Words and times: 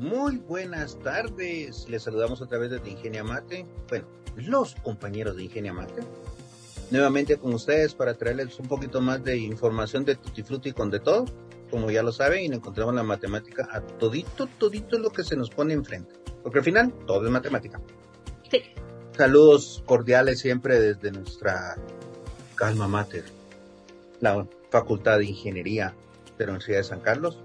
Muy 0.00 0.38
buenas 0.38 0.98
tardes. 1.00 1.86
Les 1.90 2.02
saludamos 2.02 2.40
a 2.40 2.46
través 2.46 2.70
de 2.70 2.80
Ingenia 2.90 3.22
Mate. 3.22 3.66
Bueno, 3.86 4.06
los 4.34 4.74
compañeros 4.76 5.36
de 5.36 5.42
Ingenia 5.44 5.74
Mate. 5.74 6.00
Nuevamente 6.90 7.36
con 7.36 7.52
ustedes 7.52 7.94
para 7.94 8.14
traerles 8.14 8.58
un 8.58 8.66
poquito 8.66 9.02
más 9.02 9.22
de 9.22 9.36
información 9.36 10.06
de 10.06 10.14
Tutti 10.14 10.42
Frutti 10.42 10.72
con 10.72 10.90
de 10.90 11.00
todo. 11.00 11.26
Como 11.70 11.90
ya 11.90 12.02
lo 12.02 12.12
saben, 12.12 12.50
y 12.50 12.56
encontramos 12.56 12.94
la 12.94 13.02
matemática 13.02 13.68
a 13.70 13.82
todito, 13.82 14.48
todito 14.58 14.98
lo 14.98 15.10
que 15.10 15.22
se 15.22 15.36
nos 15.36 15.50
pone 15.50 15.74
enfrente. 15.74 16.14
Porque 16.42 16.60
al 16.60 16.64
final, 16.64 16.94
todo 17.06 17.26
es 17.26 17.30
matemática. 17.30 17.78
Sí. 18.50 18.62
Saludos 19.14 19.82
cordiales 19.84 20.40
siempre 20.40 20.80
desde 20.80 21.12
nuestra 21.12 21.76
calma 22.54 22.88
mater, 22.88 23.24
la 24.20 24.46
Facultad 24.70 25.18
de 25.18 25.26
Ingeniería 25.26 25.94
de 26.38 26.46
la 26.46 26.52
Universidad 26.52 26.78
de 26.78 26.84
San 26.84 27.00
Carlos. 27.00 27.38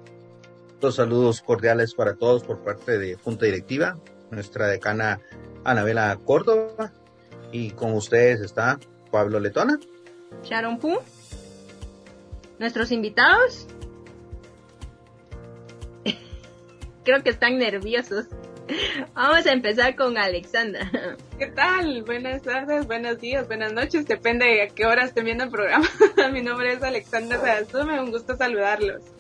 Dos 0.80 0.96
saludos 0.96 1.42
cordiales 1.42 1.94
para 1.94 2.16
todos 2.16 2.44
por 2.44 2.60
parte 2.60 2.98
de 2.98 3.16
Junta 3.16 3.46
Directiva, 3.46 3.98
nuestra 4.30 4.68
decana 4.68 5.22
Anabela 5.64 6.20
Córdoba, 6.24 6.92
y 7.52 7.72
con 7.72 7.94
ustedes 7.94 8.42
está 8.42 8.80
Pablo 9.12 9.40
Letona. 9.40 9.80
Sharon 10.44 10.80
Pu. 10.80 11.00
Nuestros 12.60 12.92
invitados. 12.92 13.68
Creo 17.04 17.24
que 17.24 17.30
están 17.30 17.58
nerviosos. 17.58 18.26
Vamos 19.14 19.46
a 19.46 19.54
empezar 19.54 19.96
con 19.96 20.18
Alexandra. 20.18 20.92
¿Qué 21.40 21.48
tal? 21.48 22.04
Buenas 22.04 22.42
tardes, 22.42 22.86
buenos 22.88 23.20
días, 23.20 23.48
buenas 23.48 23.72
noches, 23.74 24.06
depende 24.06 24.46
de 24.46 24.64
a 24.64 24.68
qué 24.68 24.86
hora 24.86 25.06
estén 25.06 25.26
viendo 25.26 25.44
el 25.46 25.52
programa. 25.52 25.88
Mi 26.34 26.42
nombre 26.42 26.74
es 26.74 26.84
Alexandra 26.84 27.40
Sadasume, 27.40 28.02
un 28.02 28.12
gusto 28.12 28.36
saludarlos. 28.36 29.15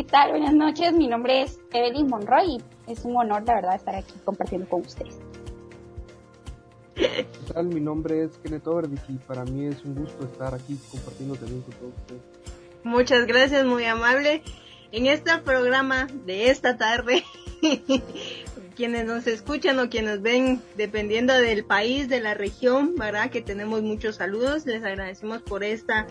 ¿Qué 0.00 0.04
tal? 0.04 0.30
Buenas 0.30 0.54
noches, 0.54 0.94
mi 0.94 1.08
nombre 1.08 1.42
es 1.42 1.58
Evelyn 1.74 2.08
Monroy 2.08 2.56
y 2.56 2.90
es 2.90 3.04
un 3.04 3.18
honor, 3.18 3.42
la 3.46 3.56
verdad, 3.56 3.74
estar 3.74 3.94
aquí 3.94 4.14
compartiendo 4.24 4.66
con 4.66 4.80
ustedes. 4.80 5.18
¿Qué 6.94 7.26
tal? 7.52 7.66
Mi 7.66 7.80
nombre 7.80 8.24
es 8.24 8.30
Kenneth 8.38 8.66
Overdich 8.66 9.02
y 9.10 9.16
para 9.18 9.44
mí 9.44 9.66
es 9.66 9.84
un 9.84 9.96
gusto 9.96 10.24
estar 10.24 10.54
aquí 10.54 10.78
compartiendo 10.90 11.34
también 11.36 11.60
con 11.60 11.74
todos 11.74 11.92
ustedes. 11.98 12.22
Muchas 12.82 13.26
gracias, 13.26 13.66
muy 13.66 13.84
amable. 13.84 14.42
En 14.90 15.04
este 15.04 15.36
programa 15.36 16.08
de 16.24 16.48
esta 16.48 16.78
tarde, 16.78 17.22
quienes 18.76 19.04
nos 19.04 19.26
escuchan 19.26 19.78
o 19.80 19.90
quienes 19.90 20.22
ven, 20.22 20.62
dependiendo 20.78 21.34
del 21.34 21.62
país, 21.62 22.08
de 22.08 22.22
la 22.22 22.32
región, 22.32 22.94
¿verdad? 22.96 23.28
Que 23.28 23.42
tenemos 23.42 23.82
muchos 23.82 24.16
saludos, 24.16 24.64
les 24.64 24.82
agradecemos 24.82 25.42
por 25.42 25.62
esta 25.62 26.06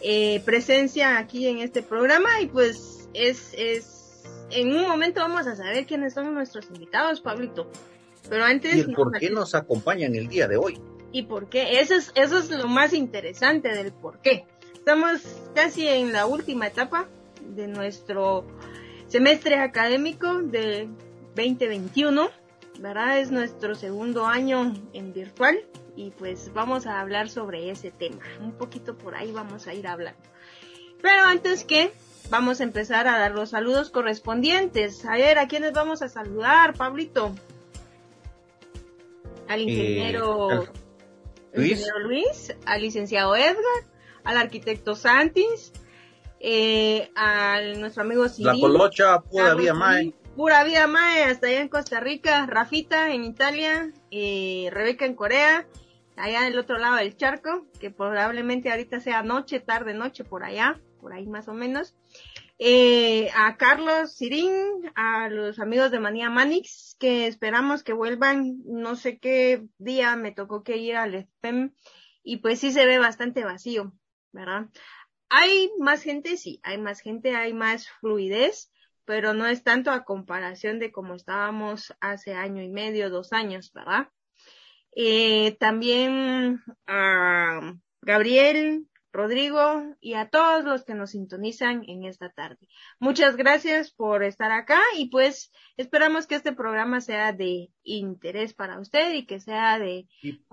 eh, 0.00 0.40
presencia 0.46 1.18
aquí 1.18 1.46
en 1.46 1.58
este 1.58 1.82
programa 1.82 2.40
y 2.40 2.46
pues 2.46 2.97
es, 3.14 3.54
es, 3.56 4.22
en 4.50 4.74
un 4.74 4.82
momento 4.88 5.20
vamos 5.20 5.46
a 5.46 5.56
saber 5.56 5.86
quiénes 5.86 6.14
son 6.14 6.34
nuestros 6.34 6.68
invitados, 6.70 7.20
Pablito. 7.20 7.70
Pero 8.28 8.44
antes... 8.44 8.76
¿Y 8.76 8.92
por 8.92 9.12
qué 9.18 9.30
nos 9.30 9.54
acompañan 9.54 10.14
el 10.14 10.28
día 10.28 10.48
de 10.48 10.56
hoy? 10.56 10.80
¿Y 11.12 11.22
por 11.22 11.48
qué? 11.48 11.80
Eso 11.80 11.94
es, 11.94 12.12
eso 12.14 12.38
es 12.38 12.50
lo 12.50 12.68
más 12.68 12.92
interesante 12.92 13.68
del 13.68 13.92
por 13.92 14.18
qué. 14.18 14.44
Estamos 14.74 15.20
casi 15.54 15.86
en 15.86 16.12
la 16.12 16.26
última 16.26 16.66
etapa 16.66 17.08
de 17.54 17.66
nuestro 17.66 18.44
semestre 19.06 19.56
académico 19.56 20.42
de 20.42 20.88
2021, 21.34 22.30
¿verdad? 22.80 23.20
Es 23.20 23.30
nuestro 23.30 23.74
segundo 23.74 24.26
año 24.26 24.74
en 24.92 25.12
virtual 25.12 25.58
y 25.96 26.10
pues 26.10 26.52
vamos 26.52 26.86
a 26.86 27.00
hablar 27.00 27.28
sobre 27.28 27.70
ese 27.70 27.90
tema. 27.90 28.22
Un 28.40 28.52
poquito 28.52 28.96
por 28.96 29.14
ahí 29.14 29.32
vamos 29.32 29.66
a 29.66 29.74
ir 29.74 29.86
hablando. 29.86 30.20
Pero 31.00 31.24
antes 31.24 31.64
que 31.64 31.92
vamos 32.30 32.60
a 32.60 32.64
empezar 32.64 33.06
a 33.08 33.18
dar 33.18 33.32
los 33.32 33.50
saludos 33.50 33.90
correspondientes. 33.90 35.04
A 35.04 35.12
ver, 35.12 35.38
¿a 35.38 35.48
quiénes 35.48 35.72
vamos 35.72 36.02
a 36.02 36.08
saludar, 36.08 36.74
Pablito? 36.74 37.34
Al 39.48 39.62
ingeniero, 39.62 40.62
Eh, 40.62 40.68
Luis. 41.54 41.70
ingeniero 41.72 41.98
Luis, 42.00 42.54
al 42.66 42.82
licenciado 42.82 43.34
Edgar, 43.34 43.56
al 44.24 44.36
arquitecto 44.36 44.94
Santis, 44.94 45.72
eh, 46.40 47.10
a 47.16 47.60
nuestro 47.76 48.02
amigo 48.02 48.24
La 48.24 48.28
Civil. 48.28 48.60
Colocha, 48.60 49.20
pura 49.20 49.54
vía 49.54 49.74
Mae. 49.74 50.12
Pura 50.36 50.62
vida 50.62 50.86
Mae, 50.86 51.24
hasta 51.24 51.48
allá 51.48 51.60
en 51.62 51.68
Costa 51.68 51.98
Rica, 51.98 52.46
Rafita 52.46 53.12
en 53.12 53.24
Italia, 53.24 53.90
eh, 54.12 54.68
Rebeca 54.70 55.04
en 55.04 55.14
Corea, 55.14 55.66
allá 56.16 56.42
del 56.42 56.56
otro 56.58 56.78
lado 56.78 56.96
del 56.96 57.16
charco, 57.16 57.66
que 57.80 57.90
probablemente 57.90 58.70
ahorita 58.70 59.00
sea 59.00 59.22
noche, 59.24 59.58
tarde, 59.58 59.94
noche, 59.94 60.22
por 60.22 60.44
allá, 60.44 60.78
por 61.00 61.12
ahí 61.12 61.26
más 61.26 61.48
o 61.48 61.54
menos. 61.54 61.96
Eh, 62.58 63.30
a 63.36 63.56
Carlos 63.56 64.16
Sirín, 64.16 64.52
a 64.96 65.28
los 65.28 65.60
amigos 65.60 65.90
de 65.90 66.00
Manía 66.00 66.28
Manix, 66.28 66.96
que 66.98 67.26
esperamos 67.26 67.84
que 67.84 67.92
vuelvan, 67.92 68.58
no 68.64 68.96
sé 68.96 69.18
qué 69.18 69.64
día 69.78 70.16
me 70.16 70.32
tocó 70.32 70.64
que 70.64 70.76
ir 70.76 70.96
al 70.96 71.28
FEM, 71.40 71.72
y 72.22 72.38
pues 72.38 72.58
sí 72.58 72.72
se 72.72 72.84
ve 72.84 72.98
bastante 72.98 73.44
vacío, 73.44 73.92
¿verdad? 74.32 74.66
Hay 75.30 75.70
más 75.78 76.02
gente, 76.02 76.36
sí, 76.36 76.60
hay 76.62 76.78
más 76.78 77.00
gente, 77.00 77.36
hay 77.36 77.54
más 77.54 77.88
fluidez, 78.00 78.72
pero 79.04 79.34
no 79.34 79.46
es 79.46 79.62
tanto 79.62 79.90
a 79.90 80.04
comparación 80.04 80.78
de 80.78 80.90
como 80.90 81.14
estábamos 81.14 81.94
hace 82.00 82.34
año 82.34 82.62
y 82.62 82.68
medio, 82.68 83.08
dos 83.08 83.32
años, 83.32 83.72
¿verdad? 83.72 84.08
Eh, 84.96 85.56
también 85.60 86.60
a 86.86 87.74
Gabriel, 88.02 88.88
Rodrigo 89.18 89.82
y 90.00 90.14
a 90.14 90.28
todos 90.30 90.64
los 90.64 90.84
que 90.84 90.94
nos 90.94 91.10
sintonizan 91.10 91.82
en 91.88 92.04
esta 92.04 92.30
tarde. 92.30 92.68
Muchas 93.00 93.36
gracias 93.36 93.90
por 93.90 94.22
estar 94.22 94.52
acá 94.52 94.80
y 94.96 95.10
pues 95.10 95.50
esperamos 95.76 96.26
que 96.28 96.36
este 96.36 96.52
programa 96.52 97.00
sea 97.00 97.32
de 97.32 97.70
interés 97.82 98.54
para 98.54 98.78
usted 98.78 99.12
y 99.14 99.26
que 99.26 99.40
sea 99.40 99.78
de... 99.80 100.06
Y- 100.22 100.44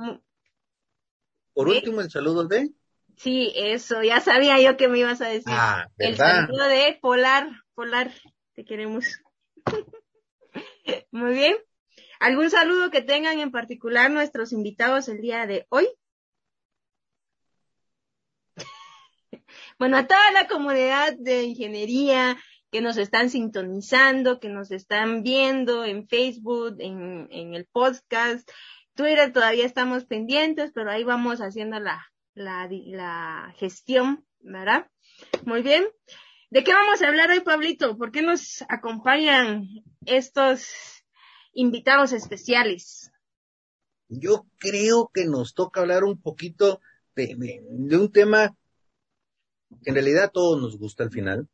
Por 1.53 1.69
último, 1.69 2.01
el 2.01 2.09
saludo 2.09 2.47
de... 2.47 2.71
Sí, 3.17 3.53
eso, 3.55 4.03
ya 4.03 4.19
sabía 4.19 4.59
yo 4.59 4.75
que 4.75 4.87
me 4.89 4.99
ibas 4.99 5.21
a 5.21 5.27
decir. 5.27 5.45
Ah, 5.47 5.87
El 5.97 6.17
saludo 6.17 6.65
de 6.65 6.97
Polar, 7.01 7.47
Polar, 7.75 8.11
te 8.55 8.65
queremos. 8.65 9.05
Muy 11.11 11.33
bien. 11.33 11.55
¿Algún 12.19 12.49
saludo 12.49 12.91
que 12.91 13.01
tengan 13.01 13.39
en 13.39 13.51
particular 13.51 14.11
nuestros 14.11 14.51
invitados 14.51 15.07
el 15.07 15.21
día 15.21 15.45
de 15.45 15.65
hoy? 15.69 15.87
Bueno, 19.77 19.97
a 19.97 20.07
toda 20.07 20.31
la 20.31 20.47
comunidad 20.47 21.15
de 21.17 21.43
ingeniería 21.43 22.37
que 22.71 22.79
nos 22.79 22.95
están 22.95 23.29
sintonizando, 23.29 24.39
que 24.39 24.47
nos 24.47 24.71
están 24.71 25.21
viendo 25.21 25.83
en 25.83 26.07
Facebook, 26.07 26.77
en, 26.79 27.27
el 27.53 27.65
podcast, 27.65 28.49
Twitter 28.93 29.33
todavía 29.33 29.65
estamos 29.65 30.05
pendientes, 30.05 30.71
pero 30.73 30.91
ahí 30.91 31.03
vamos 31.03 31.39
haciendo 31.39 31.79
la, 31.79 32.05
la, 32.33 32.69
la 32.69 33.53
gestión, 33.57 34.25
¿verdad? 34.39 34.89
Muy 35.45 35.61
bien. 35.61 35.85
¿De 36.49 36.63
qué 36.63 36.73
vamos 36.73 37.01
a 37.01 37.09
hablar 37.09 37.29
hoy, 37.31 37.41
Pablito? 37.41 37.97
¿Por 37.97 38.11
qué 38.11 38.21
nos 38.21 38.63
acompañan 38.69 39.67
estos 40.05 40.69
invitados 41.51 42.13
especiales? 42.13 43.11
Yo 44.07 44.45
creo 44.57 45.11
que 45.13 45.25
nos 45.25 45.53
toca 45.53 45.81
hablar 45.81 46.05
un 46.05 46.21
poquito 46.21 46.79
de 47.15 47.97
un 47.97 48.11
tema 48.11 48.55
que 49.83 49.89
en 49.89 49.95
realidad 49.95 50.25
a 50.25 50.29
todos 50.29 50.61
nos 50.61 50.77
gusta 50.77 51.03
al 51.03 51.11
final. 51.11 51.47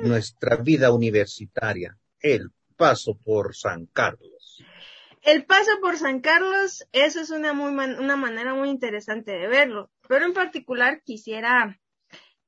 Nuestra 0.00 0.56
vida 0.56 0.92
universitaria, 0.92 1.98
el 2.20 2.50
paso 2.76 3.18
por 3.18 3.54
San 3.54 3.86
Carlos. 3.86 4.64
El 5.22 5.44
paso 5.44 5.70
por 5.82 5.98
San 5.98 6.20
Carlos, 6.20 6.86
eso 6.92 7.20
es 7.20 7.30
una 7.30 7.52
muy 7.52 7.72
man- 7.72 7.98
una 8.00 8.16
manera 8.16 8.54
muy 8.54 8.70
interesante 8.70 9.32
de 9.32 9.46
verlo, 9.48 9.90
pero 10.08 10.24
en 10.24 10.32
particular 10.32 11.02
quisiera 11.04 11.78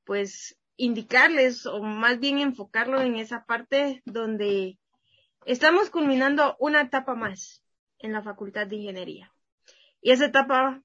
pues 0.04 0.58
indicarles 0.76 1.66
o 1.66 1.82
más 1.82 2.18
bien 2.18 2.38
enfocarlo 2.38 3.02
en 3.02 3.16
esa 3.16 3.44
parte 3.44 4.02
donde 4.06 4.78
estamos 5.44 5.90
culminando 5.90 6.56
una 6.58 6.80
etapa 6.80 7.14
más 7.14 7.62
en 7.98 8.12
la 8.12 8.22
Facultad 8.22 8.66
de 8.66 8.76
Ingeniería. 8.76 9.32
Y 10.00 10.10
esa 10.12 10.24
etapa 10.26 10.82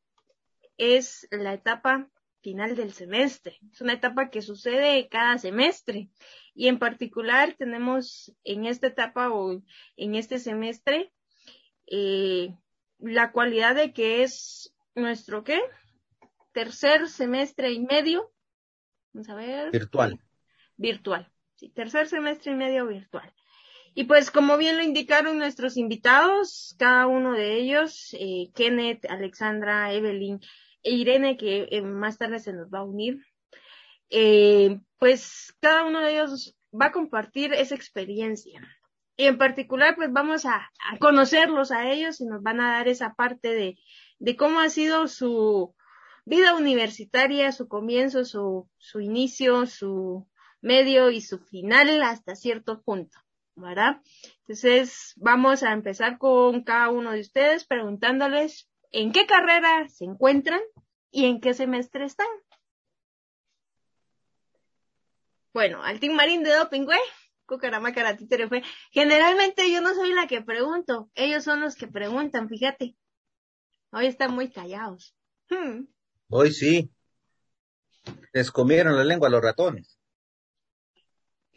es 0.77 1.27
la 1.31 1.53
etapa 1.53 2.09
final 2.41 2.75
del 2.75 2.93
semestre. 2.93 3.59
Es 3.71 3.81
una 3.81 3.93
etapa 3.93 4.29
que 4.29 4.41
sucede 4.41 5.07
cada 5.09 5.37
semestre. 5.37 6.09
Y 6.53 6.67
en 6.67 6.79
particular 6.79 7.55
tenemos 7.57 8.33
en 8.43 8.65
esta 8.65 8.87
etapa 8.87 9.29
o 9.31 9.61
en 9.95 10.15
este 10.15 10.39
semestre 10.39 11.11
eh, 11.87 12.53
la 12.99 13.31
cualidad 13.31 13.75
de 13.75 13.93
que 13.93 14.23
es 14.23 14.73
nuestro 14.95 15.43
qué? 15.43 15.59
Tercer 16.53 17.07
semestre 17.09 17.71
y 17.71 17.79
medio. 17.79 18.31
Vamos 19.13 19.29
a 19.29 19.35
ver. 19.35 19.71
Virtual. 19.71 20.19
Virtual. 20.75 21.31
Sí, 21.55 21.69
tercer 21.69 22.07
semestre 22.07 22.51
y 22.51 22.55
medio 22.55 22.87
virtual. 22.87 23.33
Y 23.93 24.03
pues 24.03 24.29
como 24.29 24.57
bien 24.57 24.77
lo 24.77 24.83
indicaron 24.83 25.39
nuestros 25.39 25.75
invitados, 25.75 26.75
cada 26.77 27.07
uno 27.07 27.33
de 27.33 27.55
ellos, 27.55 28.15
eh, 28.19 28.51
Kenneth, 28.53 29.05
Alexandra, 29.09 29.91
Evelyn 29.91 30.39
Irene, 30.89 31.37
que 31.37 31.67
eh, 31.71 31.81
más 31.81 32.17
tarde 32.17 32.39
se 32.39 32.53
nos 32.53 32.69
va 32.69 32.79
a 32.79 32.83
unir, 32.83 33.19
eh, 34.09 34.79
pues 34.97 35.55
cada 35.59 35.85
uno 35.85 36.01
de 36.01 36.13
ellos 36.13 36.55
va 36.73 36.87
a 36.87 36.91
compartir 36.91 37.53
esa 37.53 37.75
experiencia. 37.75 38.61
Y 39.15 39.25
en 39.25 39.37
particular, 39.37 39.95
pues 39.95 40.11
vamos 40.11 40.45
a, 40.45 40.69
conocerlos 40.99 41.71
a 41.71 41.91
ellos 41.91 42.21
y 42.21 42.25
nos 42.25 42.43
van 42.43 42.61
a 42.61 42.73
dar 42.73 42.87
esa 42.87 43.15
parte 43.15 43.49
de, 43.49 43.77
de 44.19 44.35
cómo 44.35 44.59
ha 44.59 44.69
sido 44.69 45.07
su 45.07 45.75
vida 46.25 46.55
universitaria, 46.55 47.51
su 47.51 47.67
comienzo, 47.67 48.25
su, 48.25 48.69
su 48.77 48.99
inicio, 48.99 49.65
su 49.65 50.27
medio 50.61 51.09
y 51.09 51.21
su 51.21 51.39
final 51.39 52.01
hasta 52.03 52.35
cierto 52.35 52.81
punto, 52.83 53.17
¿verdad? 53.55 54.01
Entonces, 54.41 55.13
vamos 55.15 55.63
a 55.63 55.73
empezar 55.73 56.17
con 56.17 56.63
cada 56.63 56.89
uno 56.89 57.11
de 57.11 57.21
ustedes 57.21 57.65
preguntándoles 57.65 58.69
en 58.91 59.11
qué 59.11 59.25
carrera 59.25 59.87
se 59.89 60.05
encuentran 60.05 60.61
y 61.11 61.25
en 61.25 61.39
qué 61.39 61.53
semestre 61.53 62.05
están. 62.05 62.27
Bueno, 65.53 65.81
al 65.83 65.99
Team 65.99 66.13
Marín 66.13 66.43
de 66.43 66.53
Doping, 66.53 66.83
güey. 66.83 66.99
Títere 68.17 68.47
fue. 68.47 68.61
Generalmente 68.91 69.71
yo 69.71 69.81
no 69.81 69.95
soy 69.95 70.13
la 70.13 70.27
que 70.27 70.41
pregunto, 70.41 71.09
ellos 71.15 71.43
son 71.43 71.61
los 71.61 71.75
que 71.75 71.87
preguntan, 71.87 72.49
fíjate. 72.49 72.95
Hoy 73.91 74.07
están 74.07 74.33
muy 74.33 74.51
callados. 74.51 75.15
Hmm. 75.49 75.85
Hoy 76.29 76.51
sí. 76.51 76.91
Les 78.33 78.51
comieron 78.51 78.95
la 78.95 79.03
lengua 79.03 79.29
a 79.29 79.31
los 79.31 79.41
ratones. 79.41 79.96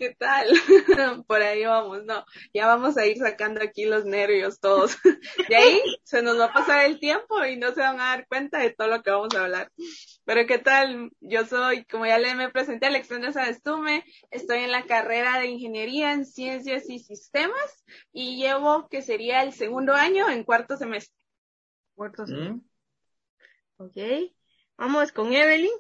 ¿Qué 0.01 0.15
tal? 0.19 0.49
Por 1.29 1.43
ahí 1.43 1.65
vamos, 1.67 2.05
no, 2.05 2.25
ya 2.55 2.67
vamos 2.67 2.97
a 2.97 3.07
ir 3.07 3.19
sacando 3.19 3.63
aquí 3.63 3.85
los 3.85 4.07
nervios 4.07 4.59
todos. 4.59 4.97
De 5.49 5.57
ahí 5.57 5.79
se 6.05 6.23
nos 6.23 6.39
va 6.41 6.47
a 6.47 6.53
pasar 6.55 6.87
el 6.87 6.99
tiempo 6.99 7.45
y 7.45 7.59
no 7.59 7.73
se 7.73 7.83
van 7.83 8.01
a 8.01 8.17
dar 8.17 8.27
cuenta 8.27 8.59
de 8.59 8.71
todo 8.71 8.89
lo 8.89 9.03
que 9.03 9.11
vamos 9.11 9.35
a 9.35 9.45
hablar. 9.45 9.71
Pero 10.25 10.47
¿qué 10.47 10.59
tal? 10.59 11.11
Yo 11.21 11.45
soy, 11.45 11.85
como 11.85 12.07
ya 12.07 12.19
le 12.19 12.35
me 12.35 12.49
presenté, 12.49 12.87
Alexandra 12.87 13.31
Sadestume, 13.33 14.03
estoy 14.31 14.61
en 14.61 14.73
la 14.73 14.87
carrera 14.87 15.39
de 15.39 15.49
Ingeniería 15.49 16.13
en 16.13 16.25
Ciencias 16.25 16.89
y 16.89 16.99
Sistemas 16.99 17.85
y 18.11 18.43
llevo 18.43 18.89
que 18.89 19.03
sería 19.03 19.43
el 19.43 19.53
segundo 19.53 19.93
año 19.93 20.31
en 20.31 20.45
cuarto 20.45 20.79
semestre. 20.79 21.15
Cuarto 21.95 22.27
semestre. 22.27 22.55
Mm. 22.55 23.83
Ok. 23.83 24.33
Vamos 24.79 25.13
con 25.13 25.31
Evelyn. 25.35 25.71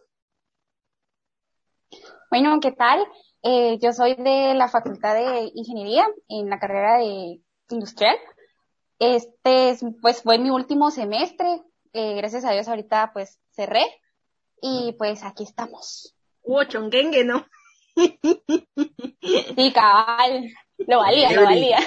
Bueno, 2.31 2.61
¿qué 2.61 2.70
tal? 2.72 3.06
Eh, 3.42 3.78
yo 3.81 3.92
soy 3.92 4.14
de 4.16 4.54
la 4.54 4.69
Facultad 4.69 5.14
de 5.14 5.50
Ingeniería 5.54 6.06
en 6.28 6.50
la 6.50 6.58
carrera 6.58 6.98
de 6.98 7.40
Industrial. 7.70 8.16
Este, 8.98 9.76
pues 10.02 10.22
fue 10.22 10.38
mi 10.38 10.50
último 10.50 10.90
semestre. 10.90 11.62
Eh, 11.92 12.14
gracias 12.16 12.44
a 12.44 12.52
Dios 12.52 12.69
ahorita 12.69 13.10
pues 13.12 13.38
cerré 13.50 13.84
y 14.60 14.94
pues 14.98 15.25
aquí 15.25 15.44
estamos. 15.44 16.14
Hubo 16.42 16.64
chonguengue, 16.64 17.25
¿no? 17.25 17.46
Sí, 17.96 19.72
cabal. 19.72 20.50
Lo 20.78 20.98
valía, 20.98 21.32
lo 21.32 21.44
valía. 21.44 21.78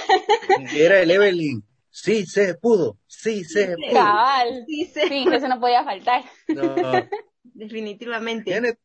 Era 0.74 1.00
el 1.00 1.10
Evelyn. 1.10 1.64
Sí 1.90 2.26
se 2.26 2.54
pudo, 2.54 2.98
sí 3.06 3.44
se 3.44 3.76
pudo. 3.76 3.92
Cabal. 3.92 4.64
Sí, 4.66 4.86
sí 4.86 5.26
eso 5.32 5.48
no 5.48 5.60
podía 5.60 5.84
faltar. 5.84 6.24
No. 6.48 6.74
Definitivamente. 7.44 8.76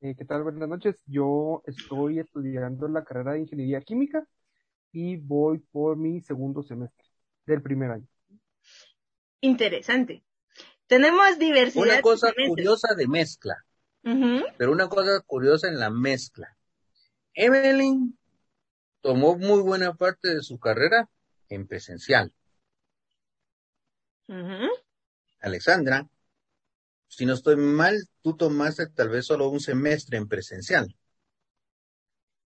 Eh, 0.00 0.14
¿Qué 0.16 0.24
tal? 0.24 0.44
Buenas 0.44 0.68
noches. 0.68 1.02
Yo 1.06 1.62
estoy 1.66 2.20
estudiando 2.20 2.86
la 2.86 3.02
carrera 3.02 3.32
de 3.32 3.40
Ingeniería 3.40 3.80
Química 3.80 4.24
y 4.92 5.16
voy 5.16 5.58
por 5.58 5.96
mi 5.96 6.20
segundo 6.20 6.62
semestre 6.62 7.04
del 7.46 7.62
primer 7.62 7.90
año. 7.90 8.06
Interesante. 9.40 10.22
Tenemos 10.86 11.38
diversidad. 11.38 11.84
Una 11.84 12.00
cosa 12.00 12.32
curiosa 12.46 12.94
de 12.94 13.08
mezcla. 13.08 13.64
Pero 14.56 14.72
una 14.72 14.88
cosa 14.88 15.20
curiosa 15.26 15.68
en 15.68 15.80
la 15.80 15.90
mezcla. 15.90 16.56
Evelyn 17.34 18.16
tomó 19.00 19.36
muy 19.36 19.60
buena 19.62 19.94
parte 19.94 20.32
de 20.32 20.42
su 20.42 20.58
carrera 20.60 21.10
en 21.48 21.66
presencial. 21.66 22.32
Alexandra 25.40 26.08
si 27.08 27.26
no 27.26 27.34
estoy 27.34 27.56
mal, 27.56 27.96
tú 28.22 28.36
tomaste 28.36 28.86
tal 28.88 29.08
vez 29.08 29.26
solo 29.26 29.48
un 29.48 29.60
semestre 29.60 30.18
en 30.18 30.28
presencial. 30.28 30.94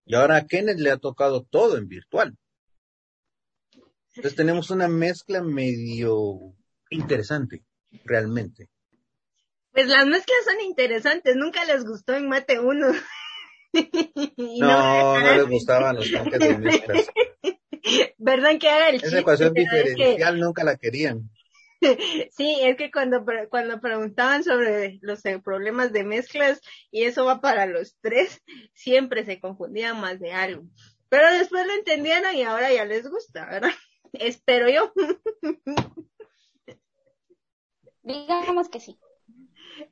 Y 0.05 0.15
ahora 0.15 0.37
a 0.37 0.47
Kenneth 0.47 0.79
le 0.79 0.91
ha 0.91 0.97
tocado 0.97 1.45
todo 1.45 1.77
en 1.77 1.89
virtual. 1.89 2.37
Entonces 4.15 4.37
tenemos 4.37 4.71
una 4.71 4.89
mezcla 4.89 5.43
medio 5.43 6.55
interesante, 6.91 7.65
realmente. 8.05 8.69
Pues 9.73 9.87
las 9.89 10.07
mezclas 10.07 10.45
son 10.45 10.61
interesantes, 10.61 11.35
nunca 11.37 11.65
les 11.65 11.85
gustó 11.85 12.15
en 12.15 12.29
Mate 12.29 12.61
1. 12.61 12.93
no, 14.59 15.21
no, 15.21 15.37
les 15.37 15.49
gustaban 15.49 15.97
los 15.97 16.11
tanques 16.11 16.39
de 16.39 16.59
mezclas. 16.59 17.07
¿Verdad 18.19 18.59
que 18.61 18.69
era 18.69 18.91
el 18.91 18.97
Esa 18.97 19.21
ecuación 19.21 19.55
diferencial 19.55 20.39
nunca 20.39 20.63
la 20.63 20.77
querían. 20.77 21.31
Sí, 22.31 22.59
es 22.63 22.77
que 22.77 22.91
cuando, 22.91 23.25
cuando 23.51 23.81
preguntaban 23.81 24.45
sobre 24.45 24.99
los 25.03 25.25
eh, 25.25 25.41
problemas 25.41 25.93
de 25.93 26.05
mezclas, 26.05 26.61
y 26.91 27.05
eso 27.05 27.25
va 27.25 27.41
para 27.41 27.67
los 27.67 27.97
tres, 28.01 28.43
siempre 28.75 29.25
se 29.25 29.41
confundían 29.41 30.01
más 30.01 30.21
de 30.21 30.33
algo. 30.33 30.65
Pero 31.09 31.31
después 31.33 31.67
lo 31.67 31.75
entendieron 31.75 32.35
y 32.35 32.43
ahora 32.43 32.73
ya 32.73 32.85
les 32.85 33.09
gusta, 33.09 33.47
¿verdad? 33.47 33.71
Espero 34.13 34.69
yo. 34.69 34.93
Digamos 38.03 38.69
que 38.69 38.81
sí. 38.81 38.99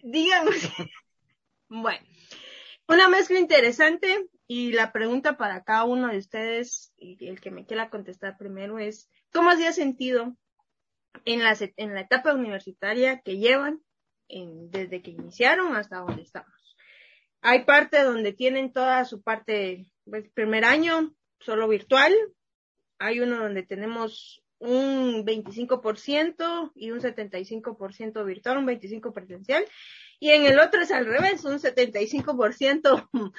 Digamos. 0.03 0.57
Bueno, 1.69 2.05
una 2.89 3.09
mezcla 3.09 3.39
interesante 3.39 4.29
y 4.49 4.73
la 4.73 4.93
pregunta 4.93 5.37
para 5.37 5.63
cada 5.63 5.85
uno 5.85 6.09
de 6.09 6.19
ustedes, 6.19 6.93
y 6.97 7.29
el 7.29 7.41
que 7.41 7.53
me 7.53 7.65
quiera 7.65 7.89
contestar 7.89 8.37
primero 8.37 8.81
es, 8.81 9.09
¿cómo 9.33 9.55
se 9.55 9.69
ha 9.69 9.73
sentido 9.73 10.37
en 11.25 11.43
la, 11.43 11.57
en 11.77 11.95
la 11.95 12.01
etapa 12.03 12.35
universitaria 12.35 13.21
que 13.21 13.39
llevan 13.39 13.83
desde 14.29 15.03
que 15.03 15.11
iniciaron 15.11 15.75
hasta 15.75 15.99
donde 15.99 16.23
estamos. 16.23 16.77
Hay 17.43 17.65
parte 17.65 18.03
donde 18.03 18.33
tienen 18.33 18.73
toda 18.73 19.05
su 19.05 19.23
parte, 19.23 19.87
pues, 20.05 20.29
primer 20.35 20.65
año, 20.65 21.15
solo 21.41 21.69
virtual. 21.69 22.15
Hay 22.99 23.21
uno 23.21 23.39
donde 23.39 23.63
tenemos 23.63 24.43
un 24.59 25.25
25% 25.25 26.73
y 26.75 26.91
un 26.91 27.01
75% 27.01 28.25
virtual, 28.25 28.59
un 28.59 28.67
25% 28.67 29.13
presencial. 29.13 29.65
Y 30.19 30.31
en 30.31 30.45
el 30.45 30.61
otro 30.61 30.83
es 30.83 30.93
al 30.93 31.07
revés, 31.07 31.45
un 31.45 31.59
75% 31.59 33.09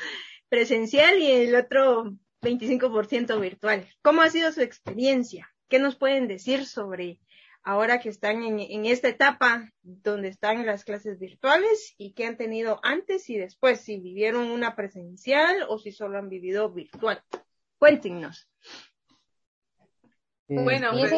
presencial 0.50 1.20
y 1.20 1.32
el 1.32 1.56
otro 1.56 2.16
25% 2.42 3.40
virtual. 3.40 3.88
¿Cómo 4.02 4.24
ha 4.24 4.30
sido 4.32 4.52
su 4.52 4.62
experiencia? 4.62 5.54
¿Qué 5.70 5.78
nos 5.78 5.96
pueden 5.96 6.28
decir 6.28 6.66
sobre 6.66 7.20
ahora 7.64 8.00
que 8.00 8.10
están 8.10 8.44
en, 8.44 8.86
esta 8.86 9.08
etapa 9.08 9.72
donde 9.82 10.30
están 10.30 10.66
las 10.66 10.84
clases 10.84 11.20
virtuales 11.20 11.94
y 11.98 12.14
que 12.14 12.26
han 12.26 12.38
tenido 12.38 12.80
antes 12.84 13.30
y 13.30 13.38
después, 13.38 13.82
si 13.82 14.00
vivieron 14.00 14.50
una 14.52 14.76
presencial 14.76 15.66
o 15.68 15.78
si 15.78 15.92
solo 15.92 16.18
han 16.18 16.30
vivido 16.30 16.72
virtual. 16.72 17.24
Cuéntenos. 17.78 18.48
Eh, 20.48 20.64
bueno, 20.64 20.92
pues... 20.92 21.12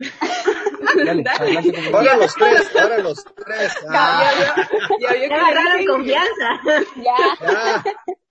ahora 1.92 2.16
los 2.16 2.34
tres, 2.34 2.76
ahora 2.76 2.98
los 2.98 3.24
tres. 3.24 3.72
Ah. 3.88 4.64
Ya, 5.00 5.16
ya, 5.16 5.36
agarraron 5.36 5.86
confianza. 5.86 6.60
Ya. 6.96 7.84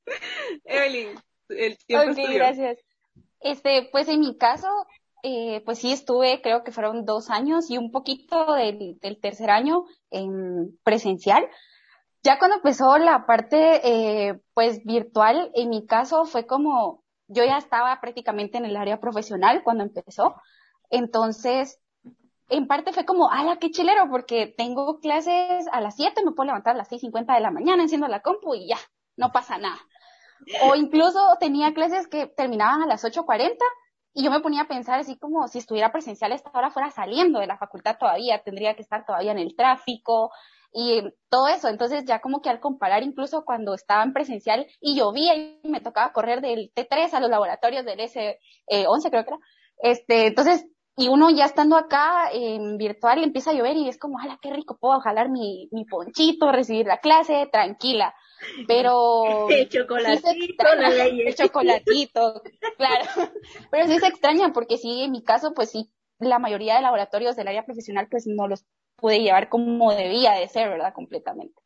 Evelyn, 0.65 1.19
el 1.49 1.77
tiempo 1.85 2.11
Ok, 2.11 2.17
gracias. 2.33 2.79
Este, 3.39 3.89
pues 3.91 4.07
en 4.09 4.19
mi 4.19 4.37
caso, 4.37 4.67
eh, 5.23 5.61
pues 5.65 5.79
sí 5.79 5.93
estuve, 5.93 6.41
creo 6.41 6.65
que 6.65 6.73
fueron 6.73 7.05
dos 7.05 7.29
años 7.29 7.71
y 7.71 7.77
un 7.77 7.91
poquito 7.91 8.53
del, 8.53 8.99
tercer 9.21 9.49
año 9.49 9.85
en 10.11 10.77
presencial. 10.83 11.47
Ya 12.23 12.37
cuando 12.39 12.57
empezó 12.57 12.97
la 12.97 13.25
parte, 13.25 13.81
eh, 14.27 14.41
pues 14.53 14.83
virtual, 14.83 15.49
en 15.55 15.69
mi 15.69 15.85
caso 15.85 16.25
fue 16.25 16.45
como, 16.45 17.03
yo 17.27 17.45
ya 17.45 17.57
estaba 17.57 17.99
prácticamente 18.01 18.57
en 18.57 18.65
el 18.65 18.75
área 18.75 18.99
profesional 18.99 19.63
cuando 19.63 19.83
empezó. 19.85 20.35
Entonces, 20.89 21.79
en 22.49 22.67
parte 22.67 22.91
fue 22.91 23.05
como, 23.05 23.31
ala, 23.31 23.57
qué 23.59 23.71
chilero, 23.71 24.09
porque 24.09 24.53
tengo 24.57 24.99
clases 24.99 25.67
a 25.71 25.79
las 25.79 25.95
7, 25.95 26.21
me 26.25 26.31
puedo 26.31 26.47
levantar 26.47 26.75
a 26.75 26.79
las 26.79 26.91
6.50 26.91 27.33
de 27.33 27.39
la 27.39 27.51
mañana, 27.51 27.83
enciendo 27.83 28.09
la 28.09 28.21
compu 28.21 28.55
y 28.55 28.67
ya, 28.67 28.77
no 29.15 29.31
pasa 29.31 29.57
nada. 29.57 29.79
O 30.63 30.75
incluso 30.75 31.19
tenía 31.39 31.73
clases 31.73 32.09
que 32.09 32.27
terminaban 32.27 32.81
a 32.83 32.87
las 32.87 33.05
8.40 33.05 33.55
y 34.13 34.23
yo 34.23 34.31
me 34.31 34.41
ponía 34.41 34.61
a 34.61 34.67
pensar 34.67 34.99
así 34.99 35.17
como 35.17 35.47
si 35.47 35.57
estuviera 35.57 35.91
presencial 35.91 36.31
esta 36.31 36.51
hora 36.53 36.69
fuera 36.69 36.91
saliendo 36.91 37.39
de 37.39 37.47
la 37.47 37.57
facultad 37.57 37.97
todavía, 37.99 38.41
tendría 38.43 38.75
que 38.75 38.83
estar 38.83 39.05
todavía 39.05 39.31
en 39.31 39.39
el 39.39 39.55
tráfico 39.55 40.31
y 40.71 41.01
todo 41.29 41.47
eso. 41.47 41.67
Entonces 41.67 42.05
ya 42.05 42.19
como 42.19 42.41
que 42.41 42.49
al 42.49 42.59
comparar 42.59 43.03
incluso 43.03 43.43
cuando 43.43 43.73
estaba 43.73 44.03
en 44.03 44.13
presencial 44.13 44.67
y 44.79 44.95
llovía 44.95 45.35
y 45.35 45.59
me 45.63 45.81
tocaba 45.81 46.13
correr 46.13 46.41
del 46.41 46.71
T3 46.75 47.13
a 47.13 47.19
los 47.19 47.29
laboratorios 47.29 47.85
del 47.85 47.99
S11 47.99 49.09
creo 49.09 49.23
que 49.23 49.29
era, 49.29 49.39
este, 49.77 50.27
entonces 50.27 50.65
y 50.95 51.07
uno 51.07 51.31
ya 51.31 51.45
estando 51.45 51.75
acá 51.75 52.29
en 52.31 52.77
virtual 52.77 53.23
empieza 53.23 53.49
a 53.49 53.53
llover 53.53 53.75
y 53.77 53.89
es 53.89 53.97
como, 53.97 54.19
¡hala, 54.19 54.37
qué 54.41 54.51
rico! 54.51 54.77
Puedo 54.79 54.99
jalar 54.99 55.29
mi, 55.29 55.67
mi 55.71 55.85
ponchito, 55.85 56.51
recibir 56.51 56.85
la 56.85 56.99
clase, 56.99 57.49
tranquila. 57.51 58.13
Pero... 58.67 59.23
El 59.49 59.69
chocolatito, 59.69 60.75
la 60.75 60.89
ley. 60.89 61.21
El 61.25 61.35
chocolatito, 61.35 62.43
claro. 62.77 63.05
Pero 63.71 63.87
sí 63.87 63.99
se 63.99 64.07
extraña 64.07 64.53
porque 64.53 64.77
sí, 64.77 65.01
en 65.01 65.11
mi 65.11 65.23
caso, 65.23 65.53
pues 65.55 65.71
sí, 65.71 65.91
la 66.19 66.37
mayoría 66.37 66.75
de 66.75 66.81
laboratorios 66.81 67.35
del 67.35 67.47
área 67.47 67.65
profesional 67.65 68.07
pues 68.09 68.27
no 68.27 68.47
los 68.47 68.63
pude 68.95 69.19
llevar 69.19 69.49
como 69.49 69.93
debía 69.93 70.33
de 70.33 70.47
ser, 70.47 70.69
¿verdad? 70.69 70.93
Completamente. 70.93 71.62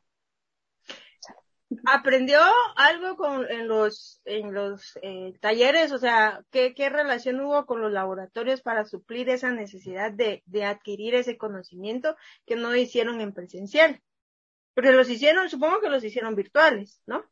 ¿Aprendió 1.85 2.39
algo 2.75 3.15
con, 3.15 3.49
en 3.49 3.67
los, 3.67 4.21
en 4.25 4.53
los 4.53 4.97
eh, 5.01 5.33
talleres? 5.39 5.91
O 5.91 5.97
sea, 5.97 6.43
¿qué, 6.51 6.73
¿qué 6.73 6.89
relación 6.89 7.39
hubo 7.41 7.65
con 7.65 7.81
los 7.81 7.91
laboratorios 7.91 8.61
para 8.61 8.85
suplir 8.85 9.29
esa 9.29 9.51
necesidad 9.51 10.11
de, 10.11 10.43
de 10.45 10.65
adquirir 10.65 11.15
ese 11.15 11.37
conocimiento 11.37 12.15
que 12.45 12.55
no 12.55 12.75
hicieron 12.75 13.21
en 13.21 13.33
presencial? 13.33 14.01
Porque 14.73 14.91
los 14.91 15.09
hicieron, 15.09 15.49
supongo 15.49 15.81
que 15.81 15.89
los 15.89 16.03
hicieron 16.03 16.35
virtuales, 16.35 17.01
¿no? 17.05 17.23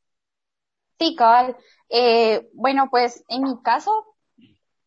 Sí, 1.00 1.16
cabal. 1.16 1.58
Eh, 1.90 2.50
bueno, 2.54 2.90
pues 2.90 3.24
en 3.28 3.44
mi 3.44 3.62
caso, 3.62 4.16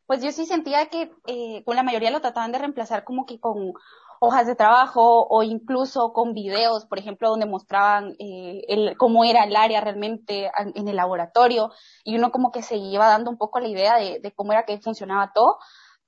pues 0.07 0.23
yo 0.23 0.33
sí 0.33 0.47
sentía 0.47 0.87
que 0.87 1.13
eh, 1.27 1.63
con 1.65 1.77
la 1.77 1.83
mayoría 1.83 2.11
lo 2.11 2.21
trataban 2.21 2.51
de 2.51 2.59
reemplazar 2.59 3.05
como 3.05 3.27
que 3.27 3.39
con 3.39 3.75
hojas 4.21 4.47
de 4.47 4.55
trabajo 4.55 5.27
o 5.29 5.43
incluso 5.43 6.13
con 6.13 6.35
videos, 6.35 6.87
por 6.87 6.99
ejemplo, 6.99 7.31
donde 7.31 7.47
mostraban 7.47 8.15
eh, 8.19 8.63
el, 8.69 8.97
cómo 8.97 9.25
era 9.25 9.45
el 9.45 9.57
área 9.57 9.81
realmente 9.81 10.51
en 10.75 10.89
el 10.89 10.97
laboratorio 10.97 11.71
y 12.05 12.17
uno 12.17 12.31
como 12.31 12.51
que 12.51 12.63
se 12.63 12.77
iba 12.77 13.09
dando 13.09 13.31
un 13.31 13.39
poco 13.39 13.61
la 13.61 13.69
idea 13.69 13.97
de, 13.97 14.21
de 14.21 14.33
cómo 14.33 14.53
era 14.53 14.65
que 14.65 14.79
funcionaba 14.79 15.33
todo, 15.35 15.59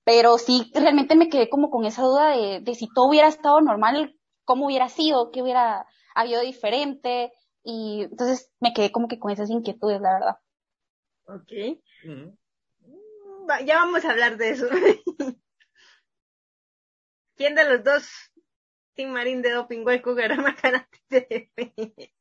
pero 0.04 0.38
sí 0.38 0.70
realmente 0.74 1.16
me 1.16 1.28
quedé 1.28 1.48
como 1.48 1.70
con 1.70 1.84
esa 1.84 2.02
duda 2.02 2.30
de, 2.30 2.60
de 2.60 2.74
si 2.74 2.88
todo 2.92 3.08
hubiera 3.08 3.28
estado 3.28 3.60
normal, 3.60 4.16
cómo 4.44 4.66
hubiera 4.66 4.88
sido, 4.88 5.30
qué 5.30 5.42
hubiera 5.42 5.86
habido 6.14 6.40
diferente 6.40 7.32
y 7.62 8.02
entonces 8.02 8.50
me 8.60 8.72
quedé 8.72 8.90
como 8.90 9.08
que 9.08 9.18
con 9.18 9.30
esas 9.30 9.50
inquietudes, 9.50 10.00
la 10.00 10.12
verdad. 10.14 10.36
Ok. 11.26 11.78
Mm. 12.04 13.66
Ya 13.66 13.76
vamos 13.76 14.04
a 14.04 14.10
hablar 14.10 14.36
de 14.36 14.50
eso. 14.50 14.66
¿Quién 17.40 17.54
de 17.54 17.64
los 17.64 17.82
dos, 17.82 18.06
Tim 18.92 19.08
Marín 19.12 19.40
de 19.40 19.52
Doping 19.52 19.82
Hueco, 19.82 20.14
Karate 20.14 21.50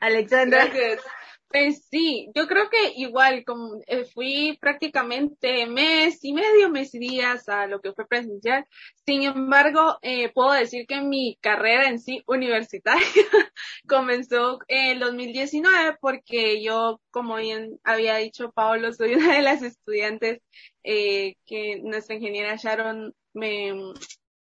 Alexandra. 0.00 0.66
Gracias. 0.66 1.00
Pues 1.48 1.84
sí, 1.90 2.30
yo 2.32 2.46
creo 2.46 2.70
que 2.70 2.92
igual, 2.94 3.42
como 3.44 3.80
eh, 3.88 4.04
fui 4.04 4.56
prácticamente 4.60 5.66
mes 5.66 6.20
y 6.22 6.32
medio, 6.32 6.70
mes 6.70 6.94
y 6.94 7.00
días 7.00 7.48
a 7.48 7.66
lo 7.66 7.80
que 7.80 7.92
fue 7.92 8.06
presencial. 8.06 8.64
Sin 9.04 9.24
embargo, 9.24 9.98
eh, 10.00 10.30
puedo 10.32 10.52
decir 10.52 10.86
que 10.86 11.00
mi 11.00 11.36
carrera 11.40 11.88
en 11.88 11.98
sí 11.98 12.22
universitaria 12.28 13.04
comenzó 13.88 14.60
en 14.68 15.00
2019 15.00 15.96
porque 16.00 16.62
yo, 16.62 17.00
como 17.10 17.34
bien 17.34 17.80
había 17.82 18.14
dicho 18.18 18.52
Pablo, 18.52 18.92
soy 18.92 19.14
una 19.14 19.34
de 19.34 19.42
las 19.42 19.60
estudiantes 19.62 20.40
eh, 20.84 21.34
que 21.46 21.80
nuestra 21.82 22.14
ingeniera 22.14 22.54
Sharon 22.54 23.12
me 23.34 23.72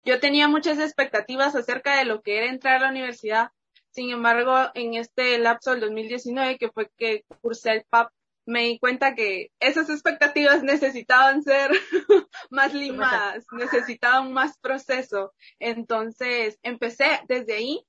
yo 0.07 0.21
tenía 0.21 0.47
muchas 0.47 0.79
expectativas 0.79 1.57
acerca 1.57 1.99
de 1.99 2.05
lo 2.05 2.23
que 2.23 2.39
era 2.39 2.47
entrar 2.47 2.77
a 2.77 2.81
la 2.81 2.91
universidad. 2.91 3.51
Sin 3.91 4.11
embargo, 4.11 4.71
en 4.75 4.95
este 4.95 5.37
lapso 5.39 5.73
del 5.73 5.81
2019, 5.81 6.59
que 6.59 6.71
fue 6.71 6.89
que 6.97 7.25
cursé 7.43 7.73
el 7.73 7.85
PAP, 7.91 8.13
me 8.47 8.63
di 8.63 8.79
cuenta 8.79 9.17
que 9.17 9.51
esas 9.59 9.91
expectativas 9.91 10.63
necesitaban 10.63 11.43
ser 11.43 11.73
más 12.51 12.73
limadas, 12.73 13.45
necesitaban 13.51 14.33
más 14.33 14.57
proceso. 14.59 15.33
Entonces, 15.59 16.57
empecé 16.63 17.21
desde 17.27 17.55
ahí 17.55 17.85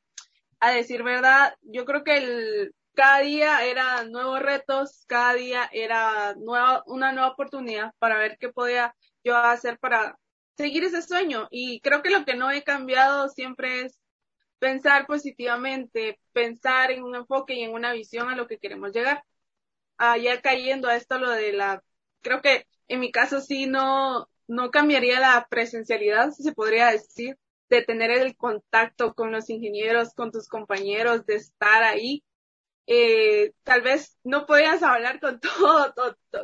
a 0.60 0.72
decir 0.72 1.04
verdad. 1.04 1.56
Yo 1.62 1.86
creo 1.86 2.04
que 2.04 2.18
el, 2.18 2.74
cada 2.96 3.20
día 3.20 3.64
era 3.64 4.06
nuevos 4.06 4.42
retos, 4.42 5.06
cada 5.08 5.36
día 5.36 5.70
era 5.72 6.34
nueva, 6.40 6.82
una 6.88 7.12
nueva 7.12 7.30
oportunidad 7.30 7.92
para 8.00 8.18
ver 8.18 8.38
qué 8.40 8.50
podía 8.50 8.96
yo 9.24 9.38
hacer 9.38 9.78
para 9.78 10.18
seguir 10.58 10.84
ese 10.84 11.02
sueño. 11.02 11.48
Y 11.52 11.82
creo 11.82 12.02
que 12.02 12.10
lo 12.10 12.26
que 12.26 12.36
no 12.36 12.52
he 12.52 12.64
cambiado 12.64 13.30
siempre 13.30 13.82
es 13.82 14.00
pensar 14.60 15.08
positivamente, 15.08 16.20
pensar 16.34 16.92
en 16.92 17.04
un 17.04 17.16
enfoque 17.16 17.56
y 17.56 17.64
en 17.64 17.74
una 17.74 17.94
visión 17.94 18.30
a 18.30 18.36
lo 18.36 18.48
que 18.48 18.58
queremos 18.60 18.92
llegar. 18.94 19.24
Ah, 19.98 20.18
ya 20.18 20.42
cayendo 20.42 20.88
a 20.90 20.96
esto 20.96 21.18
lo 21.20 21.32
de 21.32 21.54
la, 21.54 21.84
creo 22.22 22.42
que 22.42 22.68
en 22.88 23.00
mi 23.00 23.12
caso 23.12 23.42
sí 23.42 23.68
no, 23.68 24.30
no 24.48 24.72
cambiaría 24.72 25.20
la 25.20 25.48
presencialidad, 25.50 26.32
si 26.32 26.44
se 26.44 26.54
podría 26.54 26.92
decir, 26.92 27.38
de 27.70 27.84
tener 27.84 28.12
el 28.12 28.36
contacto 28.38 29.14
con 29.14 29.32
los 29.32 29.50
ingenieros, 29.50 30.14
con 30.14 30.32
tus 30.32 30.48
compañeros, 30.48 31.26
de 31.26 31.36
estar 31.36 31.84
ahí 31.84 32.24
eh, 32.90 33.52
tal 33.64 33.82
vez 33.82 34.18
no 34.24 34.46
podías 34.46 34.82
hablar 34.82 35.20
con 35.20 35.42
todo, 35.42 35.94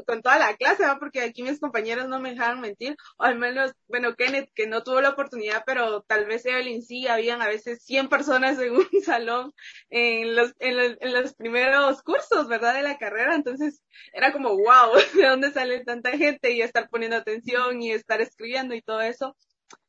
con 0.06 0.22
toda 0.22 0.38
la 0.38 0.56
clase, 0.58 0.84
porque 1.00 1.22
aquí 1.22 1.42
mis 1.42 1.60
compañeros 1.60 2.10
no 2.10 2.20
me 2.20 2.32
dejaron 2.32 2.60
mentir, 2.60 2.98
o 3.18 3.24
al 3.24 3.40
menos, 3.40 3.72
bueno, 3.88 4.16
Kenneth, 4.16 4.52
que 4.54 4.68
no 4.68 4.84
tuvo 4.84 5.00
la 5.00 5.12
oportunidad, 5.12 5.64
pero 5.66 6.02
tal 6.02 6.26
vez 6.26 6.46
Evelyn 6.46 6.84
sí, 6.84 7.08
habían 7.08 7.42
a 7.42 7.48
veces 7.48 7.84
100 7.86 8.10
personas 8.10 8.60
en 8.60 8.76
un 8.76 8.88
salón 9.04 9.54
en 9.90 10.36
los, 10.36 10.54
en 10.60 10.76
los, 10.78 10.98
en 11.00 11.14
los 11.14 11.34
primeros 11.34 12.04
cursos, 12.04 12.48
¿verdad? 12.50 12.76
De 12.76 12.84
la 12.84 12.98
carrera, 12.98 13.36
entonces 13.36 13.82
era 14.12 14.34
como, 14.34 14.50
wow, 14.50 14.94
¿de 15.16 15.28
dónde 15.28 15.52
sale 15.52 15.84
tanta 15.86 16.12
gente? 16.18 16.52
Y 16.52 16.62
estar 16.62 16.90
poniendo 16.90 17.16
atención 17.18 17.82
y 17.82 17.92
estar 17.92 18.20
escribiendo 18.22 18.76
y 18.76 18.82
todo 18.82 19.02
eso. 19.02 19.38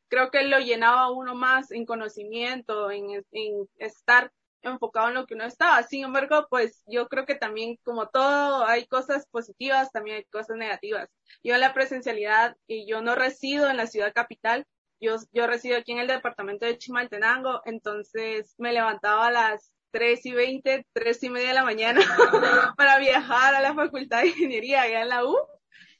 Creo 0.09 0.31
que 0.31 0.45
lo 0.45 0.61
llenaba 0.61 1.11
uno 1.11 1.35
más 1.35 1.73
en 1.73 1.85
conocimiento, 1.85 2.91
en, 2.93 3.25
en 3.33 3.69
estar 3.79 4.31
enfocado 4.65 5.09
en 5.09 5.15
lo 5.15 5.27
que 5.27 5.35
uno 5.35 5.45
estaba. 5.45 5.83
Sin 5.83 6.05
embargo, 6.05 6.47
pues 6.51 6.83
yo 6.87 7.09
creo 7.09 7.27
que 7.27 7.35
también, 7.35 7.77
como 7.83 8.09
todo, 8.09 8.67
hay 8.67 8.87
cosas 8.87 9.27
positivas, 9.31 9.93
también 9.93 10.17
hay 10.19 10.25
cosas 10.25 10.57
negativas. 10.57 11.09
Yo 11.43 11.55
en 11.55 11.61
la 11.61 11.75
presencialidad, 11.75 12.57
y 12.67 12.87
yo 12.87 13.03
no 13.03 13.15
resido 13.15 13.71
en 13.71 13.77
la 13.77 13.87
ciudad 13.87 14.13
capital, 14.15 14.67
yo, 15.01 15.17
yo 15.33 15.47
resido 15.47 15.77
aquí 15.77 15.93
en 15.93 15.99
el 15.99 16.07
departamento 16.07 16.67
de 16.67 16.79
Chimaltenango, 16.79 17.61
entonces 17.65 18.55
me 18.59 18.73
levantaba 18.73 19.27
a 19.27 19.33
las 19.33 19.73
tres 19.91 20.27
y 20.27 20.33
veinte, 20.33 20.87
tres 20.93 21.23
y 21.23 21.31
media 21.31 21.49
de 21.49 21.55
la 21.55 21.65
mañana 21.65 22.01
para 22.77 22.99
viajar 22.99 23.55
a 23.55 23.61
la 23.61 23.75
Facultad 23.75 24.23
de 24.23 24.29
Ingeniería 24.29 24.83
allá 24.83 25.03
en 25.03 25.09
la 25.09 25.25
U, 25.25 25.37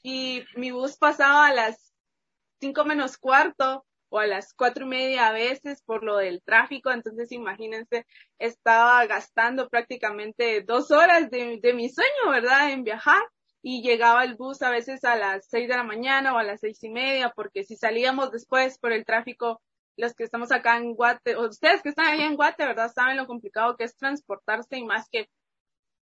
y 0.03 0.45
mi 0.57 0.71
bus 0.71 0.97
pasaba 0.97 1.47
a 1.47 1.55
las 1.55 1.93
cinco 2.61 2.85
menos 2.85 3.17
cuarto, 3.19 3.87
o 4.15 4.21
a 4.21 4.29
las 4.29 4.55
cuatro 4.55 4.85
y 4.85 4.89
media 4.89 5.27
a 5.27 5.33
veces 5.33 5.83
por 5.83 6.05
lo 6.05 6.19
del 6.19 6.41
tráfico. 6.41 6.93
Entonces, 6.93 7.33
imagínense, 7.33 8.07
estaba 8.39 9.05
gastando 9.07 9.69
prácticamente 9.69 10.63
dos 10.63 10.93
horas 10.93 11.31
de, 11.31 11.59
de 11.61 11.75
mi 11.75 11.89
sueño, 11.89 12.31
¿verdad? 12.31 12.71
En 12.71 12.85
viajar 12.85 13.21
y 13.61 13.83
llegaba 13.83 14.23
el 14.23 14.37
bus 14.37 14.63
a 14.63 14.71
veces 14.71 15.05
a 15.05 15.17
las 15.17 15.49
seis 15.49 15.67
de 15.69 15.77
la 15.77 15.83
mañana 15.83 16.33
o 16.33 16.39
a 16.39 16.45
las 16.45 16.61
seis 16.61 16.81
y 16.85 16.91
media, 16.91 17.33
porque 17.35 17.65
si 17.65 17.77
salíamos 17.77 18.31
después 18.31 18.79
por 18.79 18.93
el 18.93 19.05
tráfico, 19.05 19.61
los 19.97 20.15
que 20.15 20.23
estamos 20.23 20.53
acá 20.53 20.77
en 20.77 20.95
Guate, 20.95 21.35
o 21.35 21.49
ustedes 21.49 21.83
que 21.83 21.89
están 21.89 22.07
allá 22.07 22.27
en 22.27 22.37
Guate, 22.37 22.65
¿verdad? 22.67 22.93
Saben 22.95 23.17
lo 23.17 23.27
complicado 23.27 23.77
que 23.77 23.83
es 23.83 23.97
transportarse 23.97 24.77
y 24.77 24.85
más 24.85 25.09
que, 25.09 25.29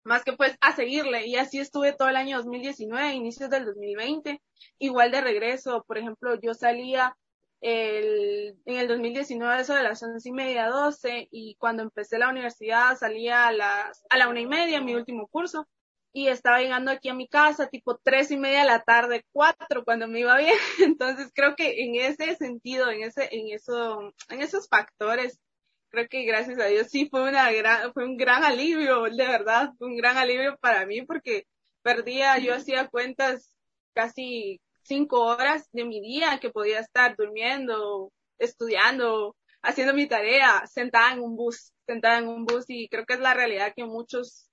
más 0.04 0.25
que 0.25 0.34
pues 0.34 0.58
a 0.61 0.73
seguirle. 0.76 1.26
Y 1.26 1.37
así 1.37 1.58
estuve 1.58 1.94
todo 1.94 2.11
el 2.11 2.16
año 2.16 2.37
2019, 2.37 3.14
inicios 3.14 3.49
del 3.49 3.64
2020, 3.64 4.42
igual 4.78 5.11
de 5.11 5.23
regreso. 5.23 5.84
Por 5.87 5.96
ejemplo, 5.96 6.38
yo 6.38 6.52
salía 6.52 7.16
el, 7.64 8.59
en 8.66 8.76
el 8.76 8.88
2019 8.88 9.62
eso 9.62 9.75
de 9.75 9.83
las 9.83 10.02
once 10.02 10.28
y 10.28 10.33
media, 10.33 10.68
doce, 10.68 11.28
y 11.30 11.56
cuando 11.56 11.83
empecé 11.83 12.18
la 12.18 12.28
universidad 12.28 12.97
salía 12.99 13.47
a 13.49 13.52
las, 13.52 14.04
a 14.11 14.18
la 14.18 14.28
una 14.28 14.40
y 14.40 14.47
media, 14.47 14.83
mi 14.83 14.94
último 14.94 15.26
curso, 15.28 15.66
y 16.12 16.28
estaba 16.28 16.61
llegando 16.61 16.90
aquí 16.90 17.09
a 17.09 17.14
mi 17.14 17.26
casa 17.26 17.68
tipo 17.68 17.99
tres 18.02 18.30
y 18.30 18.37
media 18.37 18.61
de 18.61 18.66
la 18.66 18.83
tarde, 18.83 19.25
cuatro, 19.33 19.83
cuando 19.85 20.06
me 20.09 20.21
iba 20.21 20.37
bien. 20.37 20.54
Entonces 20.78 21.33
creo 21.35 21.56
que 21.56 21.83
en 21.85 21.94
ese 21.97 22.37
sentido, 22.37 22.90
en 22.90 23.02
ese, 23.02 23.30
en 23.33 23.49
eso, 23.49 24.12
en 24.28 24.42
esos 24.42 24.68
factores, 24.68 25.40
creo 25.88 26.06
que 26.09 26.25
gracias 26.25 26.59
a 26.61 26.66
Dios 26.66 26.88
sí 26.90 27.09
fue 27.11 27.28
una 27.28 27.50
gran, 27.50 27.94
fue 27.94 28.04
un 28.04 28.18
gran 28.18 28.44
alivio, 28.44 29.04
de 29.04 29.26
verdad, 29.26 29.71
fue 29.78 29.88
un 29.88 29.97
gran 29.97 30.18
alivio 30.18 30.59
para 30.61 30.85
mí 30.85 31.00
porque 31.02 31.47
perdía, 31.83 32.38
yo 32.38 32.54
hacía 32.54 32.88
cuentas 32.88 33.56
casi 33.94 34.61
cinco 34.85 35.23
horas 35.25 35.69
de 35.73 35.85
mi 35.85 36.00
día 36.00 36.38
que 36.41 36.50
podía 36.50 36.81
estar 36.81 37.17
durmiendo, 37.17 38.12
estudiando, 38.38 39.37
haciendo 39.62 39.95
mi 39.95 40.07
tarea, 40.07 40.67
sentada 40.67 41.12
en 41.14 41.21
un 41.21 41.37
bus, 41.37 41.73
sentada 41.87 42.19
en 42.19 42.29
un 42.29 42.45
bus 42.45 42.64
y 42.69 42.88
creo 42.88 43.07
que 43.07 43.14
es 43.14 43.21
la 43.21 43.35
realidad 43.35 43.73
que 43.75 43.85
muchos 43.85 44.50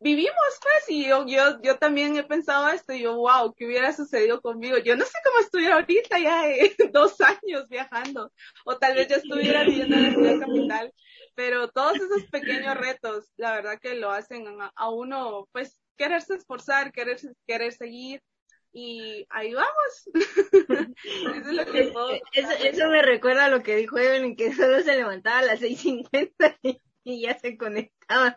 vivimos 0.00 0.34
pues 0.60 0.90
y 0.90 1.06
yo, 1.08 1.26
yo, 1.26 1.60
yo 1.62 1.78
también 1.78 2.16
he 2.16 2.24
pensado 2.24 2.68
esto 2.68 2.92
y 2.92 3.02
yo, 3.02 3.16
wow, 3.16 3.54
¿qué 3.54 3.66
hubiera 3.66 3.92
sucedido 3.92 4.40
conmigo? 4.40 4.76
Yo 4.78 4.96
no 4.96 5.04
sé 5.04 5.18
cómo 5.24 5.40
estuviera 5.40 5.76
ahorita 5.76 6.18
ya 6.18 6.42
dos 6.92 7.20
años 7.20 7.66
viajando 7.68 8.30
o 8.64 8.76
tal 8.78 8.94
vez 8.94 9.08
ya 9.08 9.16
estuviera 9.16 9.64
viviendo 9.64 9.96
en 9.96 10.02
la 10.02 10.10
ciudad 10.10 10.40
capital, 10.40 10.92
pero 11.34 11.68
todos 11.68 11.96
esos 11.96 12.24
pequeños 12.30 12.76
retos, 12.76 13.26
la 13.36 13.52
verdad 13.52 13.78
que 13.80 13.94
lo 13.94 14.10
hacen 14.10 14.46
a, 14.60 14.70
a 14.74 14.90
uno 14.90 15.48
pues 15.52 15.80
quererse 15.96 16.34
esforzar, 16.34 16.92
querer, 16.92 17.18
querer 17.46 17.72
seguir 17.72 18.22
y 18.78 19.26
ahí 19.30 19.54
vamos. 19.54 20.10
eso, 21.14 21.48
es 21.48 21.54
lo 21.54 21.64
que 21.64 21.84
puedo 21.84 22.10
eso, 22.10 22.50
eso, 22.62 22.88
me 22.88 23.00
recuerda 23.00 23.46
a 23.46 23.48
lo 23.48 23.62
que 23.62 23.74
dijo 23.74 23.96
Evelyn, 23.96 24.36
que 24.36 24.52
solo 24.52 24.82
se 24.82 24.96
levantaba 24.96 25.38
a 25.38 25.42
las 25.44 25.62
6.50 25.62 26.58
y 27.04 27.22
ya 27.22 27.38
se 27.38 27.56
conectaba. 27.56 28.36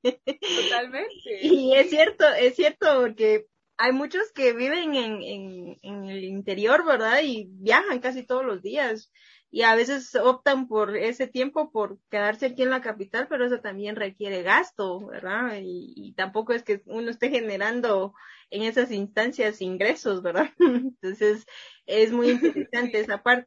Totalmente. 0.00 1.10
Y 1.42 1.74
es 1.74 1.90
cierto, 1.90 2.24
es 2.28 2.54
cierto, 2.54 3.00
porque 3.00 3.46
hay 3.76 3.90
muchos 3.90 4.30
que 4.32 4.52
viven 4.52 4.94
en, 4.94 5.20
en, 5.20 5.78
en 5.82 6.04
el 6.04 6.22
interior, 6.22 6.86
¿verdad? 6.86 7.20
Y 7.24 7.48
viajan 7.48 7.98
casi 7.98 8.24
todos 8.24 8.44
los 8.44 8.62
días 8.62 9.10
y 9.54 9.62
a 9.62 9.74
veces 9.74 10.14
optan 10.14 10.66
por 10.66 10.96
ese 10.96 11.26
tiempo 11.26 11.70
por 11.70 11.98
quedarse 12.10 12.46
aquí 12.46 12.62
en 12.62 12.70
la 12.70 12.80
capital, 12.80 13.28
pero 13.28 13.44
eso 13.44 13.60
también 13.60 13.96
requiere 13.96 14.42
gasto, 14.42 15.06
¿verdad? 15.06 15.58
Y, 15.60 15.92
y, 15.94 16.14
tampoco 16.14 16.54
es 16.54 16.62
que 16.62 16.80
uno 16.86 17.10
esté 17.10 17.28
generando 17.28 18.14
en 18.48 18.62
esas 18.62 18.90
instancias 18.90 19.60
ingresos, 19.60 20.22
¿verdad? 20.22 20.48
Entonces 20.58 21.44
es 21.84 22.12
muy 22.12 22.30
interesante 22.30 23.00
esa 23.00 23.22
parte. 23.22 23.46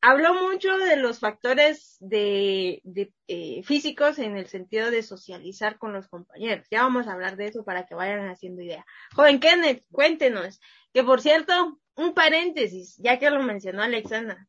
Habló 0.00 0.34
mucho 0.34 0.76
de 0.78 0.96
los 0.96 1.20
factores 1.20 1.96
de, 2.00 2.80
de 2.82 3.12
eh, 3.28 3.62
físicos 3.62 4.18
en 4.18 4.36
el 4.36 4.48
sentido 4.48 4.90
de 4.90 5.04
socializar 5.04 5.78
con 5.78 5.92
los 5.92 6.08
compañeros. 6.08 6.66
Ya 6.72 6.82
vamos 6.82 7.06
a 7.06 7.12
hablar 7.12 7.36
de 7.36 7.46
eso 7.46 7.64
para 7.64 7.86
que 7.86 7.94
vayan 7.94 8.28
haciendo 8.28 8.62
idea. 8.62 8.84
Joven 9.14 9.38
Kenneth, 9.38 9.84
cuéntenos, 9.92 10.60
que 10.92 11.04
por 11.04 11.20
cierto, 11.20 11.80
un 11.94 12.14
paréntesis, 12.14 12.96
ya 12.98 13.20
que 13.20 13.30
lo 13.30 13.42
mencionó 13.44 13.82
Alexandra, 13.82 14.48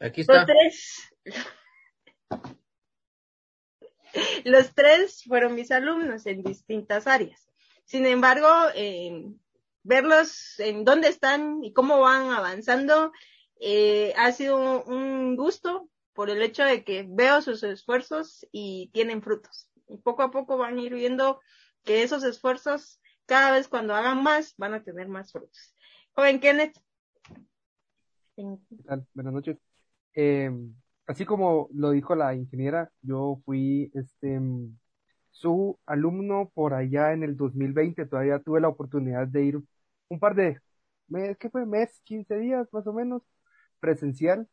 Aquí 0.00 0.20
está. 0.22 0.34
los 0.34 0.46
tres, 0.46 1.14
los 4.44 4.74
tres 4.74 5.24
fueron 5.24 5.54
mis 5.54 5.70
alumnos 5.70 6.26
en 6.26 6.42
distintas 6.42 7.06
áreas. 7.06 7.48
Sin 7.84 8.06
embargo, 8.06 8.48
eh, 8.74 9.24
verlos 9.82 10.60
en 10.60 10.84
dónde 10.84 11.08
están 11.08 11.64
y 11.64 11.72
cómo 11.72 12.00
van 12.00 12.30
avanzando 12.30 13.12
eh, 13.60 14.12
ha 14.16 14.30
sido 14.32 14.84
un 14.84 15.36
gusto 15.36 15.88
por 16.12 16.30
el 16.30 16.42
hecho 16.42 16.64
de 16.64 16.84
que 16.84 17.06
veo 17.08 17.42
sus 17.42 17.62
esfuerzos 17.62 18.46
y 18.52 18.90
tienen 18.92 19.22
frutos. 19.22 19.68
Y 19.88 19.98
poco 19.98 20.22
a 20.22 20.30
poco 20.30 20.58
van 20.58 20.78
a 20.78 20.82
ir 20.82 20.94
viendo 20.94 21.40
que 21.84 22.02
esos 22.02 22.24
esfuerzos, 22.24 23.00
cada 23.26 23.52
vez 23.52 23.68
cuando 23.68 23.94
hagan 23.94 24.22
más, 24.22 24.54
van 24.56 24.74
a 24.74 24.82
tener 24.82 25.08
más 25.08 25.32
frutos. 25.32 25.74
Joven 26.12 26.40
Kenneth. 26.40 26.76
Buenas 28.36 29.32
noches. 29.32 29.67
Eh, 30.14 30.50
así 31.06 31.24
como 31.24 31.68
lo 31.72 31.90
dijo 31.90 32.14
la 32.14 32.34
ingeniera, 32.34 32.90
yo 33.02 33.40
fui 33.44 33.90
este 33.94 34.40
su 35.30 35.78
alumno 35.86 36.50
por 36.54 36.74
allá 36.74 37.12
en 37.12 37.22
el 37.22 37.36
2020, 37.36 38.06
todavía 38.06 38.40
tuve 38.40 38.60
la 38.60 38.68
oportunidad 38.68 39.26
de 39.28 39.44
ir 39.44 39.60
un 40.08 40.18
par 40.20 40.34
de 40.34 40.60
mes, 41.08 41.36
¿qué 41.38 41.50
fue? 41.50 41.66
Mes, 41.66 42.00
15 42.04 42.36
días 42.38 42.68
más 42.72 42.86
o 42.86 42.92
menos, 42.92 43.22
presencial, 43.80 44.48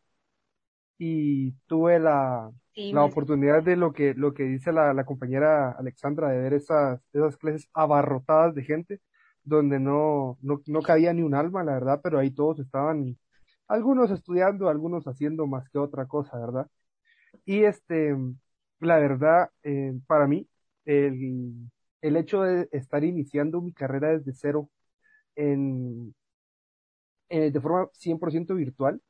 y 0.98 1.52
tuve 1.68 2.00
la, 2.00 2.52
Sí, 2.74 2.92
la 2.92 3.04
oportunidad 3.04 3.64
de 3.64 3.76
lo 3.76 3.94
que, 3.94 4.14
lo 4.16 4.34
que 4.34 4.44
dice 4.44 4.72
la, 4.72 4.94
la 4.94 5.06
compañera 5.06 5.72
Alexandra, 5.72 6.30
de 6.30 6.40
ver 6.40 6.54
esas, 6.54 7.00
esas 7.14 7.38
clases 7.38 7.70
abarrotadas 7.74 8.56
de 8.56 8.64
gente, 8.64 9.02
donde 9.44 9.80
no, 9.80 10.38
no, 10.42 10.62
no 10.68 10.82
cabía 10.82 11.14
ni 11.14 11.22
un 11.22 11.36
alma, 11.36 11.64
la 11.64 11.74
verdad, 11.74 12.02
pero 12.04 12.20
ahí 12.20 12.32
todos 12.32 12.60
estaban, 12.60 13.18
algunos 13.68 14.12
estudiando, 14.12 14.70
algunos 14.70 15.06
haciendo 15.08 15.48
más 15.48 15.70
que 15.70 15.78
otra 15.80 16.08
cosa, 16.08 16.38
¿verdad? 16.40 16.68
Y 17.46 17.64
este, 17.66 18.16
la 18.80 18.98
verdad, 19.00 19.50
eh, 19.64 19.94
para 20.08 20.28
mí, 20.28 20.48
el, 20.86 21.54
el 22.02 22.18
hecho 22.18 22.42
de 22.44 22.70
estar 22.72 23.04
iniciando 23.04 23.62
mi 23.62 23.74
carrera 23.74 24.10
desde 24.12 24.34
cero 24.34 24.70
en, 25.36 26.16
eh, 27.30 27.52
de 27.52 27.62
forma 27.62 27.90
100% 27.94 28.56
virtual, 28.56 29.02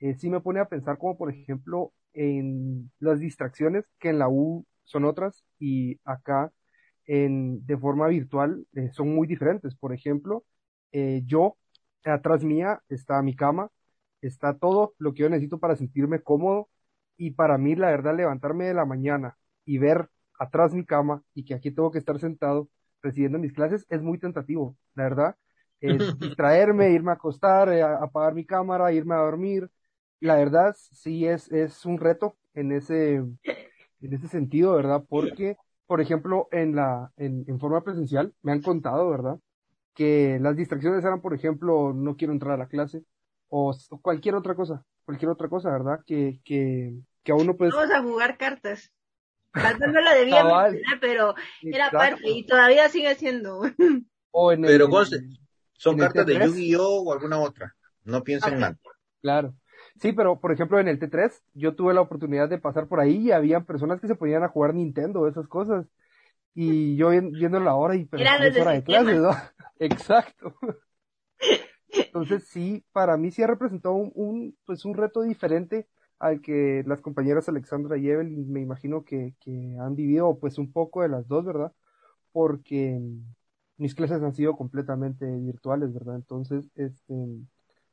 eh, 0.00 0.14
sí 0.16 0.30
me 0.30 0.40
pone 0.40 0.60
a 0.60 0.68
pensar 0.68 0.98
como 0.98 1.18
por 1.18 1.30
ejemplo 1.32 1.92
en 2.14 2.90
las 3.00 3.20
distracciones 3.20 3.86
que 4.00 4.10
en 4.10 4.18
la 4.20 4.28
U 4.28 4.66
son 4.84 5.04
otras 5.04 5.44
y 5.58 6.00
acá 6.04 6.52
en, 7.06 7.64
de 7.66 7.78
forma 7.78 8.08
virtual 8.08 8.66
son 8.94 9.14
muy 9.14 9.26
diferentes. 9.28 9.74
Por 9.76 9.94
ejemplo, 9.94 10.44
eh, 10.92 11.22
yo, 11.26 11.56
atrás 12.04 12.44
mía 12.44 12.82
está 12.88 13.22
mi 13.22 13.36
cama, 13.36 13.70
está 14.22 14.58
todo 14.58 14.94
lo 14.98 15.12
que 15.14 15.22
yo 15.22 15.28
necesito 15.30 15.58
para 15.58 15.76
sentirme 15.76 16.22
cómodo 16.22 16.68
y 17.16 17.32
para 17.32 17.58
mí 17.58 17.74
la 17.76 17.90
verdad 17.90 18.16
levantarme 18.16 18.66
de 18.66 18.74
la 18.74 18.84
mañana 18.86 19.36
y 19.64 19.78
ver 19.78 20.08
atrás 20.38 20.74
mi 20.74 20.84
cama 20.84 21.22
y 21.34 21.44
que 21.44 21.54
aquí 21.54 21.70
tengo 21.70 21.90
que 21.90 21.98
estar 21.98 22.18
sentado 22.18 22.68
recibiendo 23.02 23.38
mis 23.38 23.52
clases 23.52 23.86
es 23.90 24.02
muy 24.02 24.18
tentativo, 24.18 24.76
la 24.94 25.04
verdad. 25.04 25.36
Es 25.80 26.16
distraerme, 26.18 26.90
irme 26.90 27.10
a 27.12 27.14
acostar, 27.14 27.68
eh, 27.72 27.82
a- 27.82 27.96
apagar 28.02 28.34
mi 28.34 28.44
cámara, 28.46 28.92
irme 28.92 29.14
a 29.14 29.18
dormir. 29.18 29.70
La 30.20 30.36
verdad, 30.36 30.74
sí 30.92 31.26
es, 31.26 31.50
es 31.52 31.84
un 31.84 31.98
reto 31.98 32.36
en 32.54 32.72
ese, 32.72 33.16
en 33.16 34.12
ese 34.14 34.28
sentido, 34.28 34.74
¿verdad? 34.76 35.04
Porque, 35.08 35.58
por 35.86 36.00
ejemplo, 36.00 36.48
en 36.52 36.74
la, 36.76 37.12
en, 37.16 37.44
en 37.48 37.58
forma 37.60 37.82
presencial, 37.82 38.34
me 38.42 38.52
han 38.52 38.62
contado, 38.62 39.08
¿verdad? 39.10 39.38
Que 39.94 40.38
las 40.40 40.56
distracciones 40.56 41.04
eran, 41.04 41.20
por 41.22 41.34
ejemplo, 41.34 41.92
no 41.94 42.16
quiero 42.16 42.32
entrar 42.34 42.54
a 42.54 42.58
la 42.58 42.68
clase, 42.68 43.04
o, 43.54 43.76
cualquier 44.00 44.34
otra 44.34 44.54
cosa, 44.54 44.82
cualquier 45.04 45.30
otra 45.30 45.48
cosa, 45.48 45.70
¿verdad? 45.70 46.00
Que, 46.06 46.40
que, 46.42 46.94
que 47.22 47.32
a 47.32 47.34
uno 47.34 47.54
pues, 47.54 47.70
Vamos 47.74 47.90
a 47.92 48.02
jugar 48.02 48.38
cartas. 48.38 48.90
Tal 49.52 49.76
vez 49.76 49.92
no 49.92 50.00
lo 50.00 50.10
debía 50.14 50.42
mencionar, 50.42 50.98
pero 51.00 51.34
era 51.60 51.86
Exacto. 51.86 51.98
parte 51.98 52.30
y 52.30 52.46
todavía 52.46 52.88
sigue 52.88 53.14
siendo. 53.14 53.60
o 54.30 54.52
en 54.52 54.64
el- 54.64 54.70
Pero 54.70 54.86
el- 54.86 55.38
Son 55.74 55.94
en 55.94 55.98
cartas 56.00 56.24
de 56.24 56.38
T3. 56.38 56.46
Yu-Gi-Oh 56.46 57.02
o 57.02 57.12
alguna 57.12 57.38
otra. 57.40 57.74
No 58.04 58.22
piensen 58.24 58.58
mal. 58.58 58.78
Claro. 59.20 59.54
Sí, 60.00 60.12
pero 60.12 60.40
por 60.40 60.52
ejemplo 60.52 60.80
en 60.80 60.88
el 60.88 60.98
T3 60.98 61.30
yo 61.52 61.74
tuve 61.74 61.92
la 61.92 62.00
oportunidad 62.00 62.48
de 62.48 62.56
pasar 62.58 62.88
por 62.88 63.00
ahí 63.00 63.16
y 63.18 63.32
había 63.32 63.60
personas 63.60 64.00
que 64.00 64.06
se 64.06 64.14
ponían 64.14 64.42
a 64.42 64.48
jugar 64.48 64.72
Nintendo, 64.74 65.28
esas 65.28 65.46
cosas. 65.46 65.86
Y 66.54 66.96
yo 66.96 67.10
vi- 67.10 67.20
viendo 67.32 67.60
la 67.60 67.74
hora 67.74 67.96
y 67.96 68.06
pero 68.06 68.24
es 68.24 68.56
hora 68.58 68.72
de 68.72 68.82
clases, 68.82 69.20
¿no? 69.20 69.30
Exacto. 69.78 70.54
Entonces 71.92 72.44
sí, 72.48 72.84
para 72.92 73.16
mí 73.16 73.30
sí 73.30 73.42
ha 73.42 73.46
representado 73.46 73.94
un, 73.94 74.56
pues 74.64 74.84
un 74.84 74.94
reto 74.94 75.22
diferente 75.22 75.88
al 76.18 76.40
que 76.40 76.84
las 76.86 77.00
compañeras 77.00 77.48
Alexandra 77.48 77.96
y 77.98 78.08
Evelyn 78.08 78.50
me 78.52 78.60
imagino 78.60 79.04
que, 79.04 79.34
que 79.40 79.76
han 79.80 79.94
vivido 79.96 80.38
pues 80.38 80.58
un 80.58 80.72
poco 80.72 81.02
de 81.02 81.08
las 81.08 81.26
dos, 81.28 81.44
¿verdad? 81.44 81.72
Porque 82.32 83.00
mis 83.76 83.94
clases 83.94 84.22
han 84.22 84.34
sido 84.34 84.56
completamente 84.56 85.26
virtuales, 85.26 85.92
¿verdad? 85.92 86.16
Entonces, 86.16 86.70
este, 86.76 87.14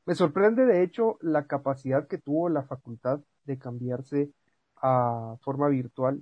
me 0.05 0.15
sorprende 0.15 0.65
de 0.65 0.83
hecho 0.83 1.17
la 1.21 1.47
capacidad 1.47 2.07
que 2.07 2.17
tuvo 2.17 2.49
la 2.49 2.63
facultad 2.63 3.21
de 3.45 3.57
cambiarse 3.57 4.31
a 4.81 5.35
forma 5.41 5.67
virtual 5.69 6.21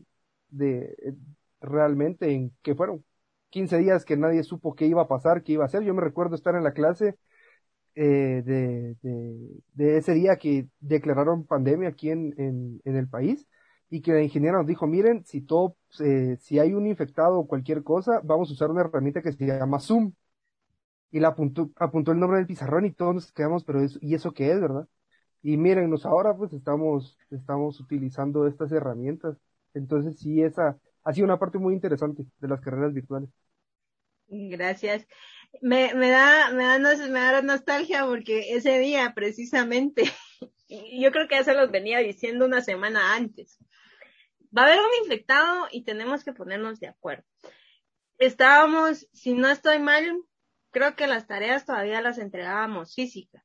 de 0.49 0.95
eh, 1.03 1.15
realmente 1.61 2.31
en 2.33 2.51
que 2.61 2.75
fueron 2.75 3.03
15 3.49 3.77
días 3.77 4.05
que 4.05 4.17
nadie 4.17 4.43
supo 4.43 4.75
qué 4.75 4.85
iba 4.87 5.03
a 5.03 5.07
pasar, 5.07 5.43
qué 5.43 5.53
iba 5.53 5.63
a 5.63 5.67
hacer. 5.67 5.83
Yo 5.83 5.93
me 5.93 6.01
recuerdo 6.01 6.35
estar 6.35 6.55
en 6.55 6.63
la 6.63 6.73
clase 6.73 7.17
eh, 7.99 8.43
de, 8.45 8.95
de, 9.73 9.97
ese 9.97 10.13
día 10.13 10.37
que 10.37 10.67
declararon 10.79 11.47
pandemia 11.47 11.89
aquí 11.89 12.11
en, 12.11 12.33
en, 12.37 12.81
en 12.85 12.95
el 12.95 13.09
país 13.09 13.47
y 13.89 14.01
que 14.01 14.13
la 14.13 14.21
ingeniera 14.21 14.57
nos 14.57 14.67
dijo, 14.67 14.85
miren, 14.87 15.25
si 15.25 15.41
todo, 15.41 15.77
eh, 15.99 16.37
si 16.39 16.59
hay 16.59 16.73
un 16.73 16.85
infectado 16.87 17.39
o 17.39 17.47
cualquier 17.47 17.83
cosa, 17.83 18.21
vamos 18.23 18.49
a 18.49 18.53
usar 18.53 18.69
una 18.69 18.81
herramienta 18.81 19.21
que 19.21 19.31
se 19.33 19.45
llama 19.45 19.79
Zoom. 19.79 20.13
Y 21.11 21.19
la 21.19 21.29
apuntó, 21.29 21.71
apuntó 21.77 22.11
el 22.11 22.19
nombre 22.19 22.37
del 22.37 22.47
pizarrón 22.47 22.85
y 22.85 22.91
todos 22.91 23.15
nos 23.15 23.31
quedamos, 23.31 23.63
pero 23.63 23.81
eso, 23.81 23.97
¿y 24.01 24.13
eso 24.13 24.33
qué 24.33 24.51
es, 24.51 24.61
verdad? 24.61 24.87
Y 25.41 25.57
mírennos 25.57 26.05
ahora, 26.05 26.35
pues 26.35 26.53
estamos, 26.53 27.17
estamos 27.31 27.79
utilizando 27.79 28.47
estas 28.47 28.71
herramientas. 28.71 29.37
Entonces 29.73 30.19
sí, 30.19 30.41
esa 30.43 30.77
ha 31.03 31.13
sido 31.13 31.25
una 31.25 31.39
parte 31.39 31.57
muy 31.57 31.73
interesante 31.73 32.25
de 32.39 32.47
las 32.47 32.61
carreras 32.61 32.93
virtuales. 32.93 33.29
Gracias. 34.27 35.07
Me, 35.61 35.93
me 35.95 36.09
da, 36.09 36.51
me 36.51 36.63
da, 36.63 36.79
me 36.79 37.19
da 37.19 37.41
nostalgia 37.41 38.05
porque 38.05 38.53
ese 38.53 38.79
día 38.79 39.13
precisamente, 39.15 40.03
yo 40.69 41.11
creo 41.11 41.27
que 41.27 41.35
ya 41.35 41.43
se 41.43 41.53
los 41.53 41.71
venía 41.71 41.99
diciendo 41.99 42.45
una 42.45 42.61
semana 42.61 43.15
antes. 43.15 43.57
Va 44.55 44.63
a 44.63 44.65
haber 44.67 44.79
un 44.79 45.03
infectado 45.03 45.67
y 45.71 45.83
tenemos 45.83 46.23
que 46.23 46.33
ponernos 46.33 46.79
de 46.79 46.87
acuerdo. 46.87 47.25
Estábamos, 48.17 49.07
si 49.13 49.33
no 49.33 49.49
estoy 49.49 49.79
mal, 49.79 50.21
creo 50.71 50.95
que 50.95 51.07
las 51.07 51.27
tareas 51.27 51.65
todavía 51.65 52.01
las 52.01 52.17
entregábamos 52.17 52.95
física. 52.95 53.43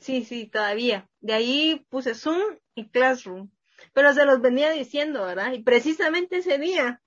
Sí, 0.00 0.24
sí, 0.24 0.46
todavía. 0.46 1.08
De 1.20 1.34
ahí 1.34 1.86
puse 1.88 2.14
Zoom 2.14 2.40
y 2.74 2.88
Classroom. 2.90 3.50
Pero 3.92 4.12
se 4.12 4.24
los 4.24 4.40
venía 4.40 4.70
diciendo, 4.70 5.24
¿verdad? 5.24 5.52
Y 5.52 5.62
precisamente 5.62 6.38
ese 6.38 6.58
día, 6.58 7.02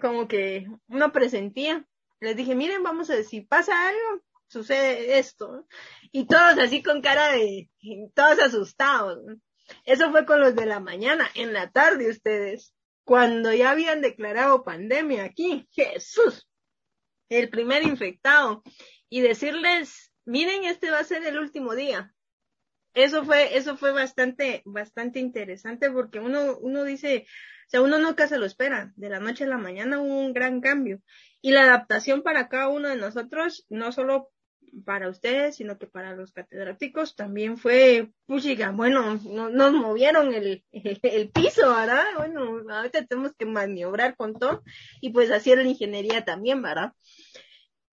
como 0.00 0.28
que 0.28 0.66
uno 0.88 1.12
presentía. 1.12 1.86
Les 2.22 2.36
dije, 2.36 2.54
miren, 2.54 2.84
vamos 2.84 3.10
a 3.10 3.20
si 3.24 3.40
pasa 3.40 3.88
algo, 3.88 4.22
sucede 4.46 5.18
esto. 5.18 5.66
Y 6.12 6.26
todos 6.26 6.56
así 6.60 6.80
con 6.80 7.02
cara 7.02 7.32
de, 7.32 7.68
todos 8.14 8.38
asustados. 8.38 9.18
Eso 9.84 10.12
fue 10.12 10.24
con 10.24 10.40
los 10.40 10.54
de 10.54 10.66
la 10.66 10.78
mañana. 10.78 11.28
En 11.34 11.52
la 11.52 11.72
tarde 11.72 12.08
ustedes, 12.08 12.72
cuando 13.02 13.52
ya 13.52 13.72
habían 13.72 14.02
declarado 14.02 14.62
pandemia 14.62 15.24
aquí, 15.24 15.66
Jesús. 15.72 16.48
el 17.28 17.50
primer 17.50 17.82
infectado 17.82 18.62
y 19.08 19.20
decirles, 19.20 20.12
miren, 20.24 20.62
este 20.62 20.92
va 20.92 21.00
a 21.00 21.04
ser 21.04 21.24
el 21.24 21.40
último 21.40 21.74
día. 21.74 22.14
Eso 22.94 23.24
fue, 23.24 23.56
eso 23.56 23.76
fue 23.76 23.90
bastante, 23.90 24.62
bastante 24.64 25.18
interesante 25.18 25.90
porque 25.90 26.20
uno, 26.20 26.56
uno 26.58 26.84
dice, 26.84 27.26
sea, 27.72 27.80
uno 27.80 27.98
nunca 27.98 28.28
se 28.28 28.38
lo 28.38 28.44
espera. 28.44 28.92
De 28.96 29.08
la 29.08 29.18
noche 29.18 29.44
a 29.44 29.48
la 29.48 29.56
mañana 29.56 29.98
hubo 29.98 30.20
un 30.20 30.34
gran 30.34 30.60
cambio. 30.60 31.00
Y 31.40 31.52
la 31.52 31.62
adaptación 31.62 32.22
para 32.22 32.48
cada 32.48 32.68
uno 32.68 32.88
de 32.88 32.96
nosotros, 32.96 33.66
no 33.70 33.92
solo 33.92 34.30
para 34.84 35.08
ustedes, 35.08 35.56
sino 35.56 35.78
que 35.78 35.86
para 35.86 36.14
los 36.14 36.32
catedráticos 36.32 37.16
también 37.16 37.56
fue, 37.56 38.10
puchiga, 38.26 38.70
bueno, 38.72 39.18
no, 39.24 39.48
nos 39.48 39.72
movieron 39.72 40.34
el, 40.34 40.64
el, 40.72 41.30
piso, 41.30 41.74
¿verdad? 41.74 42.04
Bueno, 42.16 42.62
ahorita 42.70 43.06
tenemos 43.06 43.34
que 43.36 43.46
maniobrar 43.46 44.16
con 44.16 44.34
todo 44.38 44.62
y 45.00 45.10
pues 45.10 45.30
así 45.30 45.50
era 45.50 45.62
la 45.62 45.68
ingeniería 45.68 46.24
también, 46.26 46.60
¿verdad? 46.60 46.92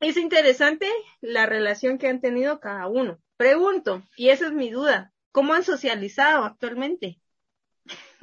Es 0.01 0.17
interesante 0.17 0.89
la 1.21 1.45
relación 1.45 1.97
que 1.97 2.07
han 2.07 2.21
tenido 2.21 2.59
cada 2.59 2.87
uno. 2.87 3.19
Pregunto, 3.37 4.03
y 4.17 4.29
esa 4.29 4.47
es 4.47 4.53
mi 4.53 4.69
duda, 4.69 5.13
¿cómo 5.31 5.53
han 5.53 5.63
socializado 5.63 6.43
actualmente? 6.43 7.19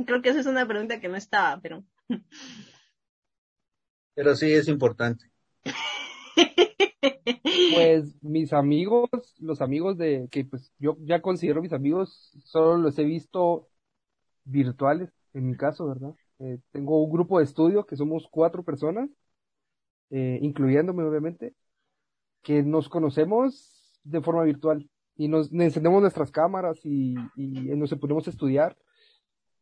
Creo 0.04 0.20
que 0.22 0.30
esa 0.30 0.40
es 0.40 0.46
una 0.46 0.66
pregunta 0.66 1.00
que 1.00 1.08
no 1.08 1.16
estaba, 1.16 1.60
pero... 1.60 1.84
Pero 4.14 4.34
sí 4.34 4.52
es 4.52 4.68
importante. 4.68 5.30
Pues 7.74 8.14
mis 8.22 8.52
amigos, 8.52 9.08
los 9.38 9.60
amigos 9.60 9.96
de 9.98 10.28
que 10.30 10.44
pues 10.44 10.72
yo 10.78 10.96
ya 11.00 11.20
considero 11.20 11.62
mis 11.62 11.72
amigos, 11.72 12.32
solo 12.44 12.76
los 12.76 12.98
he 12.98 13.04
visto 13.04 13.68
virtuales, 14.44 15.10
en 15.32 15.46
mi 15.46 15.56
caso, 15.56 15.86
¿verdad? 15.86 16.14
Eh, 16.38 16.58
tengo 16.70 17.02
un 17.02 17.10
grupo 17.10 17.38
de 17.38 17.44
estudio 17.44 17.84
que 17.84 17.96
somos 17.96 18.28
cuatro 18.30 18.62
personas, 18.62 19.10
eh, 20.10 20.38
incluyéndome 20.42 21.02
obviamente, 21.02 21.54
que 22.42 22.62
nos 22.62 22.88
conocemos 22.88 24.00
de 24.04 24.20
forma 24.20 24.44
virtual 24.44 24.88
y 25.16 25.28
nos 25.28 25.52
encendemos 25.52 26.00
nuestras 26.00 26.30
cámaras 26.30 26.78
y, 26.84 27.14
y 27.36 27.50
nos 27.76 27.94
ponemos 27.94 28.26
a 28.26 28.30
estudiar 28.30 28.76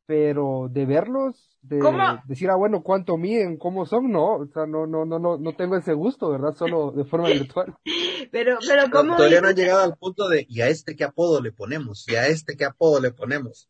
pero 0.06 0.68
de 0.70 0.84
verlos, 0.84 1.56
de 1.62 1.80
decir, 2.26 2.50
ah, 2.50 2.56
bueno, 2.56 2.82
cuánto 2.82 3.16
miden, 3.16 3.56
cómo 3.56 3.86
son, 3.86 4.10
no, 4.10 4.36
o 4.36 4.46
sea, 4.46 4.66
no, 4.66 4.86
no, 4.86 5.04
no, 5.04 5.18
no, 5.18 5.38
no 5.38 5.56
tengo 5.56 5.76
ese 5.76 5.94
gusto, 5.94 6.30
¿verdad? 6.30 6.54
Solo 6.54 6.90
de 6.90 7.04
forma 7.04 7.28
virtual. 7.28 7.74
pero, 8.30 8.58
pero, 8.66 8.90
¿cómo? 8.90 9.16
Todavía 9.16 9.40
no 9.40 9.48
han 9.48 9.56
llegado 9.56 9.82
al 9.82 9.96
punto 9.96 10.28
de, 10.28 10.46
¿y 10.48 10.60
a 10.60 10.68
este 10.68 10.94
qué 10.94 11.04
apodo 11.04 11.40
le 11.40 11.52
ponemos? 11.52 12.06
¿Y 12.08 12.16
a 12.16 12.26
este 12.26 12.56
qué 12.56 12.66
apodo 12.66 13.00
le 13.00 13.12
ponemos? 13.12 13.68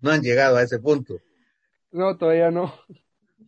No 0.00 0.10
han 0.10 0.22
llegado 0.22 0.56
a 0.56 0.62
ese 0.62 0.78
punto. 0.78 1.14
No, 1.92 2.16
todavía 2.16 2.50
no. 2.50 2.74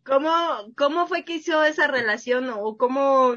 ¿Cómo, 0.05 0.31
cómo 0.77 1.07
fue 1.07 1.25
que 1.25 1.35
hizo 1.35 1.63
esa 1.65 1.87
relación 1.87 2.49
o 2.51 2.77
cómo 2.77 3.35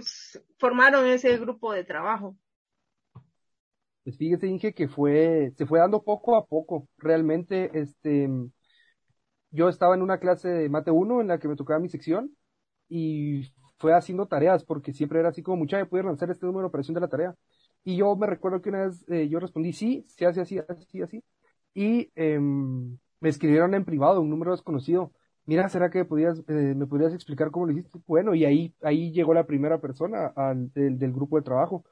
formaron 0.58 1.06
ese 1.08 1.38
grupo 1.38 1.74
de 1.74 1.84
trabajo? 1.84 2.38
Pues 4.04 4.18
fíjese, 4.18 4.74
que 4.74 4.88
fue, 4.88 5.54
se 5.58 5.66
fue 5.68 5.80
dando 5.80 6.04
poco 6.04 6.36
a 6.36 6.46
poco. 6.48 6.88
Realmente, 6.98 7.70
este, 7.80 8.28
yo 9.52 9.70
estaba 9.70 9.96
en 9.96 10.02
una 10.02 10.20
clase 10.20 10.48
de 10.50 10.70
mate 10.70 10.92
1 10.92 11.22
en 11.22 11.28
la 11.28 11.40
que 11.40 11.48
me 11.48 11.56
tocaba 11.56 11.80
mi 11.80 11.90
sección 11.90 12.36
y 12.90 13.52
fue 13.78 13.94
haciendo 13.94 14.28
tareas 14.28 14.64
porque 14.64 14.94
siempre 14.94 15.20
era 15.20 15.30
así 15.30 15.44
como, 15.44 15.58
mucha, 15.58 15.78
¿me 15.78 15.86
pudieron 15.86 16.14
hacer 16.14 16.30
este 16.32 16.46
número 16.46 16.64
de 16.64 16.68
operación 16.70 16.96
de 16.96 17.02
la 17.02 17.08
tarea? 17.10 17.36
Y 17.84 17.98
yo 17.98 18.16
me 18.16 18.28
recuerdo 18.28 18.62
que 18.62 18.70
una 18.70 18.86
vez 18.88 19.04
eh, 19.10 19.28
yo 19.30 19.40
respondí, 19.40 19.74
sí, 19.74 20.06
se 20.08 20.26
hace 20.26 20.42
así, 20.42 20.60
así, 20.60 21.02
así. 21.02 21.24
Y 21.74 22.12
em, 22.16 22.98
me 23.20 23.30
escribieron 23.30 23.74
en 23.74 23.86
privado 23.86 24.22
un 24.22 24.30
número 24.30 24.52
desconocido. 24.52 25.12
Mira, 25.46 25.68
¿será 25.70 25.90
que 25.90 26.06
podías, 26.06 26.40
eh, 26.48 26.74
me 26.76 26.86
podrías 26.86 27.14
explicar 27.14 27.50
cómo 27.52 27.66
lo 27.66 27.72
hiciste? 27.74 28.00
Bueno, 28.08 28.36
y 28.36 28.46
ahí, 28.46 28.76
ahí 28.84 29.12
llegó 29.12 29.34
la 29.34 29.48
primera 29.48 29.82
persona 29.82 30.34
del, 30.76 31.00
del 31.00 31.12
grupo 31.14 31.38
de 31.38 31.44
trabajo. 31.44 31.84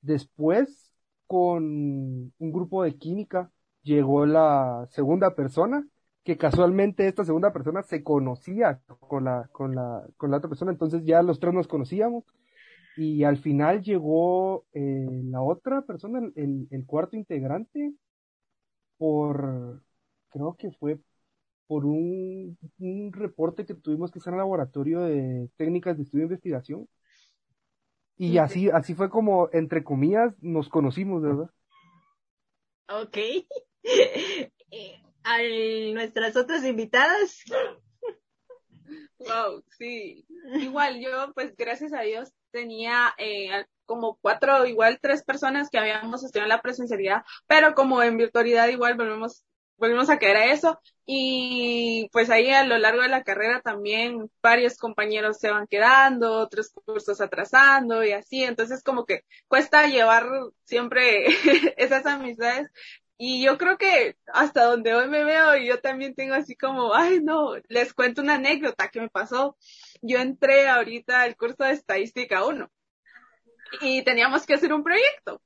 Después, 0.00 0.85
con 1.26 1.64
un 1.64 2.52
grupo 2.52 2.82
de 2.82 2.96
química, 2.96 3.50
llegó 3.82 4.26
la 4.26 4.86
segunda 4.90 5.34
persona, 5.34 5.86
que 6.24 6.36
casualmente 6.36 7.06
esta 7.06 7.24
segunda 7.24 7.52
persona 7.52 7.82
se 7.82 8.02
conocía 8.02 8.80
con 9.00 9.24
la, 9.24 9.48
con 9.52 9.74
la, 9.74 10.04
con 10.16 10.30
la 10.30 10.38
otra 10.38 10.48
persona, 10.48 10.72
entonces 10.72 11.04
ya 11.04 11.22
los 11.22 11.38
tres 11.40 11.54
nos 11.54 11.68
conocíamos, 11.68 12.24
y 12.96 13.24
al 13.24 13.38
final 13.38 13.82
llegó 13.82 14.64
eh, 14.72 15.22
la 15.24 15.42
otra 15.42 15.82
persona, 15.82 16.20
el, 16.34 16.66
el 16.70 16.86
cuarto 16.86 17.16
integrante, 17.16 17.94
por, 18.98 19.82
creo 20.30 20.54
que 20.56 20.70
fue 20.72 20.98
por 21.66 21.84
un, 21.84 22.58
un 22.78 23.12
reporte 23.12 23.66
que 23.66 23.74
tuvimos 23.74 24.10
que 24.10 24.18
hacer 24.18 24.32
en 24.32 24.34
el 24.34 24.40
laboratorio 24.40 25.00
de 25.02 25.50
técnicas 25.56 25.96
de 25.96 26.04
estudio 26.04 26.24
e 26.24 26.26
investigación, 26.26 26.88
y 28.16 28.38
así, 28.38 28.70
así 28.70 28.94
fue 28.94 29.10
como, 29.10 29.48
entre 29.52 29.84
comillas, 29.84 30.34
nos 30.40 30.68
conocimos, 30.68 31.22
¿verdad? 31.22 31.50
Ok. 32.88 33.18
Eh, 34.72 35.00
a 35.22 35.38
nuestras 35.94 36.36
otras 36.36 36.64
invitadas. 36.64 37.44
Wow, 39.18 39.62
sí. 39.78 40.26
Igual 40.60 41.00
yo, 41.00 41.32
pues 41.34 41.54
gracias 41.56 41.92
a 41.92 42.00
Dios, 42.00 42.32
tenía 42.50 43.14
eh, 43.16 43.64
como 43.84 44.18
cuatro, 44.20 44.66
igual 44.66 44.98
tres 45.00 45.22
personas 45.22 45.70
que 45.70 45.78
habíamos 45.78 46.24
estudiado 46.24 46.46
en 46.46 46.56
la 46.56 46.62
presencialidad, 46.62 47.22
pero 47.46 47.74
como 47.74 48.02
en 48.02 48.16
virtualidad 48.16 48.68
igual 48.68 48.96
volvemos 48.96 49.44
volvimos 49.78 50.10
a 50.10 50.18
caer 50.18 50.36
a 50.36 50.52
eso. 50.52 50.80
Y 51.06 52.08
pues 52.12 52.30
ahí 52.30 52.50
a 52.50 52.64
lo 52.64 52.78
largo 52.78 53.02
de 53.02 53.08
la 53.08 53.22
carrera 53.22 53.60
también 53.60 54.30
varios 54.42 54.76
compañeros 54.76 55.38
se 55.38 55.50
van 55.50 55.66
quedando, 55.68 56.32
otros 56.40 56.70
cursos 56.70 57.20
atrasando 57.20 58.02
y 58.04 58.12
así, 58.12 58.42
entonces 58.42 58.82
como 58.82 59.04
que 59.06 59.22
cuesta 59.46 59.86
llevar 59.86 60.26
siempre 60.64 61.26
esas 61.76 62.06
amistades. 62.06 62.70
Y 63.18 63.42
yo 63.44 63.56
creo 63.56 63.78
que 63.78 64.16
hasta 64.26 64.64
donde 64.64 64.94
hoy 64.94 65.08
me 65.08 65.24
veo 65.24 65.56
yo 65.56 65.80
también 65.80 66.14
tengo 66.14 66.34
así 66.34 66.56
como, 66.56 66.94
ay 66.94 67.20
no, 67.22 67.54
les 67.68 67.94
cuento 67.94 68.20
una 68.22 68.34
anécdota 68.34 68.88
que 68.88 69.00
me 69.00 69.08
pasó. 69.08 69.56
Yo 70.02 70.18
entré 70.18 70.68
ahorita 70.68 71.22
al 71.22 71.36
curso 71.36 71.64
de 71.64 71.72
estadística 71.72 72.44
1 72.44 72.68
y 73.80 74.02
teníamos 74.02 74.46
que 74.46 74.54
hacer 74.54 74.72
un 74.72 74.82
proyecto 74.84 75.40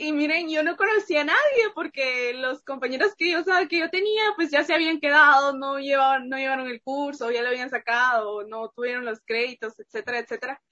y 0.00 0.12
miren, 0.14 0.48
yo 0.48 0.62
no 0.62 0.78
conocía 0.78 1.20
a 1.20 1.24
nadie 1.24 1.70
porque 1.74 2.32
los 2.32 2.62
compañeros 2.62 3.14
que 3.18 3.30
yo 3.30 3.44
sabía 3.44 3.68
que 3.68 3.80
yo 3.80 3.90
tenía, 3.90 4.22
pues 4.34 4.50
ya 4.50 4.64
se 4.64 4.72
habían 4.72 4.98
quedado, 4.98 5.52
no 5.52 5.78
llevaron, 5.78 6.30
no 6.30 6.38
llevaron 6.38 6.68
el 6.68 6.80
curso, 6.80 7.30
ya 7.30 7.42
lo 7.42 7.48
habían 7.48 7.68
sacado, 7.68 8.42
no 8.44 8.70
tuvieron 8.70 9.04
los 9.04 9.20
créditos, 9.20 9.78
etcétera, 9.78 10.20
etcétera. 10.20 10.62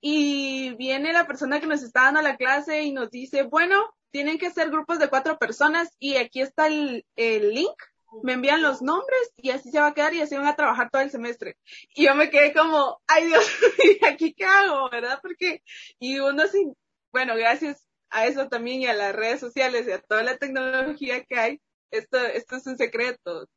Y 0.00 0.74
viene 0.74 1.12
la 1.12 1.28
persona 1.28 1.60
que 1.60 1.68
nos 1.68 1.84
está 1.84 2.02
dando 2.02 2.22
la 2.22 2.36
clase 2.36 2.82
y 2.82 2.92
nos 2.92 3.12
dice, 3.12 3.44
bueno, 3.44 3.94
tienen 4.10 4.36
que 4.36 4.50
ser 4.50 4.68
grupos 4.68 4.98
de 4.98 5.08
cuatro 5.10 5.38
personas 5.38 5.94
y 6.00 6.16
aquí 6.16 6.40
está 6.40 6.66
el, 6.66 7.06
el 7.14 7.54
link, 7.54 7.80
me 8.24 8.32
envían 8.32 8.62
los 8.62 8.82
nombres 8.82 9.30
y 9.36 9.50
así 9.50 9.70
se 9.70 9.78
va 9.78 9.88
a 9.88 9.94
quedar 9.94 10.12
y 10.12 10.22
así 10.22 10.36
van 10.36 10.48
a 10.48 10.56
trabajar 10.56 10.90
todo 10.90 11.02
el 11.02 11.12
semestre. 11.12 11.56
Y 11.94 12.06
yo 12.06 12.16
me 12.16 12.30
quedé 12.30 12.52
como, 12.52 13.00
ay 13.06 13.26
Dios, 13.26 13.44
¿y 14.00 14.04
aquí 14.04 14.34
qué 14.34 14.44
hago? 14.44 14.90
¿Verdad? 14.90 15.20
Porque, 15.22 15.62
y 16.00 16.18
uno 16.18 16.48
sin, 16.48 16.76
bueno, 17.12 17.36
gracias 17.36 17.85
a 18.10 18.26
eso 18.26 18.48
también 18.48 18.82
y 18.82 18.86
a 18.86 18.94
las 18.94 19.14
redes 19.14 19.40
sociales 19.40 19.86
y 19.86 19.92
a 19.92 20.00
toda 20.00 20.22
la 20.22 20.36
tecnología 20.36 21.24
que 21.24 21.38
hay, 21.38 21.60
esto, 21.90 22.18
esto 22.18 22.56
es 22.56 22.66
un 22.66 22.76
secreto. 22.76 23.48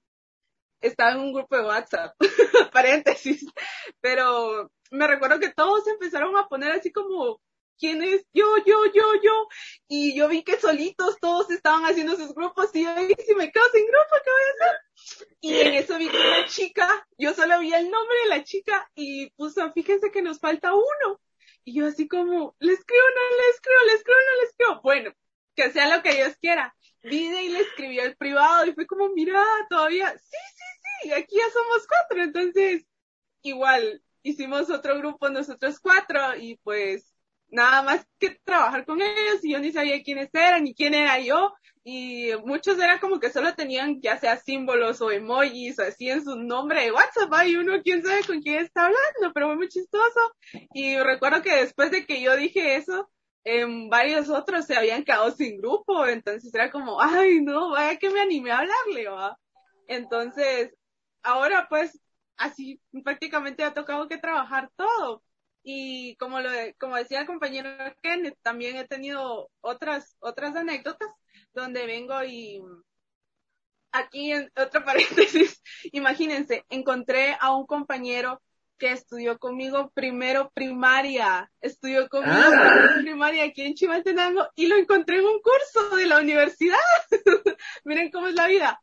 Estaba 0.81 1.11
en 1.11 1.19
un 1.19 1.33
grupo 1.33 1.57
de 1.57 1.65
WhatsApp, 1.65 2.15
paréntesis, 2.73 3.45
pero 3.99 4.71
me 4.91 5.07
recuerdo 5.07 5.39
que 5.39 5.51
todos 5.53 5.87
empezaron 5.87 6.37
a 6.37 6.47
poner 6.47 6.71
así 6.71 6.91
como, 6.91 7.41
¿quién 7.77 8.01
es? 8.03 8.25
Yo, 8.33 8.45
yo, 8.65 8.85
yo, 8.93 9.13
yo. 9.21 9.47
Y 9.87 10.15
yo 10.15 10.27
vi 10.27 10.43
que 10.43 10.59
solitos 10.59 11.17
todos 11.19 11.49
estaban 11.51 11.83
haciendo 11.83 12.15
sus 12.15 12.33
grupos 12.33 12.69
y 12.73 12.83
yo, 12.83 12.89
si 12.95 13.35
me 13.35 13.51
quedo 13.51 13.63
sin 13.73 13.85
grupo, 13.85 14.15
¿qué 14.23 14.31
voy 14.31 14.41
a 14.41 14.53
hacer? 14.53 15.27
Y 15.41 15.55
en 15.55 15.73
eso 15.73 15.97
vi 15.97 16.09
que 16.09 16.17
una 16.17 16.45
chica, 16.47 17.07
yo 17.17 17.33
solo 17.33 17.59
vi 17.59 17.73
el 17.73 17.89
nombre 17.89 18.17
de 18.23 18.29
la 18.29 18.43
chica 18.43 18.89
y 18.95 19.29
puso, 19.31 19.71
fíjense 19.73 20.11
que 20.11 20.21
nos 20.21 20.39
falta 20.39 20.73
uno. 20.73 21.19
Y 21.63 21.73
yo 21.75 21.87
así 21.87 22.07
como, 22.07 22.55
le 22.59 22.73
escribo, 22.73 23.03
no 23.15 23.37
le 23.37 23.49
escribo, 23.51 23.79
le 23.85 23.93
escribo, 23.93 24.17
no 24.19 24.41
le 24.41 24.47
escribo. 24.47 24.81
Bueno, 24.81 25.11
que 25.55 25.71
sea 25.71 25.95
lo 25.95 26.01
que 26.03 26.15
Dios 26.15 26.35
quiera. 26.41 26.75
Vine 27.03 27.43
y 27.43 27.49
le 27.49 27.59
escribió 27.61 28.03
al 28.03 28.15
privado 28.15 28.65
y 28.65 28.73
fue 28.73 28.87
como, 28.87 29.09
mira, 29.09 29.43
todavía, 29.69 30.11
sí, 30.17 30.37
sí, 30.55 30.63
sí, 31.03 31.13
aquí 31.13 31.35
ya 31.37 31.49
somos 31.51 31.87
cuatro. 31.87 32.23
Entonces, 32.23 32.85
igual, 33.41 34.03
hicimos 34.23 34.69
otro 34.69 34.97
grupo 34.97 35.29
nosotros 35.29 35.79
cuatro 35.79 36.35
y 36.37 36.57
pues 36.57 37.13
nada 37.51 37.81
más 37.83 38.05
que 38.19 38.37
trabajar 38.43 38.85
con 38.85 39.01
ellos 39.01 39.43
y 39.43 39.51
yo 39.51 39.59
ni 39.59 39.71
sabía 39.71 40.01
quiénes 40.03 40.29
eran 40.33 40.63
ni 40.63 40.73
quién 40.73 40.93
era 40.93 41.19
yo 41.19 41.53
y 41.83 42.31
muchos 42.45 42.77
era 42.79 42.99
como 42.99 43.19
que 43.19 43.31
solo 43.31 43.55
tenían 43.55 43.99
ya 44.01 44.17
sea 44.19 44.37
símbolos 44.37 45.01
o 45.01 45.11
emojis 45.11 45.79
o 45.79 45.83
así 45.83 46.09
en 46.09 46.23
su 46.23 46.35
nombre 46.35 46.83
de 46.83 46.91
WhatsApp 46.91 47.33
y 47.47 47.55
uno 47.55 47.81
quién 47.83 48.03
sabe 48.03 48.23
con 48.23 48.41
quién 48.41 48.59
está 48.59 48.85
hablando 48.85 49.33
pero 49.33 49.55
muy 49.55 49.69
chistoso. 49.69 50.19
Y 50.73 50.97
recuerdo 50.97 51.41
que 51.41 51.55
después 51.55 51.91
de 51.91 52.05
que 52.05 52.21
yo 52.21 52.35
dije 52.35 52.75
eso 52.75 53.09
en 53.43 53.89
varios 53.89 54.29
otros 54.29 54.65
se 54.65 54.75
habían 54.75 55.03
quedado 55.03 55.31
sin 55.31 55.57
grupo 55.57 56.05
entonces 56.05 56.53
era 56.53 56.69
como 56.69 57.01
ay 57.01 57.41
no 57.41 57.71
vaya 57.71 57.97
que 57.97 58.09
me 58.09 58.21
animé 58.21 58.51
a 58.51 58.59
hablarle 58.59 59.07
va 59.07 59.37
entonces 59.87 60.75
ahora 61.23 61.67
pues 61.69 61.99
así 62.37 62.81
prácticamente 63.03 63.63
ha 63.63 63.73
tocado 63.73 64.07
que 64.07 64.17
trabajar 64.17 64.69
todo 64.75 65.23
Y 65.63 66.15
como 66.15 66.39
lo 66.39 66.49
como 66.79 66.95
decía 66.95 67.21
el 67.21 67.27
compañero 67.27 67.69
Kenneth, 68.01 68.37
también 68.41 68.77
he 68.77 68.85
tenido 68.87 69.49
otras, 69.61 70.15
otras 70.19 70.55
anécdotas 70.55 71.09
donde 71.53 71.85
vengo 71.85 72.23
y 72.23 72.61
aquí 73.91 74.31
en 74.31 74.51
otro 74.55 74.83
paréntesis, 74.85 75.61
imagínense, 75.91 76.63
encontré 76.69 77.37
a 77.39 77.55
un 77.55 77.65
compañero 77.65 78.41
que 78.77 78.91
estudió 78.93 79.37
conmigo 79.37 79.91
primero 79.93 80.51
primaria, 80.51 81.51
estudió 81.59 82.07
conmigo 82.07 82.31
Ah. 82.33 82.95
primaria 83.01 83.43
aquí 83.43 83.63
en 83.63 83.73
Chimaltenango 83.75 84.47
y 84.55 84.67
lo 84.67 84.77
encontré 84.77 85.17
en 85.17 85.25
un 85.25 85.41
curso 85.41 85.97
de 85.97 86.05
la 86.07 86.19
universidad. 86.19 86.77
Miren 87.83 88.09
cómo 88.09 88.27
es 88.27 88.35
la 88.35 88.47
vida. 88.47 88.79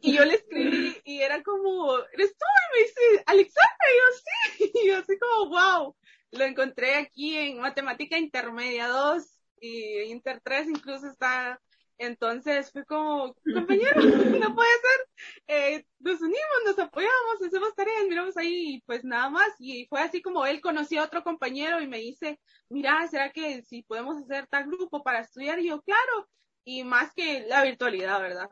Y 0.00 0.14
yo 0.14 0.24
le 0.24 0.34
escribí 0.34 0.96
y 1.04 1.22
era 1.22 1.42
como, 1.42 1.98
¿eres 2.12 2.36
tú? 2.36 2.44
Y 2.44 2.76
me 2.76 2.82
dice, 2.86 3.24
Alexandra, 3.26 3.86
y 3.90 3.98
yo 3.98 4.16
sí. 4.16 4.72
Y 4.84 4.86
yo 4.88 4.98
así 4.98 5.18
como, 5.18 5.48
wow. 5.50 5.96
Lo 6.32 6.44
encontré 6.44 6.96
aquí 6.96 7.36
en 7.36 7.60
matemática 7.60 8.18
intermedia 8.18 8.88
2 8.88 9.24
y 9.60 10.00
inter 10.10 10.40
3 10.42 10.68
incluso 10.68 11.06
está 11.06 11.60
entonces 12.02 12.72
fue 12.72 12.84
como, 12.84 13.32
compañero, 13.54 13.94
no 14.50 14.54
puede 14.56 14.70
ser. 14.70 15.08
Eh, 15.46 15.86
nos 16.00 16.20
unimos, 16.20 16.58
nos 16.66 16.78
apoyamos, 16.80 17.42
hacemos 17.46 17.74
tareas, 17.76 18.08
miramos 18.08 18.36
ahí 18.36 18.74
y 18.74 18.80
pues 18.82 19.04
nada 19.04 19.30
más. 19.30 19.48
Y 19.60 19.86
fue 19.86 20.00
así 20.00 20.20
como 20.20 20.44
él 20.44 20.60
conocía 20.60 21.02
a 21.02 21.04
otro 21.04 21.22
compañero 21.22 21.80
y 21.80 21.86
me 21.86 21.98
dice, 21.98 22.40
mira, 22.68 23.06
¿será 23.08 23.30
que 23.30 23.62
si 23.62 23.82
podemos 23.82 24.16
hacer 24.20 24.48
tal 24.48 24.66
grupo 24.66 25.04
para 25.04 25.20
estudiar? 25.20 25.60
Y 25.60 25.68
yo, 25.68 25.80
claro. 25.82 26.28
Y 26.64 26.82
más 26.82 27.12
que 27.14 27.46
la 27.46 27.62
virtualidad, 27.62 28.20
¿verdad? 28.20 28.50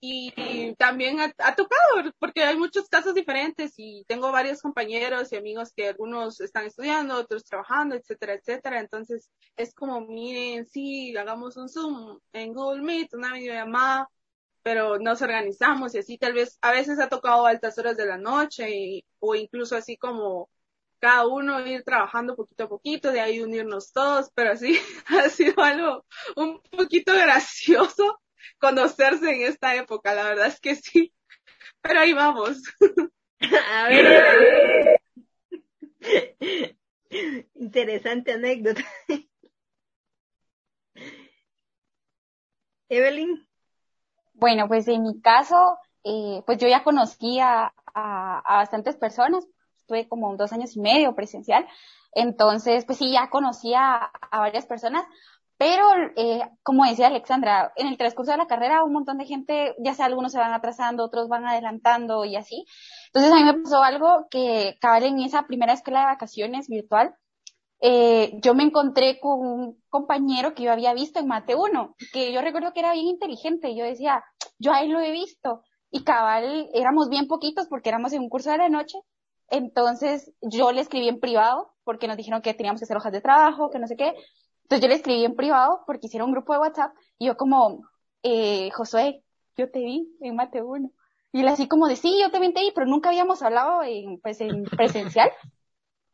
Y, 0.00 0.74
también 0.76 1.20
ha, 1.20 1.34
ha 1.38 1.56
tocado, 1.56 2.12
porque 2.20 2.44
hay 2.44 2.56
muchos 2.56 2.88
casos 2.88 3.14
diferentes 3.14 3.72
y 3.76 4.04
tengo 4.06 4.30
varios 4.30 4.62
compañeros 4.62 5.32
y 5.32 5.36
amigos 5.36 5.72
que 5.74 5.88
algunos 5.88 6.40
están 6.40 6.66
estudiando, 6.66 7.16
otros 7.16 7.44
trabajando, 7.44 7.96
etcétera, 7.96 8.34
etcétera. 8.34 8.80
Entonces 8.80 9.30
es 9.56 9.74
como, 9.74 10.00
miren, 10.00 10.66
sí, 10.66 11.16
hagamos 11.16 11.56
un 11.56 11.68
Zoom 11.68 12.20
en 12.32 12.54
Google 12.54 12.82
Meet, 12.82 13.14
una 13.14 13.32
videollamada, 13.32 14.08
pero 14.62 14.98
nos 14.98 15.22
organizamos 15.22 15.94
y 15.94 15.98
así 15.98 16.18
tal 16.18 16.34
vez 16.34 16.58
a 16.60 16.72
veces 16.72 17.00
ha 17.00 17.08
tocado 17.08 17.46
altas 17.46 17.78
horas 17.78 17.96
de 17.96 18.06
la 18.06 18.18
noche 18.18 18.70
y, 18.70 19.04
o 19.18 19.34
incluso 19.34 19.76
así 19.76 19.96
como 19.96 20.48
cada 21.00 21.26
uno 21.26 21.64
ir 21.66 21.84
trabajando 21.84 22.36
poquito 22.36 22.64
a 22.64 22.68
poquito, 22.68 23.12
de 23.12 23.20
ahí 23.20 23.40
unirnos 23.40 23.92
todos, 23.92 24.30
pero 24.34 24.56
sí 24.56 24.78
ha 25.06 25.28
sido 25.28 25.62
algo 25.62 26.04
un 26.36 26.60
poquito 26.70 27.14
gracioso 27.14 28.20
conocerse 28.58 29.30
en 29.30 29.42
esta 29.42 29.74
época, 29.74 30.14
la 30.14 30.24
verdad 30.24 30.46
es 30.46 30.60
que 30.60 30.74
sí, 30.74 31.12
pero 31.80 32.00
ahí 32.00 32.12
vamos. 32.12 32.62
A 33.72 33.88
ver. 33.88 35.00
Interesante 37.54 38.32
anécdota. 38.32 38.82
Evelyn. 42.88 43.46
Bueno, 44.34 44.66
pues 44.68 44.88
en 44.88 45.02
mi 45.02 45.20
caso, 45.20 45.78
eh, 46.04 46.42
pues 46.46 46.58
yo 46.58 46.68
ya 46.68 46.84
conocía 46.84 47.72
a, 47.94 48.38
a 48.38 48.56
bastantes 48.56 48.96
personas, 48.96 49.46
estuve 49.80 50.08
como 50.08 50.36
dos 50.36 50.52
años 50.52 50.76
y 50.76 50.80
medio 50.80 51.14
presencial, 51.14 51.66
entonces 52.12 52.84
pues 52.84 52.98
sí, 52.98 53.12
ya 53.12 53.30
conocía 53.30 53.96
a 53.96 54.40
varias 54.40 54.66
personas, 54.66 55.04
pero 55.58 55.84
eh, 56.16 56.40
como 56.62 56.84
decía 56.84 57.08
Alexandra, 57.08 57.72
en 57.76 57.88
el 57.88 57.98
transcurso 57.98 58.32
de 58.32 58.38
la 58.38 58.46
carrera 58.46 58.84
un 58.84 58.92
montón 58.92 59.18
de 59.18 59.26
gente, 59.26 59.74
ya 59.78 59.92
sea 59.94 60.06
algunos 60.06 60.32
se 60.32 60.38
van 60.38 60.52
atrasando, 60.52 61.04
otros 61.04 61.28
van 61.28 61.46
adelantando 61.46 62.24
y 62.24 62.36
así. 62.36 62.64
Entonces 63.08 63.32
a 63.32 63.36
mí 63.36 63.44
me 63.44 63.54
pasó 63.54 63.82
algo 63.82 64.26
que 64.30 64.78
cabal 64.80 65.04
en 65.04 65.20
esa 65.20 65.46
primera 65.46 65.72
escuela 65.72 66.00
de 66.00 66.06
vacaciones 66.06 66.68
virtual, 66.68 67.14
eh, 67.80 68.38
yo 68.42 68.54
me 68.54 68.64
encontré 68.64 69.20
con 69.20 69.40
un 69.40 69.82
compañero 69.88 70.54
que 70.54 70.64
yo 70.64 70.72
había 70.72 70.94
visto 70.94 71.20
en 71.20 71.28
Mate 71.28 71.54
1, 71.54 71.96
que 72.12 72.32
yo 72.32 72.40
recuerdo 72.42 72.72
que 72.72 72.80
era 72.80 72.92
bien 72.92 73.06
inteligente. 73.06 73.74
Yo 73.76 73.84
decía, 73.84 74.24
yo 74.58 74.72
ahí 74.72 74.88
lo 74.88 75.00
he 75.00 75.12
visto. 75.12 75.62
Y 75.90 76.04
cabal, 76.04 76.68
éramos 76.74 77.08
bien 77.08 77.28
poquitos 77.28 77.66
porque 77.68 77.88
éramos 77.88 78.12
en 78.12 78.22
un 78.22 78.28
curso 78.28 78.50
de 78.50 78.58
la 78.58 78.68
noche. 78.68 78.98
Entonces 79.50 80.32
yo 80.42 80.72
le 80.72 80.82
escribí 80.82 81.08
en 81.08 81.20
privado 81.20 81.72
porque 81.84 82.06
nos 82.08 82.16
dijeron 82.16 82.42
que 82.42 82.54
teníamos 82.54 82.80
que 82.80 82.84
hacer 82.84 82.96
hojas 82.96 83.12
de 83.12 83.20
trabajo, 83.22 83.70
que 83.70 83.78
no 83.78 83.86
sé 83.86 83.96
qué. 83.96 84.14
Entonces 84.68 84.82
yo 84.82 84.88
le 84.88 84.94
escribí 84.96 85.24
en 85.24 85.34
privado 85.34 85.82
porque 85.86 86.08
hicieron 86.08 86.28
un 86.28 86.34
grupo 86.34 86.52
de 86.52 86.58
WhatsApp 86.58 86.94
y 87.18 87.26
yo 87.26 87.38
como, 87.38 87.88
eh, 88.22 88.70
Josué, 88.72 89.22
yo 89.56 89.70
te 89.70 89.78
vi 89.78 90.14
en 90.20 90.36
Mate 90.36 90.62
1. 90.62 90.90
Y 91.32 91.40
él 91.40 91.48
así 91.48 91.68
como 91.68 91.88
de, 91.88 91.96
sí, 91.96 92.18
yo 92.20 92.30
también 92.30 92.52
te 92.52 92.60
vi, 92.60 92.70
pero 92.74 92.86
nunca 92.86 93.08
habíamos 93.08 93.40
hablado 93.42 93.82
en, 93.82 94.20
pues, 94.20 94.40
en 94.42 94.64
presencial. 94.76 95.32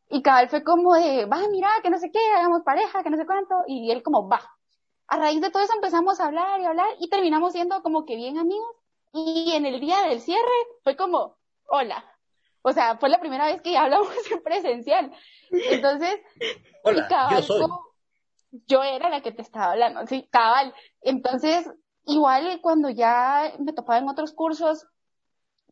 Y 0.09 0.23
cabal 0.23 0.49
fue 0.49 0.63
como 0.63 0.95
de, 0.95 1.25
va, 1.27 1.41
mira, 1.51 1.69
que 1.83 1.91
no 1.91 1.99
sé 1.99 2.13
qué, 2.13 2.19
hagamos 2.37 2.63
pareja, 2.63 3.03
que 3.03 3.11
no 3.11 3.17
sé 3.17 3.27
cuánto. 3.27 3.57
Y 3.67 3.91
él 3.91 4.05
como, 4.05 4.29
va. 4.29 4.41
A 5.09 5.17
raíz 5.19 5.41
de 5.41 5.51
todo 5.51 5.63
eso 5.63 5.75
empezamos 5.75 6.21
a 6.21 6.27
hablar 6.27 6.61
y 6.61 6.65
hablar 6.65 6.87
y 7.01 7.09
terminamos 7.09 7.53
siendo 7.53 7.83
como 7.83 8.05
que 8.05 8.15
bien 8.15 8.39
amigos. 8.39 8.71
Y 9.13 9.51
en 9.55 9.67
el 9.67 9.81
día 9.81 10.01
del 10.03 10.21
cierre 10.21 10.43
fue 10.85 10.95
como, 10.97 11.37
hola. 11.67 12.05
O 12.63 12.73
sea, 12.73 12.97
fue 12.99 13.09
la 13.09 13.19
primera 13.19 13.47
vez 13.47 13.61
que 13.63 13.77
hablamos 13.77 14.09
en 14.31 14.43
presencial. 14.45 15.13
Entonces, 15.51 16.21
Hola, 16.85 17.05
y 17.05 17.09
cabal, 17.09 17.37
yo 17.39 17.43
soy. 17.43 17.63
como- 17.63 17.94
yo 18.67 18.83
era 18.83 19.09
la 19.11 19.23
que 19.23 19.33
te 19.33 19.43
estaba 19.43 19.73
hablando, 19.73 20.07
sí, 20.07 20.29
cabal. 20.31 20.75
Entonces, 21.03 21.71
igual 22.07 22.61
cuando 22.63 22.91
ya 22.91 23.53
me 23.59 23.73
topaba 23.73 23.99
en 23.99 24.09
otros 24.09 24.33
cursos, 24.33 24.87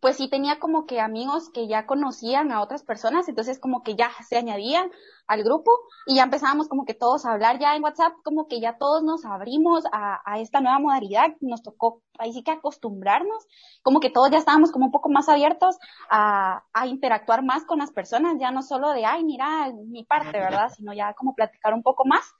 pues 0.02 0.16
sí 0.16 0.28
tenía 0.28 0.58
como 0.58 0.84
que 0.84 1.00
amigos 1.00 1.48
que 1.54 1.68
ya 1.68 1.86
conocían 1.86 2.50
a 2.50 2.60
otras 2.60 2.82
personas, 2.82 3.28
entonces 3.28 3.60
como 3.60 3.84
que 3.84 3.94
ya 3.94 4.10
se 4.28 4.36
añadían 4.36 4.90
al 5.28 5.44
grupo 5.44 5.70
y 6.06 6.16
ya 6.16 6.24
empezábamos 6.24 6.66
como 6.68 6.84
que 6.84 6.92
todos 6.92 7.24
a 7.24 7.30
hablar 7.30 7.60
ya 7.60 7.76
en 7.76 7.84
WhatsApp, 7.84 8.12
como 8.24 8.48
que 8.48 8.60
ya 8.60 8.78
todos 8.78 9.04
nos 9.04 9.24
abrimos 9.24 9.84
a, 9.92 10.20
a 10.26 10.40
esta 10.40 10.60
nueva 10.60 10.80
modalidad, 10.80 11.28
nos 11.40 11.62
tocó 11.62 12.02
ahí 12.18 12.32
sí 12.32 12.42
que 12.42 12.50
acostumbrarnos, 12.50 13.46
como 13.84 14.00
que 14.00 14.10
todos 14.10 14.28
ya 14.32 14.38
estábamos 14.38 14.72
como 14.72 14.86
un 14.86 14.92
poco 14.92 15.08
más 15.08 15.28
abiertos 15.28 15.78
a, 16.10 16.64
a 16.72 16.86
interactuar 16.88 17.44
más 17.44 17.64
con 17.64 17.78
las 17.78 17.92
personas, 17.92 18.38
ya 18.40 18.50
no 18.50 18.62
solo 18.62 18.90
de, 18.90 19.06
ay, 19.06 19.22
mira, 19.22 19.70
mi 19.86 20.02
parte, 20.02 20.32
¿verdad? 20.32 20.68
Sino 20.76 20.92
ya 20.92 21.14
como 21.14 21.36
platicar 21.36 21.74
un 21.74 21.84
poco 21.84 22.04
más. 22.04 22.34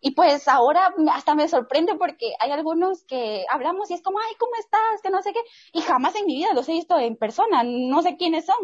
Y 0.00 0.12
pues 0.12 0.46
ahora 0.48 0.94
hasta 1.12 1.34
me 1.34 1.48
sorprende 1.48 1.94
porque 1.96 2.32
hay 2.40 2.50
algunos 2.52 3.04
que 3.04 3.44
hablamos 3.50 3.90
y 3.90 3.94
es 3.94 4.02
como, 4.02 4.18
ay, 4.20 4.34
¿cómo 4.38 4.52
estás? 4.60 5.02
Que 5.02 5.10
no 5.10 5.22
sé 5.22 5.32
qué. 5.32 5.40
Y 5.72 5.80
jamás 5.82 6.14
en 6.16 6.26
mi 6.26 6.36
vida 6.36 6.54
los 6.54 6.68
he 6.68 6.72
visto 6.72 6.98
en 6.98 7.16
persona, 7.16 7.62
no 7.64 8.02
sé 8.02 8.16
quiénes 8.16 8.46
son, 8.46 8.56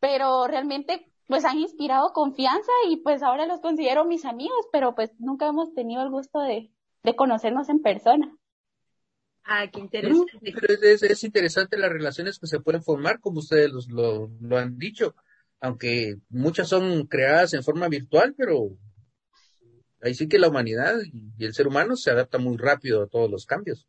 pero 0.00 0.46
realmente 0.46 1.12
pues 1.26 1.44
han 1.44 1.58
inspirado 1.58 2.12
confianza 2.12 2.70
y 2.88 2.98
pues 2.98 3.22
ahora 3.22 3.46
los 3.46 3.60
considero 3.60 4.04
mis 4.04 4.24
amigos, 4.24 4.66
pero 4.72 4.94
pues 4.94 5.10
nunca 5.18 5.46
hemos 5.48 5.74
tenido 5.74 6.02
el 6.02 6.10
gusto 6.10 6.40
de, 6.40 6.70
de 7.02 7.16
conocernos 7.16 7.68
en 7.68 7.82
persona. 7.82 8.36
Ah, 9.44 9.66
qué 9.72 9.80
No, 10.00 10.26
interesante. 10.26 10.50
pero 10.52 10.74
es, 10.74 10.82
es- 10.82 11.02
es 11.02 11.24
interesante 11.24 11.78
las 11.78 11.90
relaciones 11.90 12.38
que 12.38 12.46
se 12.46 12.60
pueden 12.60 12.82
formar, 12.82 13.20
como 13.20 13.38
ustedes 13.40 13.70
los- 13.72 13.88
lo, 13.88 14.30
lo 14.40 14.58
han 14.58 14.78
dicho, 14.78 15.14
aunque 15.60 16.16
muchas 16.28 16.68
son 16.68 17.06
creadas 17.06 17.54
en 17.54 17.62
forma 17.62 17.88
virtual, 17.88 18.34
pero 18.36 18.70
ahí 20.06 20.14
sí 20.14 20.28
que 20.28 20.38
la 20.38 20.48
humanidad 20.48 20.94
y, 21.04 21.44
el 21.44 21.52
ser 21.54 21.66
humano 21.66 21.96
se 21.96 22.10
adapta 22.10 22.38
muy 22.38 22.56
rápido 22.56 23.02
a 23.02 23.08
todos 23.08 23.30
los 23.30 23.44
cambios. 23.44 23.86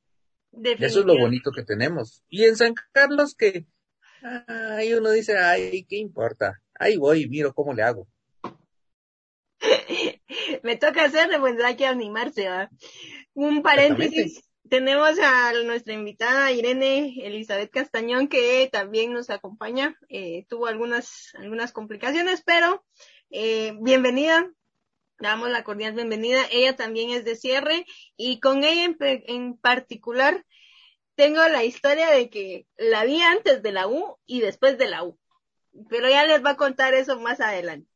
Eso 0.52 1.00
es 1.00 1.06
lo 1.06 1.18
bonito 1.18 1.52
que 1.52 1.64
tenemos. 1.64 2.24
Y 2.30 2.46
en 2.46 2.56
San 2.56 2.74
Carlos 2.92 3.36
que, 3.36 3.68
ay, 4.48 4.94
uno 4.94 5.12
dice, 5.12 5.38
ay, 5.38 5.86
¿qué 5.88 5.98
importa? 5.98 6.62
Ahí 6.74 6.98
voy 6.98 7.24
y 7.24 7.30
miro 7.30 7.54
cómo 7.54 7.74
le 7.74 7.84
hago. 7.84 8.08
Me 10.64 10.76
toca 10.76 11.06
hacerle, 11.06 11.40
pues 11.40 11.62
hay 11.64 11.76
que 11.76 11.86
animarse, 11.86 12.50
¿va? 12.50 12.70
Un 13.34 13.62
paréntesis. 13.62 14.42
Tenemos 14.68 15.18
a 15.20 15.54
nuestra 15.64 15.94
invitada 15.94 16.52
Irene 16.52 17.16
Elizabeth 17.24 17.72
Castañón 17.72 18.28
que 18.28 18.68
también 18.72 19.14
nos 19.14 19.30
acompaña. 19.30 19.98
Eh, 20.10 20.46
tuvo 20.50 20.66
algunas, 20.66 21.34
algunas 21.36 21.72
complicaciones, 21.72 22.42
pero 22.44 22.84
eh, 23.30 23.74
bienvenida. 23.80 24.52
Damos 25.20 25.50
la 25.50 25.64
cordial 25.64 25.94
bienvenida. 25.94 26.46
Ella 26.52 26.76
también 26.76 27.10
es 27.10 27.26
de 27.26 27.36
cierre 27.36 27.86
y 28.16 28.40
con 28.40 28.64
ella 28.64 28.86
en, 28.86 28.98
en 29.00 29.58
particular 29.58 30.46
tengo 31.16 31.48
la 31.48 31.64
historia 31.64 32.12
de 32.12 32.30
que 32.30 32.68
la 32.78 33.04
vi 33.04 33.20
antes 33.22 33.64
de 33.64 33.72
la 33.72 33.88
U 33.88 34.18
y 34.28 34.42
después 34.42 34.78
de 34.78 34.88
la 34.88 35.04
U. 35.04 35.18
Pero 35.90 36.08
ya 36.08 36.26
les 36.26 36.46
va 36.46 36.52
a 36.52 36.58
contar 36.58 36.94
eso 36.94 37.20
más 37.20 37.40
adelante. 37.40 37.90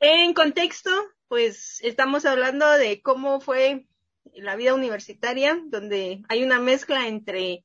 En 0.00 0.32
contexto, 0.32 0.90
pues 1.28 1.80
estamos 1.82 2.24
hablando 2.24 2.70
de 2.70 3.02
cómo 3.02 3.40
fue 3.40 3.86
la 4.32 4.56
vida 4.56 4.74
universitaria, 4.74 5.60
donde 5.66 6.22
hay 6.30 6.42
una 6.42 6.58
mezcla 6.58 7.06
entre 7.06 7.64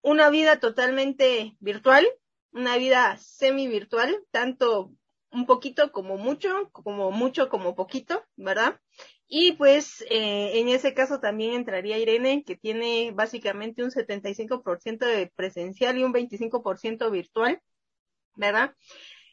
una 0.00 0.30
vida 0.30 0.60
totalmente 0.60 1.56
virtual, 1.58 2.06
una 2.52 2.76
vida 2.76 3.16
semi-virtual, 3.16 4.16
tanto 4.30 4.92
un 5.30 5.46
poquito 5.46 5.92
como 5.92 6.16
mucho, 6.16 6.70
como 6.72 7.10
mucho 7.10 7.48
como 7.48 7.74
poquito, 7.74 8.24
¿verdad? 8.36 8.80
Y 9.26 9.52
pues 9.52 10.02
eh, 10.10 10.58
en 10.58 10.68
ese 10.68 10.94
caso 10.94 11.20
también 11.20 11.54
entraría 11.54 11.98
Irene, 11.98 12.44
que 12.44 12.56
tiene 12.56 13.12
básicamente 13.12 13.84
un 13.84 13.90
75% 13.90 14.98
de 15.06 15.30
presencial 15.34 15.98
y 15.98 16.04
un 16.04 16.14
25% 16.14 17.10
virtual, 17.10 17.60
¿verdad? 18.36 18.74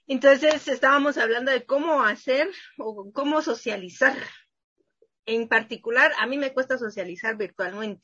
Entonces 0.07 0.67
estábamos 0.67 1.17
hablando 1.17 1.51
de 1.51 1.65
cómo 1.65 2.03
hacer 2.03 2.49
o 2.77 3.11
cómo 3.13 3.41
socializar. 3.41 4.17
En 5.25 5.47
particular, 5.47 6.11
a 6.19 6.27
mí 6.27 6.37
me 6.37 6.53
cuesta 6.53 6.77
socializar 6.77 7.37
virtualmente. 7.37 8.03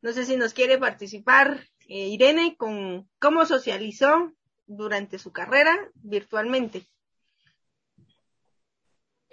No 0.00 0.12
sé 0.12 0.24
si 0.24 0.36
nos 0.36 0.54
quiere 0.54 0.78
participar 0.78 1.66
eh, 1.88 2.08
Irene 2.08 2.56
con 2.56 3.10
cómo 3.18 3.44
socializó 3.44 4.32
durante 4.66 5.18
su 5.18 5.32
carrera 5.32 5.76
virtualmente. 5.94 6.86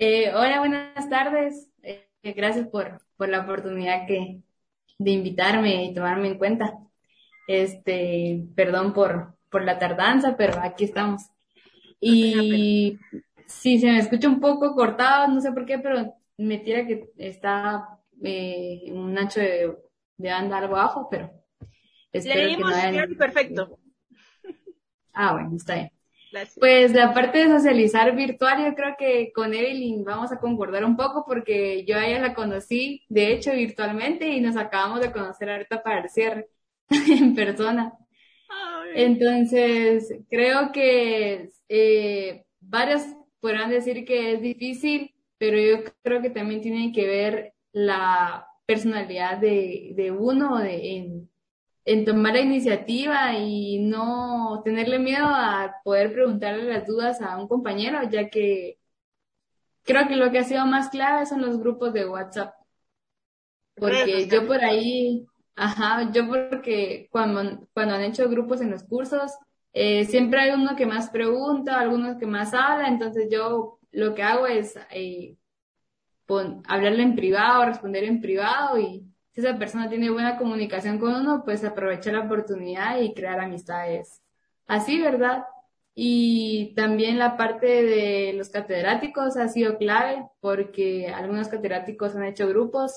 Eh, 0.04 0.34
hola, 0.34 0.58
buenas 0.58 1.08
tardes. 1.12 1.70
Eh, 1.84 2.10
gracias 2.24 2.68
por, 2.70 3.04
por 3.18 3.30
la 3.30 3.42
oportunidad 3.42 4.08
que, 4.08 4.42
de 4.98 5.12
invitarme 5.12 5.86
y 5.86 5.94
tomarme 5.94 6.30
en 6.30 6.40
cuenta. 6.40 6.76
Este, 7.48 8.44
perdón 8.56 8.94
por, 8.94 9.36
por 9.52 9.64
la 9.64 9.78
tardanza, 9.78 10.36
pero 10.36 10.60
aquí 10.60 10.86
estamos. 10.86 11.22
Y 12.00 12.98
si 13.46 13.78
se 13.78 13.92
me 13.92 14.00
escucha 14.00 14.28
un 14.28 14.40
poco 14.40 14.74
cortado, 14.74 15.28
no 15.28 15.40
sé 15.40 15.52
por 15.52 15.68
qué, 15.68 15.78
pero 15.78 16.16
me 16.36 16.58
tira 16.58 16.88
que 16.88 17.12
está 17.18 18.00
eh, 18.24 18.86
un 18.88 19.16
ancho 19.16 19.40
de, 19.40 19.72
de 20.18 20.30
banda 20.32 20.58
algo 20.58 20.74
bajo, 20.78 21.10
pero 21.12 21.32
espero 22.12 22.58
que 22.58 22.58
no 22.58 23.18
perfecto. 23.20 23.78
Ah, 25.14 25.34
bueno, 25.34 25.58
está 25.58 25.76
bien. 25.76 25.92
Pues 26.60 26.94
la 26.94 27.14
parte 27.14 27.40
de 27.40 27.58
socializar 27.58 28.16
virtual, 28.16 28.66
yo 28.66 28.76
creo 28.76 28.96
que 28.98 29.32
con 29.34 29.54
Evelyn 29.54 30.04
vamos 30.04 30.32
a 30.32 30.40
concordar 30.40 30.86
un 30.86 30.96
poco 30.96 31.26
porque 31.26 31.84
yo 31.86 31.98
a 31.98 32.06
ella 32.06 32.20
la 32.20 32.34
conocí, 32.34 33.04
de 33.10 33.34
hecho, 33.34 33.52
virtualmente 33.52 34.28
y 34.30 34.40
nos 34.40 34.56
acabamos 34.56 35.02
de 35.02 35.12
conocer 35.12 35.50
ahorita 35.50 35.84
para 35.84 36.02
el 36.02 36.10
cierre 36.10 36.48
en 36.90 37.36
persona. 37.36 37.94
Entonces, 38.94 40.14
creo 40.30 40.72
que 40.72 41.50
eh, 41.70 42.46
varios 42.60 43.04
podrán 43.40 43.70
decir 43.70 44.06
que 44.06 44.34
es 44.34 44.42
difícil, 44.42 45.14
pero 45.38 45.58
yo 45.58 45.92
creo 46.04 46.22
que 46.22 46.30
también 46.30 46.62
tiene 46.62 46.92
que 46.92 47.08
ver 47.08 47.54
la 47.72 48.46
personalidad 48.66 49.38
de, 49.38 49.94
de 49.96 50.12
uno 50.12 50.60
de, 50.60 50.96
en, 50.96 51.31
en 51.86 52.06
tomar 52.06 52.34
la 52.34 52.42
iniciativa 52.42 53.34
y 53.38 53.80
no 53.80 54.62
tenerle 54.64 55.00
miedo 55.00 55.26
a 55.26 55.76
poder 55.84 56.14
preguntarle 56.14 56.64
las 56.72 56.86
dudas 56.86 57.22
a 57.22 57.38
un 57.38 57.48
compañero, 57.48 58.00
ya 58.10 58.30
que 58.30 58.80
creo 59.84 60.08
que 60.08 60.16
lo 60.16 60.32
que 60.32 60.40
ha 60.40 60.44
sido 60.44 60.66
más 60.66 60.90
clave 60.90 61.26
son 61.26 61.42
los 61.42 61.58
grupos 61.60 61.94
de 61.94 62.08
WhatsApp. 62.08 62.54
Porque 63.76 64.28
yo 64.28 64.46
por 64.46 64.64
ahí, 64.64 65.26
ajá, 65.56 66.12
yo 66.12 66.28
porque 66.28 67.08
cuando, 67.12 67.68
cuando 67.74 67.96
han 67.96 68.04
hecho 68.04 68.30
grupos 68.30 68.62
en 68.62 68.72
los 68.72 68.84
cursos, 68.84 69.32
eh, 69.74 70.06
siempre 70.06 70.42
hay 70.42 70.52
uno 70.52 70.76
que 70.76 70.86
más 70.86 71.10
pregunta, 71.10 71.80
algunos 71.80 72.18
que 72.18 72.28
más 72.28 72.54
habla, 72.54 72.88
entonces 72.90 73.28
yo 73.32 73.80
lo 73.92 74.14
que 74.14 74.24
hago 74.24 74.46
es 74.46 74.78
eh, 74.92 75.38
hablarle 76.68 77.04
en 77.04 77.16
privado, 77.16 77.66
responder 77.66 78.04
en 78.04 78.22
privado 78.22 78.78
y 78.78 79.11
si 79.34 79.42
esa 79.42 79.58
persona 79.58 79.90
tiene 79.90 80.10
buena 80.10 80.38
comunicación 80.38 81.00
con 81.00 81.14
uno, 81.16 81.44
pues 81.46 81.64
aprovechar 81.64 82.14
la 82.14 82.26
oportunidad 82.26 83.00
y 83.00 83.14
crear 83.14 83.40
amistades. 83.40 84.22
Así, 84.68 85.00
¿verdad? 85.02 85.46
Y 85.94 86.74
también 86.76 87.20
la 87.20 87.38
parte 87.38 87.84
de 87.84 88.34
los 88.34 88.50
catedráticos 88.50 89.38
ha 89.38 89.48
sido 89.48 89.78
clave 89.78 90.26
porque 90.40 91.08
algunos 91.08 91.50
catedráticos 91.50 92.16
han 92.16 92.26
hecho 92.26 92.48
grupos 92.48 92.94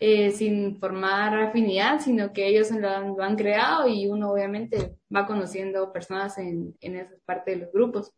eh, 0.00 0.30
sin 0.30 0.78
formar 0.78 1.36
afinidad, 1.36 2.00
sino 2.00 2.32
que 2.32 2.46
ellos 2.46 2.70
lo 2.70 2.88
han, 3.22 3.36
creado 3.36 3.88
y 3.88 4.06
uno 4.06 4.30
obviamente 4.30 4.96
va 5.14 5.26
conociendo 5.26 5.92
personas 5.92 6.38
en, 6.38 6.76
en 6.80 6.96
esa 6.96 7.14
parte 7.24 7.52
de 7.52 7.56
los 7.58 7.72
grupos. 7.72 8.12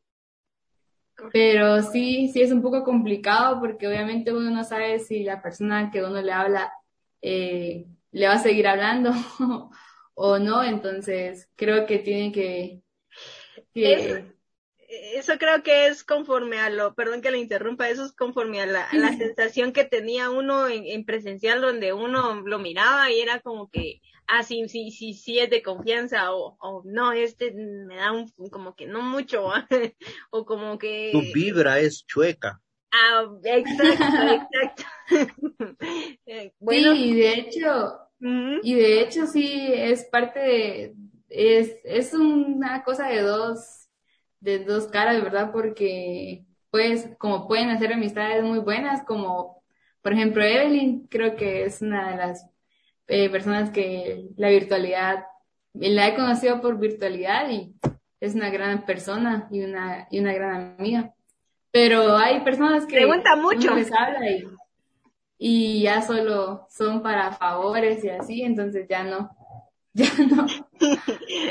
Pero 1.33 1.83
sí, 1.83 2.29
sí 2.29 2.43
es 2.43 2.53
un 2.53 2.63
poco 2.63 2.85
complicado 2.85 3.61
porque 3.61 3.87
obviamente 3.89 4.33
uno 4.33 4.51
no 4.51 4.65
sabe 4.65 4.99
si 4.99 5.23
la 5.23 5.43
persona 5.43 5.91
que 5.91 6.03
uno 6.03 6.21
le 6.21 6.33
habla 6.33 6.73
eh, 7.23 7.87
le 8.13 8.27
va 8.27 8.35
a 8.35 8.43
seguir 8.43 8.67
hablando 8.67 9.13
o 10.15 10.39
no, 10.39 10.63
entonces 10.63 11.49
creo 11.57 11.87
que 11.87 11.99
tiene 11.99 12.33
que... 12.33 12.83
Eso, 15.15 15.39
creo 15.39 15.63
que 15.63 15.87
es 15.87 16.03
conforme 16.03 16.59
a 16.59 16.69
lo, 16.69 16.95
perdón 16.97 17.23
que 17.23 17.31
le 17.31 17.39
interrumpa, 17.39 17.89
eso 17.89 18.05
es 18.05 18.13
conforme 18.13 18.61
a 18.61 18.67
la, 18.67 18.89
la 18.93 19.17
sensación 19.17 19.73
que 19.73 19.85
tenía 19.85 20.31
uno 20.31 20.67
en, 20.67 21.05
presencial 21.05 21.61
donde 21.61 21.93
uno 21.93 22.43
lo 22.45 22.59
miraba 22.59 23.09
y 23.11 23.21
era 23.21 23.39
como 23.39 23.71
que, 23.71 24.01
ah, 24.27 24.43
sí, 24.43 24.69
sí, 24.69 24.91
sí, 24.91 25.15
sí 25.15 25.39
es 25.39 25.49
de 25.49 25.63
confianza 25.63 26.35
o, 26.35 26.57
o 26.61 26.83
no, 26.85 27.13
este 27.13 27.53
me 27.53 27.97
da 27.97 28.11
un, 28.11 28.33
como 28.51 28.75
que 28.75 28.87
no 28.87 29.01
mucho, 29.03 29.53
o 30.31 30.45
como 30.45 30.77
que... 30.77 31.11
Tu 31.13 31.21
vibra 31.33 31.79
es 31.79 32.05
chueca. 32.05 32.61
Ah, 32.93 33.25
exacto, 33.45 33.83
exacto. 34.47 34.83
Eh, 36.27 36.53
bueno. 36.61 36.95
Sí, 36.95 37.11
y 37.11 37.15
de 37.15 37.35
hecho, 37.35 37.99
y 38.63 38.75
de 38.75 39.01
hecho 39.01 39.27
sí 39.27 39.73
es 39.75 40.05
parte 40.05 40.39
de, 40.39 40.95
es, 41.29 41.77
es 41.85 42.15
una 42.15 42.85
cosa 42.85 43.09
de 43.09 43.23
dos, 43.23 43.89
de 44.41 44.65
dos 44.65 44.87
caras, 44.87 45.23
¿verdad? 45.23 45.51
Porque 45.53 46.45
pues 46.71 47.09
como 47.19 47.49
pueden 47.49 47.71
hacer 47.71 47.93
amistades 47.93 48.45
muy 48.45 48.61
buenas, 48.61 49.03
como 49.05 49.63
por 50.03 50.13
ejemplo 50.13 50.45
Evelyn, 50.45 51.07
creo 51.09 51.37
que 51.37 51.65
es 51.65 51.83
una 51.83 52.11
de 52.11 52.17
las 52.17 52.49
eh, 53.09 53.29
personas 53.29 53.71
que 53.71 54.29
la 54.37 54.51
virtualidad, 54.51 55.25
la 55.75 56.09
he 56.09 56.15
conocido 56.15 56.61
por 56.61 56.79
virtualidad 56.79 57.51
y 57.51 57.75
es 58.21 58.35
una 58.35 58.51
gran 58.51 58.85
persona 58.85 59.49
y 59.51 59.63
una, 59.65 60.07
y 60.11 60.21
una 60.21 60.33
gran 60.33 60.77
amiga. 60.79 61.15
Pero 61.73 62.17
hay 62.17 62.41
personas 62.41 62.87
que 62.87 62.97
pregunta 62.97 63.37
mucho 63.37 63.75
les 63.75 63.93
habla 63.93 64.29
y, 64.29 64.45
y 65.39 65.83
ya 65.83 66.03
solo 66.03 66.67
son 66.69 67.03
para 67.03 67.33
favores 67.33 68.05
y 68.05 68.09
así, 68.09 68.43
entonces 68.43 68.87
ya 68.89 69.05
no, 69.05 69.31
ya 69.95 70.11
no. 70.29 70.47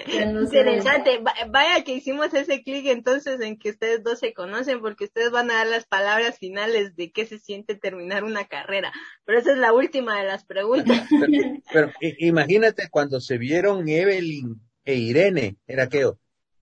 Ya 0.07 0.25
no 0.25 0.41
Interesante, 0.41 1.21
vaya 1.49 1.83
que 1.83 1.93
hicimos 1.93 2.33
ese 2.33 2.63
clic 2.63 2.87
entonces 2.87 3.39
en 3.41 3.57
que 3.57 3.69
ustedes 3.69 4.03
dos 4.03 4.19
se 4.19 4.33
conocen 4.33 4.81
porque 4.81 5.05
ustedes 5.05 5.31
van 5.31 5.51
a 5.51 5.55
dar 5.55 5.67
las 5.67 5.85
palabras 5.85 6.37
finales 6.37 6.95
de 6.95 7.11
qué 7.11 7.25
se 7.25 7.39
siente 7.39 7.75
terminar 7.75 8.23
una 8.23 8.45
carrera, 8.45 8.91
pero 9.25 9.39
esa 9.39 9.51
es 9.51 9.57
la 9.57 9.73
última 9.73 10.17
de 10.19 10.25
las 10.25 10.45
preguntas. 10.45 11.07
Pero, 11.71 11.91
imagínate 12.19 12.89
cuando 12.89 13.19
se 13.19 13.37
vieron 13.37 13.87
Evelyn 13.87 14.59
e 14.85 14.95
Irene, 14.95 15.57
era 15.67 15.87
que, 15.87 16.09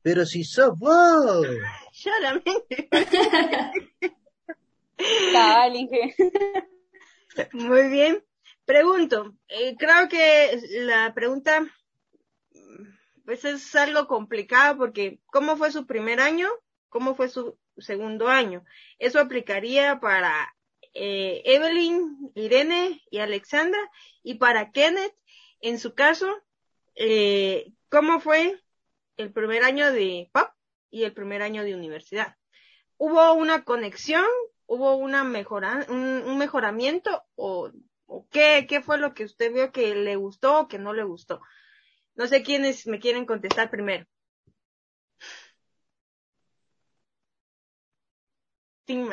pero 0.08 0.26
si 0.26 0.46
sos 0.46 0.80
vos. 0.80 1.46
Solamente. 1.91 2.88
Muy 7.52 7.89
bien. 7.89 8.24
Pregunto, 8.63 9.36
eh, 9.50 9.76
creo 9.78 10.08
que 10.08 10.62
la 10.86 11.13
pregunta 11.13 11.67
pues 13.26 13.43
es 13.43 13.76
algo 13.76 14.08
complicado 14.08 14.78
porque 14.78 15.20
¿cómo 15.26 15.58
fue 15.58 15.74
su 15.74 15.86
primer 15.86 16.22
año? 16.22 16.48
¿Cómo 16.88 17.13
fue 17.13 17.28
su 17.28 17.60
segundo 17.78 18.30
año? 18.30 18.63
Eso 19.00 19.20
aplicaría 19.20 20.00
para 20.00 20.56
eh, 20.93 21.41
Evelyn, 21.43 22.32
Irene 22.34 23.02
y 23.12 23.17
Alexandra 23.17 23.91
y 24.24 24.36
para 24.36 24.72
Kenneth, 24.72 25.13
en 25.60 25.78
su 25.78 25.96
caso, 25.96 26.34
eh, 26.96 27.74
¿cómo 27.89 28.22
fue 28.22 28.58
el 29.18 29.32
primer 29.32 29.64
año 29.64 29.92
de 29.92 30.30
POP 30.32 30.50
y 30.90 31.04
el 31.04 31.14
primer 31.14 31.42
año 31.42 31.64
de 31.64 31.76
universidad. 31.76 32.36
¿Hubo 32.98 33.34
una 33.34 33.64
conexión? 33.64 34.26
¿Hubo 34.66 34.96
una 34.96 35.24
mejora, 35.24 35.86
un, 35.90 36.38
mejoramiento? 36.38 37.24
¿O, 37.36 37.72
qué, 38.32 38.66
qué 38.68 38.82
fue 38.82 38.98
lo 38.98 39.14
que 39.14 39.26
usted 39.26 39.54
vio 39.54 39.72
que 39.72 39.96
le 39.96 40.16
gustó 40.16 40.62
o 40.62 40.68
que 40.68 40.78
no 40.80 40.94
le 40.94 41.04
gustó? 41.04 41.42
No 42.15 42.28
sé 42.28 42.44
quiénes 42.44 42.88
me 42.88 43.00
quieren 43.00 43.26
contestar 43.26 43.70
primero. 43.70 44.06
Sí, 48.88 49.04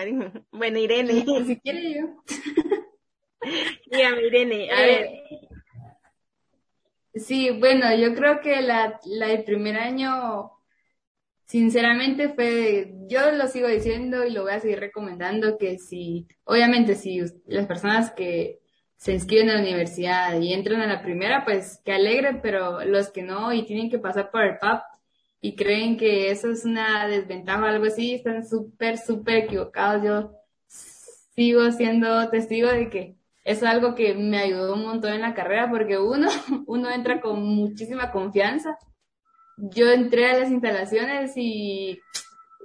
Bueno, 0.53 0.79
Irene. 0.79 1.25
Si 1.47 1.61
quiere 1.61 1.95
yo. 1.95 2.23
Dígame, 3.91 4.23
Irene. 4.23 4.71
A 4.71 4.81
ver. 4.81 5.11
Sí, 7.15 7.51
bueno, 7.51 7.95
yo 7.95 8.15
creo 8.15 8.41
que 8.41 8.61
la, 8.61 8.99
la 9.05 9.31
el 9.31 9.45
primer 9.45 9.77
año, 9.77 10.51
sinceramente 11.47 12.31
fue, 12.35 12.93
yo 13.09 13.33
lo 13.33 13.47
sigo 13.49 13.69
diciendo 13.69 14.25
y 14.25 14.33
lo 14.33 14.43
voy 14.43 14.53
a 14.53 14.61
seguir 14.61 14.81
recomendando 14.81 15.59
que 15.59 15.79
si, 15.79 16.29
obviamente 16.45 16.95
si 16.97 17.21
las 17.47 17.67
personas 17.67 18.13
que 18.13 18.61
se 18.97 19.13
inscriben 19.13 19.51
a 19.51 19.55
la 19.55 19.61
universidad 19.63 20.41
y 20.41 20.53
entran 20.55 20.81
a 20.83 20.87
la 20.87 21.03
primera, 21.03 21.45
pues 21.45 21.81
que 21.85 21.93
alegren, 21.93 22.41
pero 22.43 22.85
los 22.85 23.11
que 23.11 23.23
no 23.23 23.53
y 23.53 23.65
tienen 23.67 23.91
que 23.91 23.99
pasar 23.99 24.31
por 24.31 24.43
el 24.45 24.59
PAP 24.59 24.85
y 25.41 25.57
creen 25.57 25.97
que 25.99 26.31
eso 26.31 26.51
es 26.51 26.65
una 26.65 27.07
desventaja 27.09 27.63
o 27.65 27.67
algo 27.67 27.87
así, 27.87 28.15
están 28.15 28.47
súper, 28.49 28.99
súper 28.99 29.37
equivocados. 29.45 30.03
Yo 30.05 30.33
sigo 31.35 31.71
siendo 31.73 32.29
testigo 32.31 32.69
de 32.71 32.91
que 32.91 33.17
es 33.45 33.63
algo 33.63 33.95
que 33.95 34.15
me 34.15 34.39
ayudó 34.39 34.75
un 34.75 34.85
montón 34.85 35.13
en 35.13 35.21
la 35.21 35.35
carrera 35.35 35.71
porque 35.71 35.99
uno, 35.99 36.29
uno 36.67 36.91
entra 36.91 37.21
con 37.21 37.43
muchísima 37.43 38.11
confianza. 38.11 38.79
Yo 39.57 39.91
entré 39.91 40.31
a 40.31 40.39
las 40.39 40.51
instalaciones 40.51 41.33
y 41.37 42.01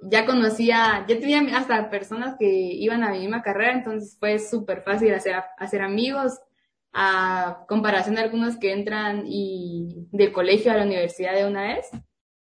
ya 0.01 0.25
conocía, 0.25 1.05
ya 1.07 1.19
tenía 1.19 1.41
hasta 1.57 1.89
personas 1.89 2.35
que 2.39 2.47
iban 2.47 3.03
a 3.03 3.11
mi 3.11 3.19
misma 3.19 3.41
carrera, 3.41 3.73
entonces 3.73 4.17
fue 4.17 4.39
súper 4.39 4.81
fácil 4.81 5.13
hacer, 5.13 5.35
hacer 5.57 5.81
amigos, 5.81 6.39
a 6.93 7.65
comparación 7.67 8.15
de 8.15 8.21
algunos 8.21 8.57
que 8.57 8.71
entran 8.71 9.23
y 9.27 10.07
del 10.11 10.31
colegio 10.31 10.71
a 10.71 10.77
la 10.77 10.85
universidad 10.85 11.35
de 11.35 11.45
una 11.45 11.63
vez. 11.63 11.87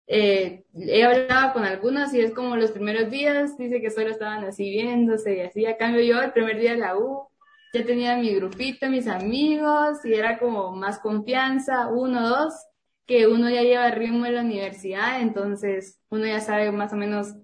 Eh, 0.07 0.65
he 0.75 1.05
hablado 1.05 1.55
con 1.55 1.65
algunos 1.65 2.13
y 2.13 2.21
es 2.21 2.33
como 2.35 2.57
los 2.57 2.73
primeros 2.73 3.11
días, 3.11 3.57
dice 3.57 3.81
que 3.81 3.91
solo 3.91 4.11
estaban 4.11 4.45
así 4.45 4.69
viéndose 4.69 5.37
y 5.37 5.41
así. 5.41 5.67
A 5.67 5.79
cambio 5.79 6.03
yo 6.03 6.21
el 6.21 6.33
primer 6.33 6.59
día 6.59 6.73
de 6.73 6.79
la 6.79 6.99
U 6.99 7.29
ya 7.75 7.85
tenía 7.85 8.17
mi 8.17 8.33
grupito, 8.35 8.89
mis 8.89 9.09
amigos 9.09 10.05
y 10.05 10.15
era 10.15 10.39
como 10.39 10.73
más 10.73 11.01
confianza, 11.01 11.89
uno, 11.89 12.29
dos, 12.29 12.55
que 13.05 13.27
uno 13.27 13.51
ya 13.51 13.63
lleva 13.63 13.91
ritmo 13.91 14.27
en 14.27 14.35
la 14.37 14.43
universidad, 14.43 15.21
entonces 15.21 16.01
uno 16.09 16.25
ya 16.25 16.41
sabe 16.41 16.71
más 16.71 16.93
o 16.93 16.97
menos 16.97 17.35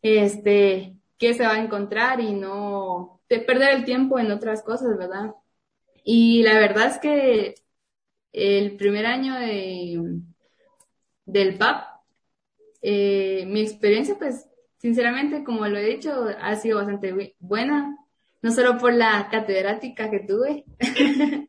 este 0.00 0.96
qué 1.18 1.34
se 1.34 1.44
va 1.44 1.54
a 1.54 1.62
encontrar 1.62 2.20
y 2.20 2.32
no 2.32 3.20
de 3.28 3.40
perder 3.40 3.74
el 3.74 3.84
tiempo 3.84 4.18
en 4.18 4.32
otras 4.32 4.62
cosas, 4.62 4.96
¿verdad? 4.96 5.34
Y 6.02 6.42
la 6.42 6.54
verdad 6.54 6.86
es 6.86 6.98
que 6.98 7.54
el 8.32 8.76
primer 8.76 9.06
año 9.06 9.34
de, 9.34 10.20
del 11.26 11.58
PAP, 11.58 11.84
eh, 12.80 13.44
mi 13.46 13.60
experiencia, 13.60 14.16
pues, 14.18 14.48
sinceramente, 14.78 15.44
como 15.44 15.66
lo 15.68 15.78
he 15.78 15.84
dicho, 15.84 16.26
ha 16.40 16.56
sido 16.56 16.78
bastante 16.78 17.36
buena, 17.38 17.96
no 18.42 18.52
solo 18.52 18.78
por 18.78 18.92
la 18.92 19.28
catedrática 19.30 20.10
que 20.10 20.20
tuve. 20.20 20.64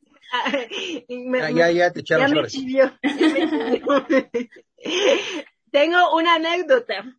ya, 1.55 1.71
ya, 1.71 1.91
te 1.91 1.99
echaron 2.01 2.33
ya 2.33 2.41
me 2.41 2.47
chivió, 2.47 2.91
Tengo 5.71 6.15
una 6.15 6.35
anécdota. 6.35 7.17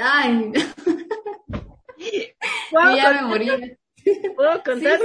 Ay, 0.00 0.52
ya 2.96 3.12
me 3.12 3.22
morí. 3.22 3.76
¿Puedo 4.36 4.62
contar? 4.62 5.00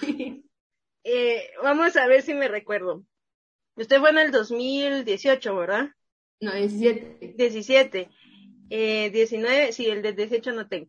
Sí, 0.00 0.44
eh, 1.04 1.50
vamos 1.62 1.94
a 1.96 2.06
ver 2.06 2.22
si 2.22 2.32
me 2.32 2.48
recuerdo. 2.48 3.04
Usted 3.76 4.00
fue 4.00 4.08
en 4.10 4.18
el 4.18 4.30
2018, 4.30 5.56
¿verdad? 5.56 5.90
No, 6.40 6.54
17. 6.54 7.34
17. 7.36 8.08
Eh, 8.70 9.10
19, 9.10 9.72
sí, 9.72 9.86
el 9.86 10.02
de 10.02 10.14
18 10.14 10.52
no 10.52 10.68
tengo. 10.68 10.88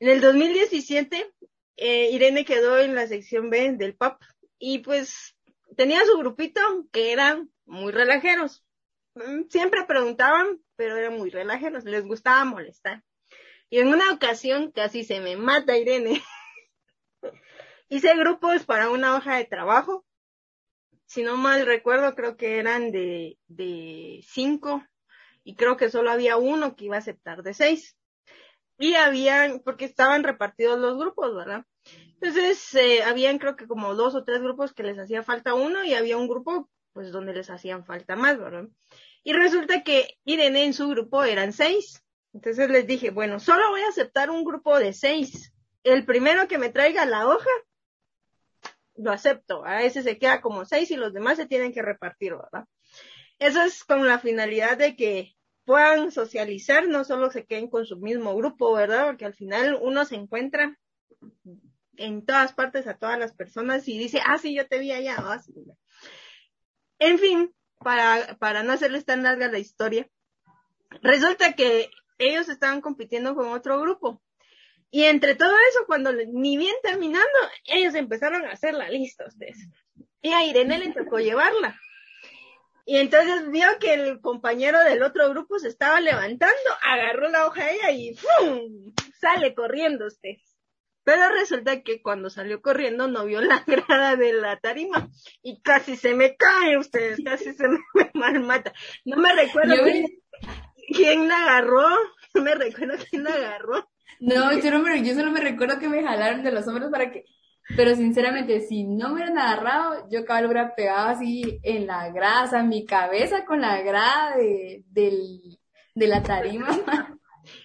En 0.00 0.08
el 0.08 0.22
2017, 0.22 1.30
eh, 1.76 2.10
Irene 2.10 2.46
quedó 2.46 2.78
en 2.78 2.94
la 2.94 3.06
sección 3.06 3.50
B 3.50 3.72
del 3.72 3.94
PAP 3.94 4.22
y 4.58 4.78
pues 4.78 5.36
tenía 5.76 6.02
su 6.06 6.16
grupito 6.16 6.60
que 6.90 7.12
eran 7.12 7.50
muy 7.66 7.92
relajeros. 7.92 8.64
Mm, 9.14 9.50
siempre 9.50 9.84
preguntaban, 9.84 10.58
pero 10.76 10.96
eran 10.96 11.18
muy 11.18 11.28
relajeros, 11.28 11.84
les 11.84 12.02
gustaba 12.06 12.46
molestar. 12.46 13.04
Y 13.68 13.78
en 13.78 13.88
una 13.88 14.10
ocasión 14.14 14.72
casi 14.72 15.04
se 15.04 15.20
me 15.20 15.36
mata 15.36 15.76
Irene. 15.76 16.22
Hice 17.90 18.16
grupos 18.16 18.64
para 18.64 18.88
una 18.88 19.16
hoja 19.16 19.36
de 19.36 19.44
trabajo. 19.44 20.06
Si 21.04 21.22
no 21.22 21.36
mal 21.36 21.66
recuerdo, 21.66 22.14
creo 22.14 22.38
que 22.38 22.58
eran 22.58 22.90
de, 22.90 23.36
de 23.48 24.24
cinco 24.26 24.82
y 25.44 25.56
creo 25.56 25.76
que 25.76 25.90
solo 25.90 26.10
había 26.10 26.38
uno 26.38 26.74
que 26.74 26.86
iba 26.86 26.96
a 26.96 27.00
aceptar 27.00 27.42
de 27.42 27.52
seis. 27.52 27.99
Y 28.80 28.94
habían, 28.94 29.60
porque 29.60 29.84
estaban 29.84 30.24
repartidos 30.24 30.80
los 30.80 30.98
grupos, 30.98 31.36
¿verdad? 31.36 31.64
Entonces, 32.14 32.74
eh, 32.74 33.04
habían 33.04 33.38
creo 33.38 33.54
que 33.54 33.68
como 33.68 33.94
dos 33.94 34.16
o 34.16 34.24
tres 34.24 34.42
grupos 34.42 34.72
que 34.72 34.82
les 34.82 34.98
hacía 34.98 35.22
falta 35.22 35.54
uno 35.54 35.84
y 35.84 35.94
había 35.94 36.16
un 36.16 36.26
grupo 36.26 36.68
pues 36.92 37.12
donde 37.12 37.32
les 37.32 37.48
hacían 37.48 37.84
falta 37.84 38.16
más, 38.16 38.36
¿verdad? 38.36 38.66
Y 39.22 39.32
resulta 39.32 39.84
que 39.84 40.18
Irene 40.24 40.64
en 40.64 40.74
su 40.74 40.88
grupo 40.88 41.22
eran 41.22 41.52
seis 41.52 42.02
entonces 42.32 42.70
les 42.70 42.86
dije, 42.86 43.10
bueno, 43.10 43.40
solo 43.40 43.70
voy 43.70 43.82
a 43.82 43.88
aceptar 43.88 44.30
un 44.30 44.44
grupo 44.44 44.78
de 44.78 44.92
seis. 44.92 45.52
El 45.82 46.04
primero 46.04 46.46
que 46.46 46.58
me 46.58 46.70
traiga 46.70 47.04
la 47.06 47.26
hoja, 47.26 47.50
lo 48.96 49.10
acepto. 49.10 49.64
A 49.64 49.82
ese 49.82 50.02
se 50.02 50.18
queda 50.18 50.40
como 50.40 50.64
seis 50.64 50.90
y 50.90 50.96
los 50.96 51.12
demás 51.12 51.36
se 51.36 51.46
tienen 51.46 51.72
que 51.72 51.82
repartir, 51.82 52.34
¿verdad? 52.34 52.66
Eso 53.38 53.62
es 53.62 53.84
con 53.84 54.06
la 54.06 54.18
finalidad 54.18 54.76
de 54.76 54.94
que 54.96 55.34
puedan 55.64 56.10
socializar, 56.12 56.88
no 56.88 57.04
solo 57.04 57.30
se 57.30 57.46
queden 57.46 57.68
con 57.68 57.86
su 57.86 57.98
mismo 57.98 58.34
grupo, 58.36 58.72
¿verdad? 58.74 59.06
Porque 59.06 59.24
al 59.24 59.34
final 59.34 59.78
uno 59.80 60.04
se 60.04 60.16
encuentra 60.16 60.78
en 61.96 62.24
todas 62.24 62.52
partes 62.52 62.86
a 62.86 62.96
todas 62.96 63.18
las 63.18 63.34
personas 63.34 63.86
y 63.88 63.98
dice, 63.98 64.20
ah, 64.26 64.38
sí, 64.38 64.54
yo 64.54 64.66
te 64.66 64.78
vi 64.78 64.92
allá. 64.92 65.16
Ah, 65.18 65.40
en 66.98 67.18
fin, 67.18 67.54
para, 67.78 68.36
para 68.38 68.62
no 68.62 68.72
hacerles 68.72 69.04
tan 69.04 69.22
larga 69.22 69.48
la 69.48 69.58
historia, 69.58 70.08
resulta 71.02 71.52
que 71.52 71.90
ellos 72.18 72.48
estaban 72.48 72.80
compitiendo 72.80 73.34
con 73.34 73.48
otro 73.48 73.80
grupo. 73.80 74.22
Y 74.90 75.04
entre 75.04 75.36
todo 75.36 75.52
eso, 75.70 75.86
cuando 75.86 76.12
ni 76.12 76.56
bien 76.56 76.74
terminando, 76.82 77.28
ellos 77.64 77.94
empezaron 77.94 78.44
a 78.44 78.52
hacer 78.52 78.74
la 78.74 78.90
lista 78.90 79.24
ustedes. 79.26 79.68
Y 80.20 80.32
a 80.32 80.44
Irene 80.44 80.78
le 80.78 80.92
tocó 80.92 81.18
llevarla. 81.18 81.78
Y 82.90 82.96
entonces 82.96 83.48
vio 83.52 83.68
que 83.78 83.94
el 83.94 84.20
compañero 84.20 84.82
del 84.82 85.04
otro 85.04 85.30
grupo 85.30 85.60
se 85.60 85.68
estaba 85.68 86.00
levantando, 86.00 86.56
agarró 86.82 87.28
la 87.28 87.46
hoja 87.46 87.62
a 87.62 87.70
ella 87.70 87.90
y 87.92 88.16
¡fum! 88.16 88.92
sale 89.16 89.54
corriendo 89.54 90.08
usted. 90.08 90.38
Pero 91.04 91.28
resulta 91.28 91.82
que 91.82 92.02
cuando 92.02 92.30
salió 92.30 92.60
corriendo 92.60 93.06
no 93.06 93.26
vio 93.26 93.42
la 93.42 93.62
grada 93.68 94.16
de 94.16 94.32
la 94.32 94.58
tarima 94.58 95.08
y 95.40 95.62
casi 95.62 95.96
se 95.96 96.14
me 96.14 96.34
cae 96.34 96.78
ustedes, 96.78 97.20
casi 97.24 97.54
se 97.54 97.68
me 97.68 97.78
mata. 98.40 98.72
No 99.04 99.18
me 99.18 99.36
recuerdo 99.36 99.76
quién 100.92 101.28
la 101.28 101.42
agarró, 101.44 101.86
no 102.34 102.42
me 102.42 102.56
recuerdo 102.56 102.94
quién 103.08 103.22
la 103.22 103.34
agarró. 103.34 103.88
No, 104.18 104.52
yo, 104.58 104.70
no 104.72 104.80
me, 104.80 105.00
yo 105.04 105.14
solo 105.14 105.30
me 105.30 105.40
recuerdo 105.40 105.78
que 105.78 105.88
me 105.88 106.02
jalaron 106.02 106.42
de 106.42 106.50
los 106.50 106.66
hombros 106.66 106.90
para 106.90 107.12
que, 107.12 107.24
pero 107.76 107.94
sinceramente, 107.94 108.60
si 108.60 108.84
no 108.84 109.08
me 109.08 109.14
hubieran 109.14 109.38
agarrado, 109.38 110.08
yo 110.10 110.24
cabal 110.24 110.46
hubiera 110.46 110.74
pegado 110.74 111.08
así 111.08 111.60
en 111.62 111.86
la 111.86 112.10
grasa, 112.10 112.62
mi 112.62 112.84
cabeza 112.84 113.44
con 113.44 113.60
la 113.60 113.80
grada 113.82 114.36
de, 114.36 114.84
del, 114.88 115.58
de 115.94 116.06
la 116.06 116.22
tarima. 116.22 116.68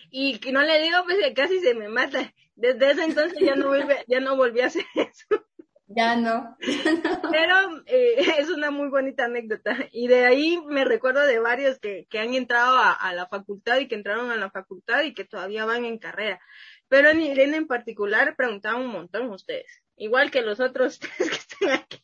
y 0.10 0.40
que 0.40 0.52
no 0.52 0.62
le 0.62 0.82
digo, 0.82 0.98
pues 1.06 1.18
que 1.24 1.34
casi 1.34 1.60
se 1.60 1.76
me 1.76 1.90
mata. 1.90 2.34
Desde 2.56 2.92
ese 2.92 3.04
entonces 3.04 3.38
ya 3.42 3.56
no 3.56 3.68
vuelve, 3.68 4.06
ya 4.08 4.20
no 4.20 4.38
volví 4.38 4.62
a 4.62 4.68
hacer 4.68 4.86
eso. 4.96 5.46
Ya 5.88 6.16
no. 6.16 6.58
Pero 7.32 7.84
eh, 7.86 8.16
es 8.40 8.50
una 8.50 8.72
muy 8.72 8.90
bonita 8.90 9.26
anécdota. 9.26 9.78
Y 9.92 10.08
de 10.08 10.26
ahí 10.26 10.60
me 10.68 10.84
recuerdo 10.84 11.26
de 11.26 11.40
varios 11.40 11.80
que, 11.80 12.08
que 12.10 12.20
han 12.20 12.34
entrado 12.34 12.78
a, 12.78 13.14
la 13.14 13.28
facultad 13.28 13.80
y 13.80 13.88
que 13.88 13.96
entraron 13.96 14.32
a 14.32 14.36
la 14.36 14.50
facultad 14.50 15.04
y 15.04 15.14
que 15.14 15.26
todavía 15.26 15.66
van 15.66 15.86
en 15.86 16.00
carrera. 16.00 16.40
Pero 16.88 17.10
en 17.10 17.22
Irene 17.22 17.58
en 17.58 17.68
particular 17.68 18.36
preguntaban 18.36 18.82
un 18.82 18.92
montón 18.92 19.30
ustedes. 19.30 19.84
Igual 19.98 20.32
que 20.32 20.42
los 20.42 20.60
otros 20.60 21.00
tres 21.18 21.30
que 21.30 21.36
están 21.36 21.70
aquí. 21.72 22.04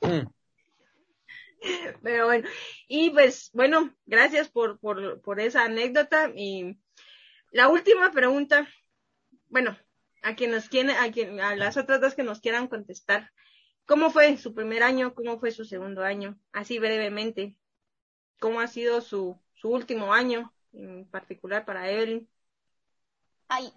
Mm. 0.00 0.36
Pero 2.02 2.26
bueno, 2.26 2.48
y 2.86 3.10
pues 3.10 3.50
bueno, 3.52 3.94
gracias 4.04 4.48
por, 4.48 4.78
por, 4.78 5.20
por 5.22 5.40
esa 5.40 5.64
anécdota. 5.64 6.30
Y 6.34 6.78
la 7.50 7.68
última 7.68 8.10
pregunta, 8.12 8.68
bueno, 9.48 9.76
a 10.22 10.34
quien 10.34 10.50
nos 10.50 10.68
quiere, 10.68 10.92
a 10.92 11.10
quien, 11.10 11.40
a 11.40 11.56
las 11.56 11.76
otras 11.76 12.00
dos 12.00 12.14
que 12.14 12.22
nos 12.22 12.40
quieran 12.40 12.68
contestar. 12.68 13.30
¿Cómo 13.86 14.10
fue 14.10 14.36
su 14.36 14.54
primer 14.54 14.82
año? 14.82 15.14
¿Cómo 15.14 15.38
fue 15.38 15.50
su 15.50 15.64
segundo 15.64 16.02
año? 16.02 16.38
Así 16.52 16.78
brevemente. 16.78 17.56
¿Cómo 18.40 18.60
ha 18.60 18.66
sido 18.66 19.00
su, 19.00 19.40
su 19.54 19.70
último 19.70 20.12
año, 20.12 20.52
en 20.72 21.08
particular 21.08 21.64
para 21.64 21.90
Evelyn? 21.90 22.28
Ay, 23.48 23.72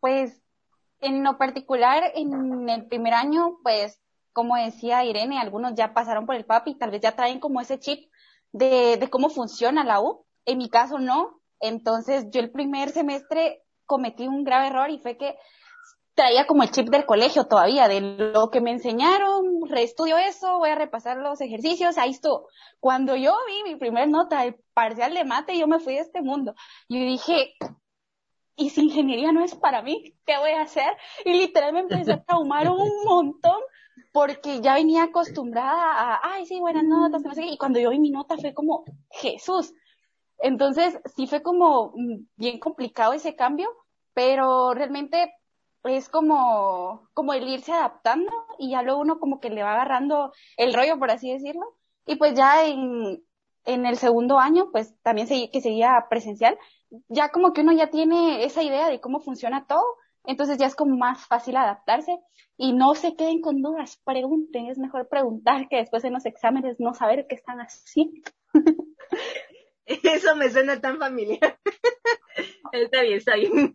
pues 0.00 0.43
en 1.04 1.22
lo 1.22 1.36
particular, 1.36 2.12
en 2.14 2.68
el 2.68 2.86
primer 2.86 3.12
año, 3.12 3.58
pues, 3.62 4.00
como 4.32 4.56
decía 4.56 5.04
Irene, 5.04 5.38
algunos 5.38 5.74
ya 5.74 5.92
pasaron 5.92 6.26
por 6.26 6.34
el 6.34 6.46
PAPI, 6.46 6.76
tal 6.76 6.90
vez 6.90 7.02
ya 7.02 7.14
traen 7.14 7.40
como 7.40 7.60
ese 7.60 7.78
chip 7.78 8.10
de, 8.52 9.06
cómo 9.10 9.28
funciona 9.28 9.84
la 9.84 10.00
U. 10.00 10.24
En 10.46 10.58
mi 10.58 10.70
caso, 10.70 10.98
no. 10.98 11.40
Entonces, 11.60 12.26
yo 12.30 12.40
el 12.40 12.50
primer 12.50 12.90
semestre 12.90 13.62
cometí 13.86 14.26
un 14.26 14.44
grave 14.44 14.68
error 14.68 14.90
y 14.90 14.98
fue 14.98 15.16
que 15.18 15.36
traía 16.14 16.46
como 16.46 16.62
el 16.62 16.70
chip 16.70 16.88
del 16.88 17.06
colegio 17.06 17.44
todavía, 17.44 17.86
de 17.86 18.00
lo 18.00 18.50
que 18.50 18.60
me 18.60 18.70
enseñaron, 18.70 19.68
reestudio 19.68 20.16
eso, 20.16 20.58
voy 20.58 20.70
a 20.70 20.74
repasar 20.74 21.18
los 21.18 21.40
ejercicios, 21.40 21.98
ahí 21.98 22.10
estuvo. 22.10 22.48
Cuando 22.80 23.14
yo 23.16 23.34
vi 23.46 23.70
mi 23.70 23.76
primer 23.76 24.08
nota, 24.08 24.44
el 24.44 24.56
parcial 24.72 25.12
de 25.12 25.24
mate, 25.24 25.58
yo 25.58 25.66
me 25.66 25.80
fui 25.80 25.94
de 25.94 26.00
este 26.00 26.22
mundo. 26.22 26.54
Y 26.88 27.04
dije, 27.04 27.54
¿y 28.56 28.70
si 28.70 28.82
ingeniería 28.82 29.32
no 29.32 29.44
es 29.44 29.54
para 29.54 29.82
mí? 29.82 30.14
¿Qué 30.26 30.38
voy 30.38 30.50
a 30.50 30.62
hacer? 30.62 30.96
Y 31.24 31.34
literalmente 31.34 31.94
me 31.94 32.00
empecé 32.00 32.20
a 32.20 32.24
traumar 32.24 32.70
un 32.70 32.90
montón 33.04 33.60
porque 34.12 34.60
ya 34.60 34.74
venía 34.74 35.04
acostumbrada 35.04 36.14
a, 36.14 36.20
ay, 36.22 36.46
sí, 36.46 36.60
buenas 36.60 36.84
notas, 36.84 37.22
no 37.22 37.34
sé 37.34 37.42
qué. 37.42 37.48
Y 37.48 37.58
cuando 37.58 37.80
yo 37.80 37.90
vi 37.90 37.98
mi 37.98 38.10
nota 38.10 38.36
fue 38.36 38.54
como, 38.54 38.84
Jesús. 39.10 39.72
Entonces, 40.38 40.98
sí 41.16 41.26
fue 41.26 41.42
como 41.42 41.92
mm, 41.96 42.26
bien 42.36 42.58
complicado 42.60 43.12
ese 43.12 43.34
cambio, 43.36 43.68
pero 44.14 44.74
realmente 44.74 45.34
es 45.84 46.08
como, 46.08 47.08
como 47.14 47.34
el 47.34 47.48
irse 47.48 47.72
adaptando 47.72 48.32
y 48.58 48.70
ya 48.70 48.82
luego 48.82 49.00
uno 49.00 49.18
como 49.18 49.40
que 49.40 49.50
le 49.50 49.62
va 49.62 49.72
agarrando 49.72 50.32
el 50.56 50.74
rollo, 50.74 50.98
por 50.98 51.10
así 51.10 51.32
decirlo. 51.32 51.76
Y 52.06 52.16
pues 52.16 52.34
ya 52.34 52.66
en, 52.66 53.22
en 53.64 53.86
el 53.86 53.96
segundo 53.96 54.38
año, 54.38 54.70
pues 54.72 54.94
también 55.02 55.26
seguí, 55.26 55.50
que 55.50 55.60
seguía 55.60 56.06
presencial, 56.08 56.58
ya 57.08 57.30
como 57.30 57.52
que 57.52 57.62
uno 57.62 57.72
ya 57.72 57.90
tiene 57.90 58.44
esa 58.44 58.62
idea 58.62 58.88
de 58.88 59.00
cómo 59.00 59.20
funciona 59.20 59.66
todo, 59.66 59.84
entonces 60.24 60.58
ya 60.58 60.66
es 60.66 60.74
como 60.74 60.96
más 60.96 61.26
fácil 61.26 61.56
adaptarse 61.56 62.18
y 62.56 62.72
no 62.72 62.94
se 62.94 63.16
queden 63.16 63.40
con 63.40 63.62
dudas, 63.62 64.00
pregunten, 64.04 64.66
es 64.66 64.78
mejor 64.78 65.08
preguntar 65.08 65.68
que 65.68 65.76
después 65.76 66.04
en 66.04 66.12
los 66.12 66.24
exámenes 66.24 66.80
no 66.80 66.94
saber 66.94 67.26
qué 67.28 67.34
están 67.34 67.58
haciendo. 67.58 68.30
Eso 69.86 70.34
me 70.36 70.50
suena 70.50 70.80
tan 70.80 70.98
familiar. 70.98 71.58
está 72.72 73.02
bien, 73.02 73.18
está 73.18 73.36
bien. 73.36 73.72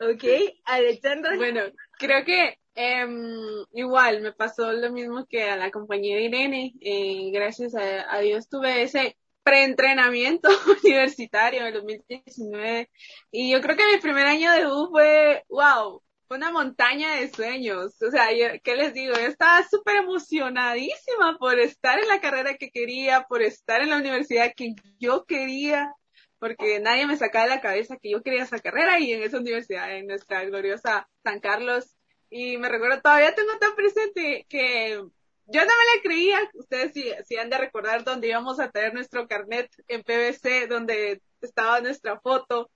ok, 0.00 0.24
Alexandra. 0.64 1.36
Bueno, 1.36 1.62
creo 1.98 2.24
que 2.24 2.58
em, 2.74 3.64
igual 3.72 4.20
me 4.20 4.32
pasó 4.32 4.72
lo 4.72 4.92
mismo 4.92 5.24
que 5.26 5.44
a 5.44 5.56
la 5.56 5.70
compañera 5.70 6.20
Irene. 6.20 6.74
Eh, 6.80 7.30
gracias 7.32 7.74
a, 7.74 8.12
a 8.12 8.20
Dios 8.20 8.48
tuve 8.48 8.82
ese 8.82 9.16
preentrenamiento 9.48 10.48
universitario 10.84 11.60
en 11.60 11.66
el 11.66 11.74
2019 11.74 12.90
y 13.30 13.50
yo 13.50 13.60
creo 13.60 13.76
que 13.76 13.86
mi 13.92 13.98
primer 13.98 14.26
año 14.26 14.52
de 14.52 14.66
U 14.66 14.88
fue, 14.90 15.44
wow, 15.48 16.02
fue 16.26 16.36
una 16.36 16.52
montaña 16.52 17.14
de 17.14 17.30
sueños. 17.30 18.00
O 18.02 18.10
sea, 18.10 18.28
¿qué 18.62 18.76
les 18.76 18.92
digo? 18.92 19.14
Yo 19.14 19.26
estaba 19.26 19.66
súper 19.66 19.96
emocionadísima 19.96 21.38
por 21.38 21.58
estar 21.58 21.98
en 21.98 22.08
la 22.08 22.20
carrera 22.20 22.54
que 22.54 22.70
quería, 22.70 23.24
por 23.28 23.42
estar 23.42 23.80
en 23.80 23.90
la 23.90 23.96
universidad 23.96 24.52
que 24.54 24.74
yo 24.98 25.24
quería, 25.24 25.92
porque 26.38 26.80
nadie 26.80 27.06
me 27.06 27.16
sacaba 27.16 27.44
de 27.44 27.50
la 27.50 27.60
cabeza 27.62 27.96
que 27.96 28.10
yo 28.10 28.22
quería 28.22 28.42
esa 28.42 28.58
carrera 28.58 29.00
y 29.00 29.12
en 29.12 29.22
esa 29.22 29.38
universidad, 29.38 29.96
en 29.96 30.06
nuestra 30.06 30.44
gloriosa 30.44 31.08
San 31.24 31.40
Carlos. 31.40 31.96
Y 32.30 32.58
me 32.58 32.68
recuerdo, 32.68 33.00
todavía 33.00 33.34
tengo 33.34 33.58
tan 33.58 33.74
presente 33.74 34.46
que 34.50 35.02
yo 35.48 35.60
no 35.60 35.66
me 35.66 35.96
la 35.96 36.02
creía. 36.02 36.50
Ustedes 36.54 36.92
si, 36.92 37.10
si 37.26 37.36
han 37.36 37.50
de 37.50 37.58
recordar 37.58 38.04
dónde 38.04 38.28
íbamos 38.28 38.60
a 38.60 38.70
tener 38.70 38.94
nuestro 38.94 39.26
carnet 39.26 39.70
en 39.88 40.02
PVC, 40.02 40.66
donde 40.68 41.20
estaba 41.40 41.80
nuestra 41.80 42.20
foto 42.20 42.70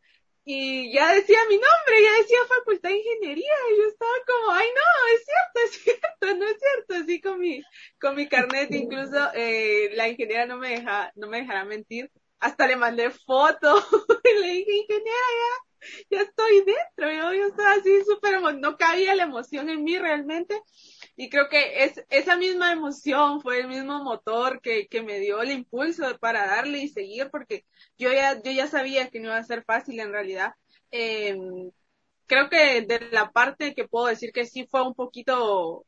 y 0.45 0.93
ya 0.93 1.13
decía 1.15 1.39
mi 1.49 1.55
nombre, 1.55 2.03
ya 2.03 2.21
decía 2.21 2.39
Facultad 2.49 2.91
de 2.91 2.97
Ingeniería, 2.97 3.53
y 3.71 3.79
yo 3.79 3.87
estaba 3.87 4.13
como, 4.27 4.53
ay 4.53 4.67
no, 4.75 5.15
es 5.15 5.25
cierto, 5.25 5.61
es 5.65 5.83
cierto, 5.83 6.37
no 6.37 6.45
es 6.47 6.57
cierto, 6.59 7.05
así 7.05 7.21
con 7.21 7.39
mi, 7.39 7.63
con 8.01 8.17
mi 8.17 8.29
carnet, 8.29 8.73
incluso 8.73 9.31
eh, 9.35 9.91
la 9.95 10.09
ingeniera 10.09 10.47
no 10.47 10.59
me 10.59 10.71
deja, 10.71 11.13
no 11.15 11.29
me 11.29 11.43
dejará 11.43 11.65
mentir, 11.65 12.11
hasta 12.41 12.67
le 12.67 12.75
mandé 12.75 13.11
foto, 13.11 13.77
y 14.25 14.41
le 14.41 14.49
dije, 14.49 14.77
ingeniera, 14.79 15.27
ya, 15.39 16.07
ya 16.11 16.23
estoy 16.23 16.65
dentro, 16.65 17.13
yo, 17.13 17.35
yo 17.35 17.47
estaba 17.47 17.75
así 17.75 18.05
súper, 18.05 18.41
no 18.57 18.77
cabía 18.77 19.15
la 19.15 19.25
emoción 19.25 19.69
en 19.69 19.85
mí 19.85 19.97
realmente, 19.97 20.61
y 21.17 21.29
creo 21.29 21.49
que 21.49 21.85
es, 21.85 22.05
esa 22.11 22.37
misma 22.37 22.73
emoción 22.73 23.41
fue 23.43 23.61
el 23.61 23.69
mismo 23.69 24.03
motor 24.03 24.61
que, 24.61 24.89
que 24.89 25.03
me 25.03 25.19
dio 25.21 25.43
el 25.43 25.51
impulso 25.51 26.05
para 26.19 26.47
darle 26.47 26.79
y 26.79 26.89
seguir, 26.89 27.31
porque 27.31 27.65
yo 27.99 28.13
ya, 28.13 28.41
yo 28.43 28.51
ya 28.51 28.67
sabía 28.67 29.11
que 29.11 29.21
no 29.21 29.29
iba 29.29 29.37
a 29.37 29.45
ser 29.45 29.65
fácil 29.65 30.01
en 30.01 30.13
realidad. 30.13 30.55
Eh, 30.91 31.37
creo 32.27 32.49
que 32.49 32.83
de 32.83 33.11
la 33.11 33.31
parte 33.31 33.75
que 33.75 33.89
puedo 33.89 34.07
decir 34.07 34.33
que 34.33 34.47
sí 34.47 34.67
fue 34.71 34.83
un 34.83 34.95
poquito 34.95 35.87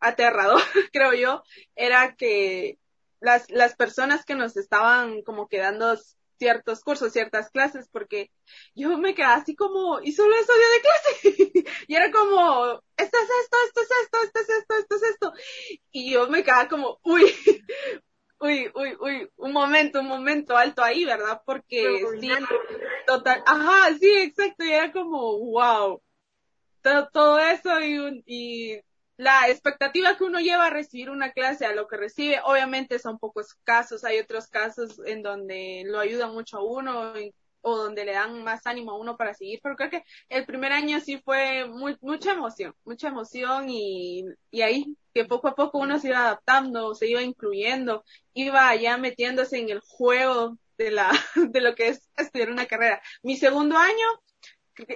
aterrador, 0.00 0.60
creo 0.92 1.14
yo, 1.14 1.42
era 1.76 2.14
que 2.16 2.78
las, 3.20 3.50
las 3.50 3.76
personas 3.76 4.24
que 4.24 4.34
nos 4.34 4.56
estaban 4.56 5.22
como 5.22 5.48
quedando 5.48 5.96
ciertos 6.40 6.80
cursos, 6.82 7.12
ciertas 7.12 7.50
clases, 7.50 7.88
porque 7.92 8.30
yo 8.74 8.96
me 8.96 9.14
quedaba 9.14 9.34
así 9.34 9.54
como, 9.54 10.00
y 10.00 10.12
solo 10.12 10.34
eso 10.36 10.52
de 10.54 10.80
clase. 10.80 11.64
y 11.88 11.94
era 11.94 12.10
como, 12.10 12.82
esto 12.96 13.18
es 13.18 13.30
esto, 13.42 13.56
esto 13.66 13.80
es 13.82 13.90
esto, 14.02 14.19
esto 14.19 14.19
es 14.19 14.19
esto, 14.19 14.19
esto 14.19 14.19
es 14.19 14.19
esto. 14.19 14.19
Y 16.10 16.14
yo 16.14 16.28
me 16.28 16.42
quedaba 16.42 16.68
como, 16.68 16.98
uy, 17.04 17.22
uy, 18.40 18.68
uy, 18.74 18.96
uy, 18.98 19.30
un 19.36 19.52
momento, 19.52 20.00
un 20.00 20.08
momento 20.08 20.56
alto 20.56 20.82
ahí, 20.82 21.04
¿verdad? 21.04 21.40
Porque 21.46 22.04
sí, 22.20 22.28
total, 23.06 23.44
ajá, 23.46 23.96
sí, 23.96 24.10
exacto, 24.18 24.64
y 24.64 24.72
era 24.72 24.90
como, 24.90 25.38
wow. 25.38 26.02
Todo, 26.82 27.08
todo 27.12 27.38
eso 27.38 27.80
y, 27.80 28.24
y 28.26 28.80
la 29.18 29.48
expectativa 29.48 30.16
que 30.16 30.24
uno 30.24 30.40
lleva 30.40 30.66
a 30.66 30.70
recibir 30.70 31.10
una 31.10 31.30
clase 31.30 31.64
a 31.64 31.74
lo 31.74 31.86
que 31.86 31.96
recibe, 31.96 32.40
obviamente 32.44 32.98
son 32.98 33.20
pocos 33.20 33.54
casos, 33.62 34.02
hay 34.02 34.18
otros 34.18 34.48
casos 34.48 35.00
en 35.06 35.22
donde 35.22 35.84
lo 35.86 36.00
ayudan 36.00 36.32
mucho 36.32 36.56
a 36.56 36.64
uno 36.64 37.12
o 37.60 37.76
donde 37.76 38.04
le 38.04 38.12
dan 38.12 38.42
más 38.42 38.66
ánimo 38.66 38.90
a 38.90 38.98
uno 38.98 39.16
para 39.16 39.34
seguir, 39.34 39.60
pero 39.62 39.76
creo 39.76 39.90
que 39.90 40.04
el 40.28 40.44
primer 40.44 40.72
año 40.72 40.98
sí 40.98 41.20
fue 41.24 41.66
muy, 41.68 41.96
mucha 42.00 42.32
emoción, 42.32 42.74
mucha 42.84 43.08
emoción 43.08 43.68
y, 43.68 44.24
y 44.50 44.62
ahí 44.62 44.96
que 45.14 45.24
poco 45.24 45.48
a 45.48 45.54
poco 45.54 45.78
uno 45.78 45.98
se 45.98 46.08
iba 46.08 46.20
adaptando, 46.20 46.94
se 46.94 47.08
iba 47.08 47.22
incluyendo, 47.22 48.04
iba 48.34 48.74
ya 48.76 48.96
metiéndose 48.96 49.58
en 49.58 49.70
el 49.70 49.80
juego 49.80 50.58
de 50.78 50.90
la, 50.90 51.10
de 51.34 51.60
lo 51.60 51.74
que 51.74 51.88
es 51.88 52.08
estudiar 52.16 52.50
una 52.50 52.66
carrera. 52.66 53.02
Mi 53.22 53.36
segundo 53.36 53.76
año 53.76 54.06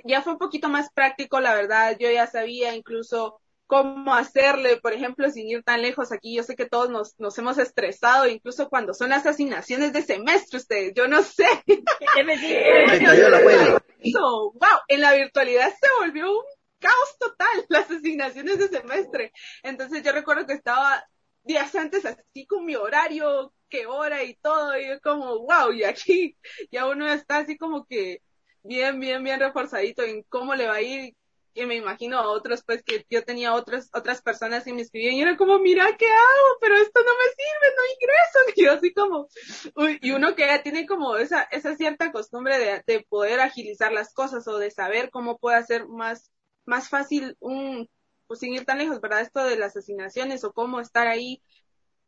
ya 0.05 0.23
fue 0.23 0.33
un 0.33 0.39
poquito 0.39 0.69
más 0.69 0.91
práctico, 0.93 1.41
la 1.41 1.55
verdad, 1.55 1.97
yo 1.99 2.11
ya 2.11 2.27
sabía 2.27 2.75
incluso 2.75 3.41
cómo 3.67 4.15
hacerle, 4.15 4.77
por 4.77 4.93
ejemplo, 4.93 5.31
sin 5.31 5.49
ir 5.49 5.63
tan 5.63 5.83
lejos 5.83 6.13
aquí. 6.13 6.37
Yo 6.37 6.43
sé 6.43 6.55
que 6.55 6.67
todos 6.67 6.91
nos, 6.91 7.19
nos 7.19 7.37
hemos 7.39 7.59
estresado, 7.59 8.29
incluso 8.29 8.69
cuando 8.69 8.95
son 8.95 9.11
las 9.11 9.27
asignaciones 9.27 9.93
de 9.93 10.03
semestre, 10.03 10.59
ustedes, 10.59 10.93
yo 10.95 11.09
no 11.09 11.23
sé. 11.23 11.47
so, 14.13 14.53
wow, 14.53 14.79
en 14.89 15.01
la 15.01 15.15
virtualidad 15.15 15.71
se 15.71 15.89
volvió 16.01 16.31
un 16.31 16.45
caos 16.85 17.19
total 17.19 17.49
las 17.69 17.91
asignaciones 17.91 18.59
de 18.59 18.69
semestre. 18.69 19.33
Entonces 19.63 20.03
yo 20.03 20.13
recuerdo 20.13 20.47
que 20.47 20.53
estaba 20.53 21.05
días 21.43 21.75
antes 21.75 22.05
así 22.05 22.47
con 22.47 22.65
mi 22.65 22.77
horario, 22.77 23.53
qué 23.69 23.87
hora 23.87 24.23
y 24.23 24.35
todo, 24.37 24.79
y 24.79 24.99
como, 25.01 25.41
wow, 25.41 25.73
y 25.73 25.85
aquí 25.85 26.37
ya 26.71 26.87
uno 26.87 27.09
está 27.09 27.39
así 27.39 27.57
como 27.57 27.87
que 27.87 28.23
bien, 28.63 29.01
bien, 29.01 29.23
bien 29.25 29.41
reforzadito 29.41 30.03
en 30.03 30.23
cómo 30.25 30.55
le 30.55 30.67
va 30.67 30.75
a 30.75 30.83
ir, 30.83 31.15
y 31.55 31.67
me 31.67 31.77
imagino 31.77 32.19
a 32.19 32.29
otros, 32.29 32.65
pues 32.65 32.83
que 32.83 33.07
yo 33.09 33.25
tenía 33.25 33.55
otras, 33.55 33.89
otras 33.95 34.21
personas 34.21 34.65
que 34.65 34.73
me 34.73 34.83
escribían 34.83 35.15
y 35.15 35.23
era 35.23 35.37
como, 35.37 35.61
mira, 35.61 35.87
¿qué 35.97 36.07
hago? 36.07 36.59
Pero 36.61 36.75
esto 36.77 37.01
no 37.01 37.13
me 37.13 37.31
sirve, 37.31 37.77
no 37.77 37.93
ingreso. 37.95 38.39
Y 38.57 38.65
yo 38.65 38.73
así 38.73 38.93
como, 38.93 39.29
uy, 39.77 39.99
y 40.03 40.11
uno 40.13 40.35
que 40.35 40.47
ya 40.47 40.63
tiene 40.63 40.87
como 40.87 41.17
esa, 41.17 41.43
esa 41.43 41.77
cierta 41.77 42.13
costumbre 42.13 42.59
de, 42.59 42.83
de 42.87 43.07
poder 43.09 43.41
agilizar 43.41 43.93
las 43.93 44.13
cosas 44.13 44.47
o 44.49 44.59
de 44.59 44.71
saber 44.71 45.11
cómo 45.11 45.39
puede 45.39 45.57
hacer 45.57 45.87
más, 45.87 46.33
más 46.65 46.89
fácil 46.89 47.37
un, 47.41 47.89
pues 48.27 48.41
sin 48.41 48.53
ir 48.55 48.65
tan 48.65 48.79
lejos, 48.79 49.01
¿verdad? 49.01 49.21
Esto 49.21 49.45
de 49.45 49.57
las 49.57 49.77
asignaciones 49.77 50.45
o 50.45 50.53
cómo 50.53 50.81
estar 50.81 51.07
ahí. 51.07 51.43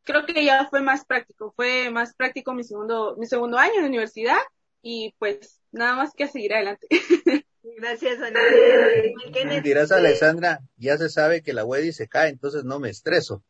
Creo 0.04 0.24
que 0.24 0.44
ya 0.44 0.68
fue 0.68 0.82
más 0.82 1.04
práctico, 1.04 1.52
fue 1.56 1.90
más 1.90 2.14
práctico 2.14 2.54
mi 2.54 2.64
segundo, 2.64 3.16
mi 3.18 3.26
segundo 3.26 3.58
año 3.58 3.80
de 3.80 3.88
universidad 3.88 4.38
y 4.82 5.14
pues 5.18 5.60
nada 5.72 5.96
más 5.96 6.12
que 6.14 6.28
seguir 6.28 6.54
adelante. 6.54 6.86
Gracias, 7.76 8.20
Ana. 8.22 8.40
Dirás, 9.62 9.90
Alexandra, 9.90 10.60
ya 10.76 10.96
se 10.96 11.08
sabe 11.08 11.42
que 11.42 11.52
la 11.52 11.64
Weddy 11.64 11.92
se 11.92 12.08
cae, 12.08 12.30
entonces 12.30 12.64
no 12.64 12.78
me 12.78 12.90
estreso. 12.90 13.42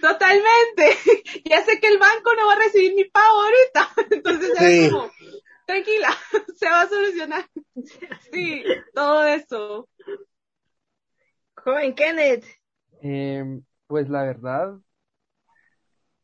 Totalmente. 0.00 0.98
Ya 1.44 1.64
sé 1.64 1.80
que 1.80 1.88
el 1.88 1.98
banco 1.98 2.34
no 2.34 2.46
va 2.46 2.54
a 2.54 2.58
recibir 2.58 2.94
mi 2.94 3.04
pago 3.04 3.42
ahorita. 3.42 3.88
Entonces 4.10 4.52
ya 4.58 4.68
es 4.68 4.90
como, 4.90 5.10
tranquila, 5.66 6.08
se 6.56 6.66
va 6.66 6.82
a 6.82 6.88
solucionar. 6.88 7.44
Sí, 8.32 8.62
todo 8.94 9.24
eso. 9.24 9.88
Joven 11.56 11.94
Kenneth. 11.94 12.44
Eh, 13.02 13.60
pues 13.86 14.08
la 14.08 14.22
verdad, 14.22 14.78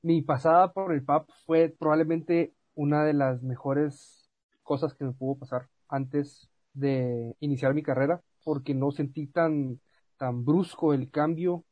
mi 0.02 0.22
pasada 0.22 0.72
por 0.72 0.92
el 0.92 1.04
PAP 1.04 1.28
fue 1.46 1.74
probablemente 1.78 2.52
una 2.74 3.04
de 3.04 3.12
las 3.12 3.42
mejores 3.42 4.28
cosas 4.62 4.94
que 4.94 5.04
me 5.04 5.12
pudo 5.12 5.38
pasar 5.38 5.68
antes 5.88 6.48
de 6.72 7.34
iniciar 7.40 7.74
mi 7.74 7.82
carrera, 7.82 8.22
porque 8.44 8.74
no 8.74 8.92
sentí 8.92 9.26
tan, 9.26 9.80
tan 10.16 10.44
brusco 10.44 10.94
el 10.94 11.10
cambio, 11.10 11.64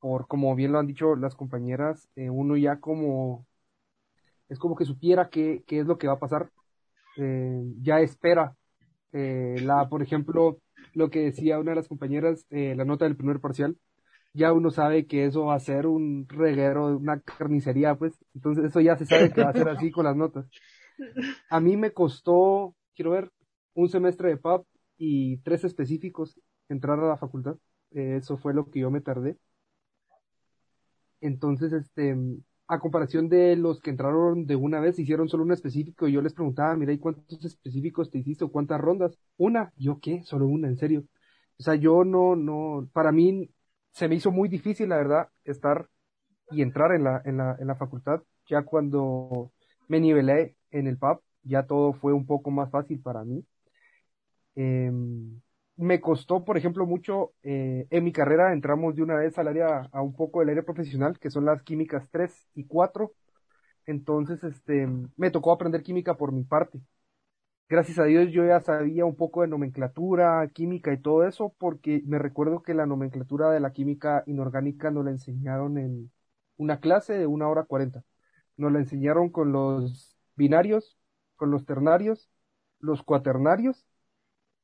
por 0.00 0.28
como 0.28 0.54
bien 0.54 0.72
lo 0.72 0.78
han 0.78 0.86
dicho 0.86 1.16
las 1.16 1.34
compañeras, 1.34 2.08
eh, 2.16 2.30
uno 2.30 2.56
ya 2.56 2.80
como, 2.80 3.46
es 4.48 4.58
como 4.58 4.76
que 4.76 4.84
supiera 4.84 5.28
qué, 5.30 5.64
qué 5.66 5.80
es 5.80 5.86
lo 5.86 5.98
que 5.98 6.06
va 6.06 6.14
a 6.14 6.18
pasar, 6.18 6.50
eh, 7.16 7.62
ya 7.82 8.00
espera, 8.00 8.56
eh, 9.12 9.56
la, 9.62 9.88
por 9.88 10.02
ejemplo, 10.02 10.58
lo 10.94 11.10
que 11.10 11.20
decía 11.20 11.58
una 11.58 11.72
de 11.72 11.76
las 11.76 11.88
compañeras, 11.88 12.46
la 12.50 12.84
nota 12.84 13.04
del 13.04 13.16
primer 13.16 13.40
parcial, 13.40 13.76
ya 14.32 14.52
uno 14.52 14.70
sabe 14.70 15.06
que 15.06 15.24
eso 15.24 15.46
va 15.46 15.54
a 15.54 15.60
ser 15.60 15.86
un 15.86 16.26
reguero, 16.28 16.96
una 16.96 17.20
carnicería, 17.20 17.94
pues, 17.94 18.14
entonces 18.34 18.66
eso 18.66 18.80
ya 18.80 18.96
se 18.96 19.06
sabe 19.06 19.32
que 19.32 19.42
va 19.42 19.50
a 19.50 19.52
ser 19.54 19.68
así 19.68 19.90
con 19.90 20.04
las 20.04 20.16
notas. 20.16 20.46
A 21.50 21.60
mí 21.60 21.76
me 21.76 21.92
costó, 21.92 22.74
quiero 22.94 23.12
ver, 23.12 23.30
un 23.74 23.88
semestre 23.88 24.30
de 24.30 24.36
PAP 24.36 24.66
y 24.98 25.38
tres 25.38 25.64
específicos 25.64 26.40
entrar 26.68 26.98
a 26.98 27.08
la 27.08 27.16
facultad. 27.16 27.56
Eh, 27.92 28.16
eso 28.16 28.36
fue 28.36 28.54
lo 28.54 28.70
que 28.70 28.80
yo 28.80 28.90
me 28.90 29.00
tardé. 29.00 29.38
Entonces, 31.20 31.72
este, 31.72 32.16
a 32.68 32.80
comparación 32.80 33.28
de 33.28 33.56
los 33.56 33.80
que 33.80 33.90
entraron 33.90 34.46
de 34.46 34.56
una 34.56 34.80
vez, 34.80 34.98
hicieron 34.98 35.28
solo 35.28 35.44
un 35.44 35.52
específico 35.52 36.08
y 36.08 36.12
yo 36.12 36.22
les 36.22 36.34
preguntaba, 36.34 36.76
mira, 36.76 36.92
¿y 36.92 36.98
cuántos 36.98 37.44
específicos 37.44 38.10
te 38.10 38.18
hiciste 38.18 38.44
o 38.44 38.50
cuántas 38.50 38.80
rondas? 38.80 39.18
Una, 39.36 39.72
yo 39.76 40.00
qué, 40.00 40.22
solo 40.24 40.46
una, 40.46 40.68
en 40.68 40.76
serio. 40.76 41.04
O 41.58 41.62
sea, 41.62 41.74
yo 41.76 42.04
no, 42.04 42.36
no, 42.36 42.88
para 42.92 43.12
mí 43.12 43.50
se 43.92 44.08
me 44.08 44.16
hizo 44.16 44.30
muy 44.32 44.48
difícil, 44.48 44.88
la 44.90 44.96
verdad, 44.96 45.28
estar 45.44 45.88
y 46.50 46.62
entrar 46.62 46.92
en 46.94 47.04
la, 47.04 47.22
en 47.24 47.38
la, 47.38 47.56
en 47.58 47.66
la 47.66 47.76
facultad, 47.76 48.22
ya 48.48 48.62
cuando 48.62 49.52
me 49.88 50.00
nivelé 50.00 50.56
en 50.70 50.86
el 50.86 50.98
PAP, 50.98 51.20
ya 51.42 51.66
todo 51.66 51.92
fue 51.92 52.12
un 52.12 52.26
poco 52.26 52.50
más 52.50 52.70
fácil 52.70 53.00
para 53.00 53.24
mí. 53.24 53.44
Em, 54.54 55.40
me 55.76 56.00
costó, 56.00 56.44
por 56.44 56.56
ejemplo, 56.56 56.86
mucho, 56.86 57.34
eh, 57.42 57.86
en 57.90 58.04
mi 58.04 58.12
carrera 58.12 58.52
entramos 58.52 58.96
de 58.96 59.02
una 59.02 59.16
vez 59.16 59.38
al 59.38 59.48
área, 59.48 59.88
a 59.92 60.02
un 60.02 60.14
poco 60.14 60.40
del 60.40 60.50
área 60.50 60.64
profesional, 60.64 61.18
que 61.18 61.30
son 61.30 61.44
las 61.44 61.62
químicas 61.62 62.08
3 62.10 62.48
y 62.54 62.64
4. 62.66 63.12
Entonces, 63.86 64.42
este, 64.44 64.88
me 65.16 65.30
tocó 65.30 65.52
aprender 65.52 65.82
química 65.82 66.16
por 66.16 66.32
mi 66.32 66.44
parte. 66.44 66.80
Gracias 67.68 67.98
a 67.98 68.04
Dios 68.04 68.30
yo 68.32 68.44
ya 68.46 68.60
sabía 68.60 69.04
un 69.04 69.16
poco 69.16 69.42
de 69.42 69.48
nomenclatura, 69.48 70.48
química 70.54 70.92
y 70.92 70.98
todo 71.02 71.26
eso, 71.26 71.54
porque 71.58 72.02
me 72.06 72.18
recuerdo 72.18 72.62
que 72.62 72.74
la 72.74 72.86
nomenclatura 72.86 73.50
de 73.50 73.60
la 73.60 73.72
química 73.72 74.22
inorgánica 74.26 74.90
nos 74.92 75.04
la 75.04 75.10
enseñaron 75.12 75.78
en 75.78 76.12
una 76.56 76.78
clase 76.80 77.14
de 77.14 77.26
una 77.26 77.48
hora 77.48 77.64
cuarenta. 77.64 78.04
Nos 78.56 78.72
la 78.72 78.78
enseñaron 78.80 79.30
con 79.30 79.52
los 79.52 80.16
binarios, 80.36 80.96
con 81.36 81.50
los 81.50 81.66
ternarios, 81.66 82.30
los 82.80 83.02
cuaternarios 83.02 83.84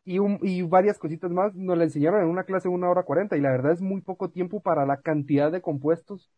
y, 0.05 0.19
un, 0.19 0.39
y 0.43 0.63
varias 0.63 0.99
cositas 0.99 1.31
más 1.31 1.55
nos 1.55 1.79
la 1.79 1.85
enseñaron 1.85 2.23
en 2.23 2.29
una 2.29 2.45
clase 2.45 2.69
de 2.69 2.75
una 2.75 2.91
hora 2.91 3.05
cuarenta 3.05 3.37
y 3.37 3.41
la 3.41 3.51
verdad 3.51 3.73
es 3.73 3.81
muy 3.81 4.01
poco 4.01 4.31
tiempo 4.31 4.61
para 4.61 4.87
la 4.87 5.01
cantidad 5.01 5.53
de 5.53 5.63
compuestos 5.63 6.31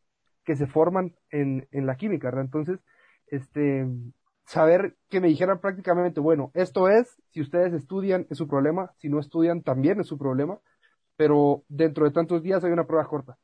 que 0.45 0.57
se 0.57 0.67
forman 0.67 1.15
en, 1.31 1.67
en 1.71 1.87
la 1.87 1.97
química, 1.97 2.29
¿verdad? 2.29 2.45
Entonces, 2.45 2.81
este, 3.29 3.87
saber 4.47 4.97
que 5.09 5.21
me 5.21 5.29
dijeran 5.29 5.61
prácticamente, 5.61 6.21
bueno, 6.21 6.51
esto 6.55 6.89
es, 6.89 7.21
si 7.31 7.41
ustedes 7.41 7.73
estudian 7.73 8.27
es 8.31 8.39
su 8.39 8.47
problema, 8.49 8.93
si 8.99 9.09
no 9.09 9.19
estudian 9.19 9.62
también 9.62 10.01
es 10.01 10.07
su 10.07 10.19
problema, 10.19 10.59
pero 11.17 11.65
dentro 11.69 12.05
de 12.05 12.11
tantos 12.12 12.43
días 12.43 12.65
hay 12.65 12.73
una 12.73 12.87
prueba 12.87 13.07
corta. 13.07 13.39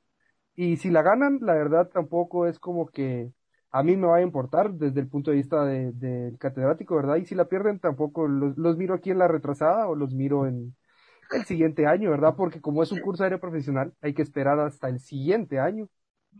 Y 0.54 0.76
si 0.76 0.90
la 0.90 1.02
ganan, 1.02 1.38
la 1.40 1.54
verdad 1.54 1.88
tampoco 1.88 2.46
es 2.46 2.58
como 2.58 2.88
que 2.88 3.32
a 3.72 3.82
mí 3.82 3.96
me 3.96 4.08
va 4.08 4.16
a 4.16 4.22
importar 4.22 4.72
desde 4.72 5.00
el 5.00 5.08
punto 5.08 5.30
de 5.30 5.36
vista 5.36 5.64
del 5.64 5.98
de, 5.98 6.36
catedrático, 6.38 6.96
¿verdad? 6.96 7.16
Y 7.16 7.26
si 7.26 7.34
la 7.34 7.46
pierden, 7.46 7.78
tampoco 7.78 8.26
los, 8.26 8.56
los, 8.58 8.76
miro 8.76 8.94
aquí 8.94 9.10
en 9.10 9.18
la 9.18 9.28
retrasada 9.28 9.88
o 9.88 9.94
los 9.94 10.12
miro 10.12 10.46
en 10.46 10.74
el 11.32 11.44
siguiente 11.44 11.86
año, 11.86 12.10
¿verdad? 12.10 12.34
Porque 12.36 12.60
como 12.60 12.82
es 12.82 12.90
un 12.90 13.00
curso 13.00 13.22
aéreo 13.22 13.38
profesional, 13.38 13.92
hay 14.00 14.12
que 14.12 14.22
esperar 14.22 14.58
hasta 14.58 14.88
el 14.88 14.98
siguiente 14.98 15.60
año 15.60 15.88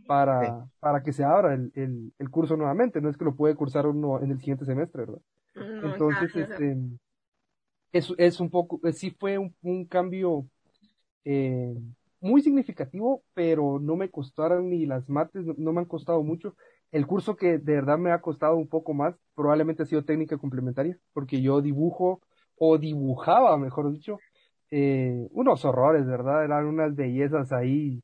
para, 0.07 0.66
para 0.81 1.03
que 1.03 1.12
se 1.12 1.22
abra 1.22 1.55
el, 1.55 1.70
el, 1.74 2.12
el, 2.18 2.31
curso 2.31 2.57
nuevamente. 2.57 3.01
No 3.01 3.09
es 3.09 3.16
que 3.16 3.24
lo 3.24 3.37
puede 3.37 3.55
cursar 3.55 3.87
uno 3.87 4.20
en 4.20 4.33
el 4.33 4.39
siguiente 4.39 4.64
semestre, 4.64 5.05
¿verdad? 5.05 5.20
No, 5.55 5.93
Entonces, 5.93 6.35
este, 6.35 6.76
es, 7.93 8.12
es 8.18 8.41
un 8.41 8.51
poco, 8.51 8.81
sí 8.93 9.11
fue 9.11 9.39
un, 9.39 9.55
un 9.62 9.85
cambio 9.85 10.47
eh, 11.24 11.74
muy 12.20 12.43
significativo, 12.43 13.22
pero 13.35 13.78
no 13.81 13.97
me 13.97 14.11
costaron 14.11 14.70
ni 14.70 14.87
las 14.87 15.09
mates, 15.09 15.45
no 15.59 15.72
me 15.72 15.81
han 15.81 15.87
costado 15.87 16.22
mucho 16.22 16.57
el 16.93 17.07
curso 17.07 17.36
que 17.36 17.59
de 17.59 17.74
verdad 17.74 17.99
me 17.99 18.12
ha 18.12 18.20
costado 18.20 18.57
un 18.57 18.68
poco 18.68 18.95
más 18.95 19.14
probablemente 19.34 19.82
ha 19.82 19.86
sido 19.86 20.05
técnica 20.05 20.38
complementaria, 20.38 20.99
porque 21.12 21.41
yo 21.41 21.61
dibujo 21.61 22.20
o 22.57 22.78
dibujaba, 22.78 23.57
mejor 23.57 23.93
dicho, 23.93 24.18
eh, 24.70 25.28
unos 25.32 25.64
horrores, 25.64 26.07
¿verdad? 26.07 26.45
Eran 26.45 26.66
unas 26.66 26.95
bellezas 26.95 27.53
ahí, 27.53 28.03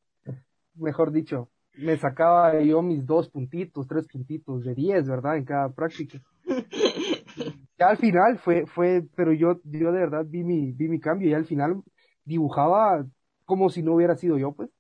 mejor 0.75 1.13
dicho, 1.13 1.51
me 1.77 1.97
sacaba 1.99 2.61
yo 2.61 2.83
mis 2.83 3.05
dos 3.07 3.29
puntitos, 3.29 3.87
tres 3.87 4.07
puntitos 4.09 4.65
de 4.65 4.75
diez, 4.75 5.09
¿verdad? 5.09 5.37
En 5.37 5.45
cada 5.45 5.69
práctica. 5.71 6.21
Ya 7.79 7.89
al 7.89 7.99
final 7.99 8.39
fue, 8.39 8.65
fue, 8.67 9.05
pero 9.15 9.35
yo, 9.35 9.61
yo 9.65 9.93
de 9.93 10.01
verdad 10.01 10.25
vi 10.27 10.43
mi, 10.43 10.73
vi 10.73 10.89
mi 10.89 10.99
cambio 10.99 11.29
y 11.29 11.35
al 11.35 11.45
final 11.45 11.83
dibujaba 12.25 13.05
como 13.45 13.69
si 13.69 13.83
no 13.83 13.95
hubiera 13.95 14.17
sido 14.17 14.39
yo, 14.39 14.53
pues. 14.53 14.71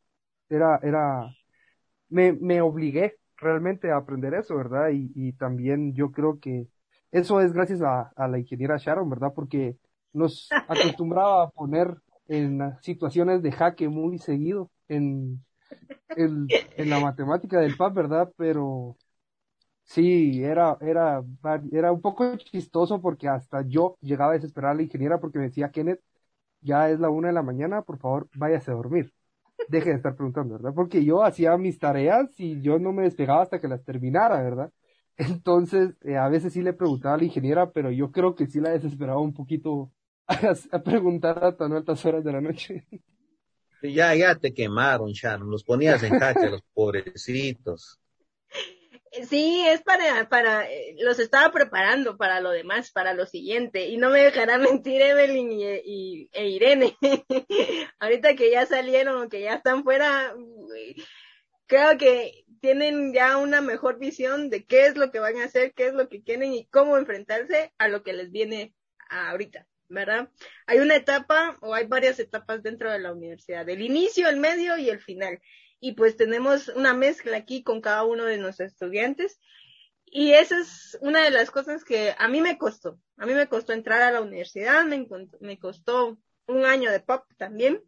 Era, 0.48 0.78
era, 0.82 1.28
me, 2.09 2.32
me 2.32 2.61
obligué 2.61 3.16
realmente 3.39 3.91
aprender 3.91 4.34
eso, 4.34 4.57
¿verdad? 4.57 4.91
Y, 4.91 5.11
y 5.14 5.32
también 5.34 5.95
yo 5.95 6.12
creo 6.12 6.41
que 6.41 6.68
eso 7.11 7.41
es 7.41 7.53
gracias 7.53 7.82
a, 7.82 8.12
a, 8.16 8.28
la 8.28 8.39
ingeniera 8.39 8.76
Sharon, 8.78 9.09
¿verdad? 9.11 9.32
Porque 9.34 9.76
nos 10.12 10.49
acostumbraba 10.68 11.45
a 11.45 11.51
poner 11.51 11.97
en 12.28 12.61
situaciones 12.82 13.43
de 13.43 13.53
jaque 13.53 13.89
muy 13.89 14.18
seguido 14.18 14.70
en, 14.89 15.45
en, 16.11 16.49
en 16.76 16.91
la 16.91 17.01
matemática 17.01 17.61
del 17.61 17.76
PAP, 17.76 17.95
¿verdad? 17.95 18.32
Pero 18.37 18.97
sí, 19.84 20.43
era, 20.45 20.76
era, 20.80 21.22
era 21.72 21.93
un 21.93 22.01
poco 22.01 22.37
chistoso 22.37 23.01
porque 23.01 23.28
hasta 23.28 23.62
yo 23.62 23.97
llegaba 24.01 24.32
a 24.32 24.34
desesperar 24.34 24.72
a 24.72 24.74
la 24.74 24.82
ingeniera 24.82 25.20
porque 25.20 25.39
me 25.39 25.47
decía, 25.47 25.70
Kenneth, 25.70 26.01
ya 26.61 26.91
es 26.91 27.01
la 27.01 27.11
una 27.11 27.28
de 27.28 27.34
la 27.34 27.43
mañana, 27.43 27.82
por 27.82 27.99
favor, 27.99 28.28
váyase 28.34 28.70
a 28.72 28.74
dormir 28.74 29.12
deje 29.68 29.90
de 29.90 29.96
estar 29.96 30.14
preguntando, 30.16 30.54
¿verdad? 30.54 30.72
Porque 30.74 31.04
yo 31.04 31.24
hacía 31.24 31.57
mis 31.59 31.78
tareas 31.78 32.28
y 32.38 32.61
yo 32.62 32.78
no 32.78 32.92
me 32.92 33.04
despegaba 33.04 33.42
hasta 33.42 33.61
que 33.61 33.68
las 33.68 33.84
terminara, 33.84 34.42
¿verdad? 34.42 34.72
Entonces, 35.16 35.94
eh, 36.02 36.16
a 36.16 36.28
veces 36.28 36.52
sí 36.52 36.62
le 36.62 36.72
preguntaba 36.74 37.14
a 37.16 37.18
la 37.18 37.24
ingeniera, 37.24 37.70
pero 37.72 37.90
yo 37.90 38.11
creo 38.12 38.34
que 38.34 38.46
sí 38.46 38.61
la 38.61 38.70
desesperaba 38.70 39.20
un 39.20 39.34
poquito 39.34 39.92
a, 40.28 40.54
a 40.72 40.82
preguntar 40.82 41.42
a 41.44 41.57
tan 41.57 41.72
altas 41.72 42.04
horas 42.07 42.24
de 42.24 42.32
la 42.32 42.40
noche. 42.40 42.86
Ya, 43.82 44.14
ya 44.14 44.34
te 44.34 44.52
quemaron, 44.52 45.12
Sharon, 45.12 45.50
los 45.50 45.64
ponías 45.64 46.02
en 46.02 46.14
jaque, 46.16 46.50
los 46.50 46.62
pobrecitos. 46.74 48.00
Sí, 49.24 49.66
es 49.66 49.82
para, 49.82 50.28
para, 50.28 50.70
eh, 50.70 50.94
los 50.98 51.18
estaba 51.18 51.52
preparando 51.52 52.16
para 52.16 52.40
lo 52.40 52.50
demás, 52.50 52.90
para 52.90 53.14
lo 53.14 53.26
siguiente, 53.26 53.86
y 53.86 53.96
no 53.96 54.10
me 54.10 54.22
dejará 54.22 54.58
mentir 54.82 55.00
Evelyn 55.00 55.52
y, 55.52 55.64
y 55.84 56.30
e 56.32 56.48
Irene. 56.48 56.96
Ahorita 57.98 58.34
que 58.34 58.50
ya 58.50 58.66
salieron, 58.66 59.28
que 59.28 59.40
ya 59.42 59.54
están 59.54 59.84
fuera, 59.84 60.34
creo 61.66 61.96
que 61.98 62.44
tienen 62.60 63.12
ya 63.12 63.38
una 63.38 63.60
mejor 63.60 63.98
visión 63.98 64.50
de 64.50 64.64
qué 64.64 64.86
es 64.86 64.96
lo 64.96 65.10
que 65.10 65.20
van 65.20 65.38
a 65.38 65.44
hacer, 65.44 65.72
qué 65.74 65.86
es 65.86 65.94
lo 65.94 66.08
que 66.08 66.22
quieren 66.22 66.52
y 66.52 66.66
cómo 66.66 66.98
enfrentarse 66.98 67.72
a 67.78 67.88
lo 67.88 68.02
que 68.02 68.12
les 68.12 68.30
viene 68.30 68.74
ahorita, 69.08 69.66
¿verdad? 69.88 70.30
Hay 70.66 70.78
una 70.78 70.96
etapa 70.96 71.56
o 71.60 71.74
hay 71.74 71.86
varias 71.86 72.18
etapas 72.18 72.62
dentro 72.62 72.90
de 72.90 72.98
la 72.98 73.12
universidad, 73.12 73.68
el 73.68 73.82
inicio, 73.82 74.28
el 74.28 74.38
medio 74.38 74.76
y 74.76 74.90
el 74.90 75.00
final 75.00 75.40
y 75.80 75.92
pues 75.92 76.16
tenemos 76.16 76.68
una 76.68 76.94
mezcla 76.94 77.36
aquí 77.36 77.62
con 77.62 77.80
cada 77.80 78.04
uno 78.04 78.24
de 78.24 78.38
nuestros 78.38 78.72
estudiantes. 78.72 79.40
Y 80.06 80.32
esa 80.32 80.58
es 80.60 80.96
una 81.00 81.24
de 81.24 81.30
las 81.30 81.50
cosas 81.50 81.84
que 81.84 82.14
a 82.18 82.28
mí 82.28 82.40
me 82.40 82.58
costó. 82.58 82.98
A 83.16 83.26
mí 83.26 83.34
me 83.34 83.48
costó 83.48 83.72
entrar 83.72 84.02
a 84.02 84.12
la 84.12 84.20
universidad, 84.20 84.84
me, 84.84 85.06
me 85.40 85.58
costó 85.58 86.18
un 86.46 86.64
año 86.64 86.90
de 86.90 87.00
pop 87.00 87.24
también. 87.36 87.82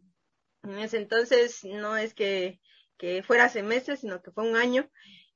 En 0.63 0.77
ese 0.79 0.97
entonces 0.97 1.63
no 1.63 1.97
es 1.97 2.13
que, 2.13 2.59
que 2.97 3.23
fuera 3.23 3.49
semestre, 3.49 3.97
sino 3.97 4.21
que 4.21 4.31
fue 4.31 4.49
un 4.49 4.57
año. 4.57 4.89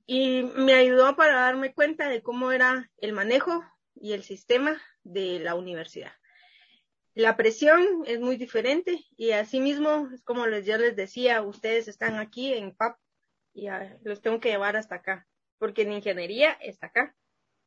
Y 0.06 0.44
me 0.44 0.74
ayudó 0.74 1.16
para 1.16 1.42
darme 1.42 1.74
cuenta 1.74 2.10
de 2.10 2.22
cómo 2.22 2.52
era 2.52 2.92
el 2.98 3.14
manejo 3.14 3.64
y 3.96 4.14
el 4.14 4.24
sistema 4.24 4.82
de 5.04 5.40
la 5.40 5.56
universidad 5.56 6.14
la 7.16 7.38
presión 7.38 8.04
es 8.06 8.20
muy 8.20 8.38
diferente 8.38 9.06
y 9.16 9.32
asimismo 9.32 10.10
es 10.14 10.24
como 10.24 10.48
les, 10.48 10.66
yo 10.66 10.78
les 10.78 10.96
decía, 10.96 11.42
ustedes 11.42 11.88
están 11.88 12.16
aquí 12.16 12.54
en 12.54 12.76
PAP 12.76 12.98
y 13.54 13.68
los 14.04 14.22
tengo 14.22 14.40
que 14.40 14.50
llevar 14.50 14.76
hasta 14.76 14.96
acá, 14.96 15.28
porque 15.60 15.84
en 15.84 15.94
ingeniería 15.94 16.52
está 16.54 16.88
acá, 16.88 17.16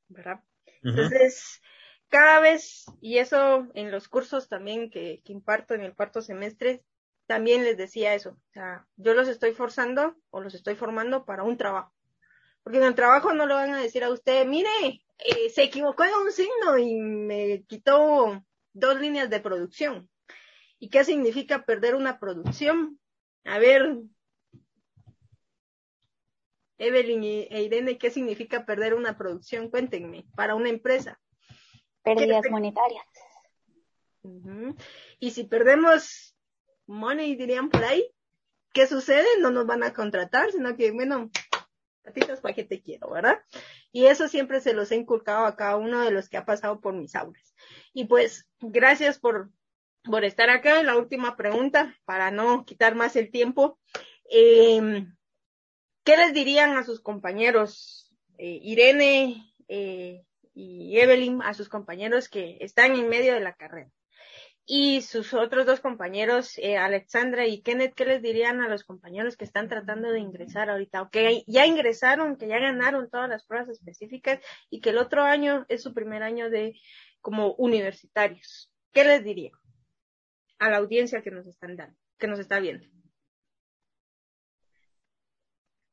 ¿verdad? 0.09 0.41
Entonces, 0.83 1.61
cada 2.09 2.41
vez, 2.41 2.87
y 3.01 3.19
eso 3.19 3.69
en 3.75 3.91
los 3.91 4.09
cursos 4.09 4.49
también 4.49 4.91
que, 4.91 5.23
que 5.25 5.33
imparto 5.33 5.75
en 5.75 5.83
el 5.83 5.95
cuarto 5.95 6.23
semestre, 6.23 6.85
también 7.27 7.65
les 7.65 7.77
decía 7.77 8.15
eso, 8.15 8.31
o 8.31 8.53
sea, 8.53 8.87
yo 8.97 9.15
los 9.15 9.29
estoy 9.29 9.53
forzando 9.53 10.17
o 10.31 10.41
los 10.41 10.55
estoy 10.55 10.75
formando 10.75 11.25
para 11.25 11.43
un 11.43 11.57
trabajo. 11.57 11.93
Porque 12.63 12.79
en 12.79 12.85
el 12.85 12.95
trabajo 12.97 13.33
no 13.33 13.47
lo 13.47 13.55
van 13.55 13.75
a 13.75 13.81
decir 13.81 14.03
a 14.03 14.11
usted, 14.11 14.45
mire, 14.45 14.71
eh, 15.19 15.51
se 15.51 15.63
equivocó 15.63 16.05
en 16.05 16.15
un 16.15 16.33
signo 16.33 16.79
y 16.79 16.97
me 16.97 17.65
quitó 17.69 18.45
dos 18.77 19.01
líneas 19.01 19.31
de 19.31 19.41
producción. 19.41 20.09
¿Y 20.79 20.91
qué 20.91 21.05
significa 21.05 21.65
perder 21.65 21.95
una 21.95 22.19
producción? 22.19 23.01
A 23.45 23.59
ver, 23.59 23.99
Evelyn 26.79 27.25
e 27.25 27.63
Irene, 27.63 27.97
¿qué 27.97 28.11
significa 28.11 28.67
perder 28.67 28.95
una 28.95 29.17
producción? 29.17 29.71
Cuéntenme, 29.71 30.27
para 30.35 30.55
una 30.55 30.69
empresa. 30.69 31.19
Pérdidas 32.03 32.45
monetarias. 32.51 33.07
Y 35.19 35.31
si 35.31 35.45
perdemos 35.45 36.37
money, 36.87 37.35
dirían 37.37 37.71
por 37.71 37.85
ahí, 37.85 38.13
¿qué 38.73 38.87
sucede? 38.87 39.27
No 39.41 39.51
nos 39.51 39.67
van 39.67 39.83
a 39.85 39.95
contratar, 39.95 40.53
sino 40.53 40.77
que, 40.77 40.91
bueno, 40.91 41.31
patitas 42.03 42.41
para 42.41 42.55
que 42.55 42.65
te 42.65 42.83
quiero, 42.83 43.11
¿verdad? 43.11 43.41
Y 43.91 44.07
eso 44.07 44.29
siempre 44.29 44.61
se 44.61 44.75
los 44.75 44.93
he 44.93 44.97
inculcado 44.97 45.47
a 45.47 45.57
cada 45.57 45.77
uno 45.77 46.03
de 46.03 46.11
los 46.11 46.29
que 46.29 46.37
ha 46.37 46.45
pasado 46.45 46.81
por 46.81 46.95
mis 46.95 47.15
aulas. 47.15 47.56
Y 47.93 48.05
pues, 48.07 48.49
gracias 48.61 49.19
por, 49.19 49.51
por 50.05 50.25
estar 50.25 50.51
acá. 50.51 50.83
La 50.83 50.97
última 50.97 51.37
pregunta, 51.37 51.97
para 52.05 52.31
no 52.31 52.65
quitar 52.65 52.95
más 52.95 53.17
el 53.17 53.31
tiempo. 53.31 53.79
Eh, 54.31 55.07
¿Qué 56.07 56.17
les 56.17 56.33
dirían 56.33 56.77
a 56.77 56.85
sus 56.85 57.01
compañeros, 57.01 58.15
eh, 58.39 58.61
Irene 58.63 59.53
eh, 59.67 60.23
y 60.55 60.99
Evelyn, 61.01 61.43
a 61.43 61.53
sus 61.53 61.69
compañeros 61.69 62.29
que 62.29 62.59
están 62.61 62.95
en 62.95 63.09
medio 63.09 63.35
de 63.35 63.41
la 63.41 63.55
carrera? 63.55 63.91
Y 64.69 65.03
sus 65.03 65.35
otros 65.35 65.67
dos 65.67 65.81
compañeros, 65.81 66.59
eh, 66.59 66.77
Alexandra 66.77 67.47
y 67.47 67.61
Kenneth, 67.61 67.95
¿qué 67.95 68.05
les 68.05 68.21
dirían 68.21 68.61
a 68.61 68.69
los 68.69 68.83
compañeros 68.83 69.37
que 69.37 69.45
están 69.45 69.69
tratando 69.69 70.11
de 70.11 70.19
ingresar 70.19 70.71
ahorita? 70.71 71.03
O 71.03 71.11
que 71.11 71.45
ya 71.47 71.67
ingresaron, 71.67 72.37
que 72.37 72.49
ya 72.49 72.59
ganaron 72.59 73.09
todas 73.11 73.29
las 73.29 73.45
pruebas 73.45 73.69
específicas 73.69 74.41
y 74.71 74.81
que 74.81 74.91
el 74.91 74.99
otro 74.99 75.23
año 75.23 75.67
es 75.69 75.85
su 75.85 75.95
primer 75.95 76.25
año 76.25 76.51
de 76.51 76.81
como 77.27 77.55
universitarios. 77.55 78.71
¿Qué 78.93 79.03
les 79.03 79.25
diría 79.25 79.51
a 80.61 80.71
la 80.71 80.77
audiencia 80.77 81.23
que 81.23 81.33
nos 81.33 81.45
están 81.49 81.75
dando, 81.75 81.99
que 82.19 82.29
nos 82.29 82.39
está 82.39 82.61
viendo? 82.61 82.87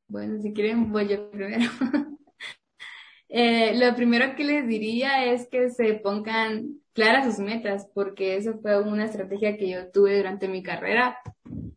Bueno, 0.06 0.40
si 0.40 0.52
quieren, 0.52 0.92
voy 0.92 1.08
yo 1.08 1.28
primero. 1.32 1.68
Eh, 3.36 3.74
lo 3.74 3.96
primero 3.96 4.36
que 4.36 4.44
les 4.44 4.68
diría 4.68 5.24
es 5.24 5.48
que 5.48 5.68
se 5.70 5.94
pongan 5.94 6.78
claras 6.92 7.24
sus 7.26 7.44
metas, 7.44 7.90
porque 7.92 8.36
eso 8.36 8.60
fue 8.60 8.80
una 8.80 9.06
estrategia 9.06 9.56
que 9.56 9.68
yo 9.68 9.90
tuve 9.90 10.18
durante 10.18 10.46
mi 10.46 10.62
carrera, 10.62 11.18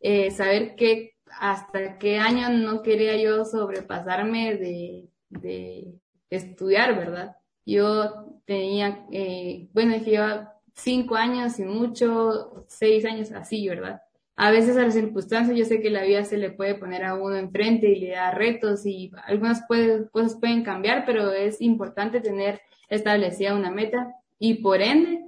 eh, 0.01 0.29
saber 0.29 0.75
que 0.75 1.15
hasta 1.25 1.97
qué 1.97 2.19
año 2.19 2.49
no 2.49 2.83
quería 2.83 3.17
yo 3.17 3.43
sobrepasarme 3.43 4.55
de, 4.55 5.09
de 5.29 5.95
estudiar, 6.29 6.95
¿verdad? 6.95 7.37
Yo 7.67 8.39
tenía, 8.45 9.05
eh, 9.11 9.67
bueno, 9.73 9.93
es 9.93 10.03
que 10.03 10.11
lleva 10.11 10.53
cinco 10.73 11.15
años 11.15 11.59
y 11.59 11.65
mucho, 11.65 12.65
seis 12.69 13.03
años 13.03 13.31
así, 13.33 13.67
¿verdad? 13.67 14.01
A 14.37 14.51
veces 14.51 14.77
a 14.77 14.83
las 14.83 14.93
circunstancias 14.93 15.57
yo 15.57 15.65
sé 15.65 15.81
que 15.81 15.89
la 15.89 16.03
vida 16.03 16.23
se 16.23 16.37
le 16.37 16.51
puede 16.51 16.75
poner 16.75 17.03
a 17.03 17.15
uno 17.15 17.35
enfrente 17.35 17.89
y 17.89 17.99
le 17.99 18.11
da 18.11 18.31
retos 18.31 18.85
y 18.85 19.11
algunas 19.25 19.63
cosas 19.67 20.37
pueden 20.39 20.63
cambiar, 20.63 21.05
pero 21.05 21.33
es 21.33 21.59
importante 21.59 22.21
tener 22.21 22.61
establecida 22.87 23.53
una 23.53 23.69
meta 23.69 24.13
y 24.39 24.55
por 24.61 24.81
ende, 24.81 25.25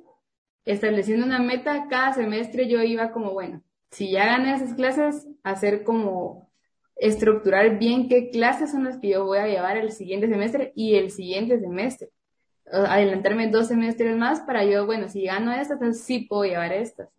estableciendo 0.64 1.26
una 1.26 1.40
meta, 1.40 1.88
cada 1.90 2.14
semestre 2.14 2.70
yo 2.70 2.82
iba 2.84 3.12
como, 3.12 3.34
bueno, 3.34 3.64
si 3.92 4.12
ya 4.12 4.26
gané 4.26 4.54
esas 4.54 4.76
clases, 4.76 5.28
hacer 5.44 5.84
como 5.84 6.50
estructurar 6.96 7.80
bien 7.80 8.08
qué 8.08 8.30
clases 8.30 8.72
son 8.72 8.86
las 8.86 8.98
que 8.98 9.10
yo 9.10 9.26
voy 9.26 9.40
a 9.40 9.48
llevar 9.48 9.76
el 9.78 9.92
siguiente 9.92 10.30
semestre 10.30 10.72
y 10.76 10.96
el 10.96 11.12
siguiente 11.12 11.60
semestre. 11.60 12.12
Adelantarme 12.72 13.50
dos 13.50 13.68
semestres 13.68 14.16
más 14.18 14.42
para 14.42 14.64
yo, 14.64 14.86
bueno, 14.86 15.08
si 15.10 15.26
gano 15.26 15.52
estas, 15.52 15.74
entonces 15.74 16.04
sí 16.04 16.20
puedo 16.20 16.44
llevar 16.44 16.74
estas. 16.74 17.10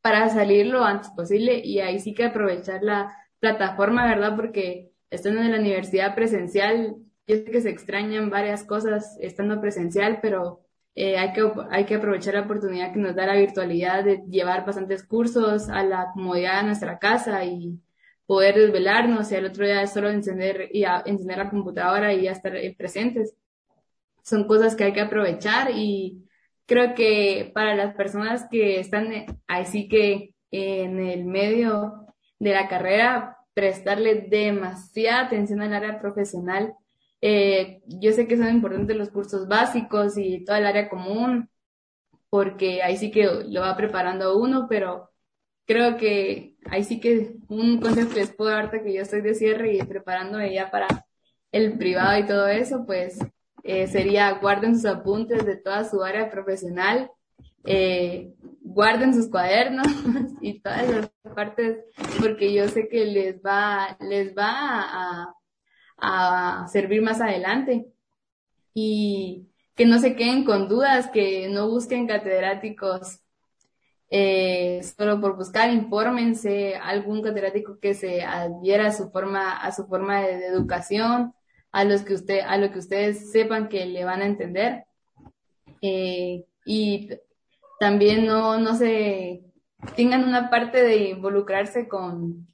Para 0.00 0.28
salir 0.30 0.66
lo 0.66 0.84
antes 0.84 1.10
posible 1.10 1.60
y 1.64 1.80
ahí 1.80 1.98
sí 2.00 2.14
que 2.14 2.24
aprovechar 2.26 2.82
la 2.82 3.16
plataforma, 3.40 4.06
¿verdad? 4.06 4.36
Porque 4.36 4.90
estando 5.10 5.40
en 5.40 5.52
la 5.52 5.58
universidad 5.58 6.14
presencial, 6.14 6.96
yo 7.26 7.36
sé 7.36 7.44
que 7.44 7.60
se 7.60 7.70
extrañan 7.70 8.30
varias 8.30 8.64
cosas 8.64 9.16
estando 9.20 9.60
presencial, 9.60 10.20
pero 10.22 10.64
eh, 10.94 11.18
hay, 11.18 11.32
que, 11.32 11.48
hay 11.70 11.84
que 11.84 11.96
aprovechar 11.96 12.34
la 12.34 12.42
oportunidad 12.42 12.92
que 12.92 12.98
nos 12.98 13.14
da 13.14 13.26
la 13.26 13.36
virtualidad 13.36 14.04
de 14.04 14.22
llevar 14.28 14.66
bastantes 14.66 15.04
cursos 15.04 15.68
a 15.68 15.84
la 15.84 16.10
comodidad 16.12 16.60
de 16.60 16.66
nuestra 16.68 16.98
casa 16.98 17.44
y 17.44 17.80
poder 18.26 18.56
desvelarnos 18.56 19.30
y 19.32 19.36
al 19.36 19.46
otro 19.46 19.64
día 19.64 19.86
solo 19.86 20.10
encender 20.10 20.68
y 20.72 20.84
encender 20.84 21.38
la 21.38 21.50
computadora 21.50 22.12
y 22.12 22.22
ya 22.24 22.32
estar 22.32 22.56
eh, 22.56 22.74
presentes. 22.76 23.34
Son 24.28 24.44
cosas 24.44 24.76
que 24.76 24.84
hay 24.84 24.92
que 24.92 25.00
aprovechar 25.00 25.70
y 25.74 26.28
creo 26.66 26.94
que 26.94 27.50
para 27.54 27.74
las 27.74 27.94
personas 27.94 28.46
que 28.50 28.78
están 28.78 29.10
así 29.46 29.88
que 29.88 30.34
en 30.50 30.98
el 31.00 31.24
medio 31.24 32.06
de 32.38 32.52
la 32.52 32.68
carrera, 32.68 33.38
prestarle 33.54 34.26
demasiada 34.28 35.26
atención 35.26 35.62
al 35.62 35.74
área 35.74 35.98
profesional. 35.98 36.74
Eh, 37.20 37.80
yo 37.86 38.12
sé 38.12 38.28
que 38.28 38.36
son 38.36 38.48
importantes 38.50 38.96
los 38.96 39.10
cursos 39.10 39.48
básicos 39.48 40.18
y 40.18 40.44
toda 40.44 40.58
el 40.58 40.66
área 40.66 40.88
común, 40.90 41.50
porque 42.30 42.82
ahí 42.82 42.96
sí 42.98 43.10
que 43.10 43.24
lo 43.48 43.62
va 43.62 43.76
preparando 43.76 44.38
uno, 44.38 44.66
pero 44.68 45.10
creo 45.66 45.96
que 45.96 46.56
ahí 46.70 46.84
sí 46.84 47.00
que 47.00 47.36
un 47.48 47.80
consejo 47.80 48.10
que 48.10 48.20
les 48.20 48.34
puedo 48.36 48.70
que 48.70 48.92
yo 48.92 49.02
estoy 49.02 49.22
de 49.22 49.34
cierre 49.34 49.74
y 49.74 49.82
preparándome 49.82 50.52
ya 50.52 50.70
para 50.70 50.86
el 51.50 51.78
privado 51.78 52.18
y 52.18 52.26
todo 52.26 52.48
eso, 52.48 52.84
pues 52.86 53.18
eh, 53.68 53.86
sería 53.86 54.32
guarden 54.40 54.74
sus 54.74 54.86
apuntes 54.86 55.44
de 55.44 55.56
toda 55.56 55.84
su 55.84 56.02
área 56.02 56.30
profesional, 56.30 57.10
eh, 57.64 58.32
guarden 58.62 59.12
sus 59.12 59.28
cuadernos 59.28 59.86
y 60.40 60.60
todas 60.60 60.88
las 60.88 61.10
partes, 61.34 61.84
porque 62.18 62.54
yo 62.54 62.66
sé 62.68 62.88
que 62.88 63.04
les 63.04 63.42
va, 63.42 63.98
les 64.00 64.34
va 64.34 64.48
a, 64.48 65.34
a 65.98 66.68
servir 66.68 67.02
más 67.02 67.20
adelante. 67.20 67.86
Y 68.72 69.48
que 69.74 69.84
no 69.84 69.98
se 69.98 70.16
queden 70.16 70.44
con 70.44 70.68
dudas, 70.68 71.10
que 71.10 71.48
no 71.50 71.68
busquen 71.68 72.06
catedráticos 72.06 73.20
eh, 74.10 74.80
solo 74.96 75.20
por 75.20 75.36
buscar, 75.36 75.70
infórmense, 75.70 76.76
algún 76.76 77.22
catedrático 77.22 77.78
que 77.78 77.92
se 77.92 78.22
adhiera 78.22 78.86
a 78.86 78.92
su 78.92 79.10
forma, 79.10 79.58
a 79.58 79.72
su 79.72 79.86
forma 79.86 80.22
de 80.22 80.46
educación, 80.46 81.34
a 81.72 81.84
los 81.84 82.02
que 82.02 82.14
usted, 82.14 82.40
a 82.46 82.56
lo 82.58 82.70
que 82.70 82.78
ustedes 82.78 83.30
sepan 83.30 83.68
que 83.68 83.86
le 83.86 84.04
van 84.04 84.22
a 84.22 84.26
entender. 84.26 84.84
Eh, 85.82 86.44
y 86.64 87.08
también 87.78 88.26
no, 88.26 88.58
no 88.58 88.74
se 88.74 89.42
tengan 89.96 90.24
una 90.24 90.50
parte 90.50 90.82
de 90.82 91.08
involucrarse 91.10 91.88
con 91.88 92.48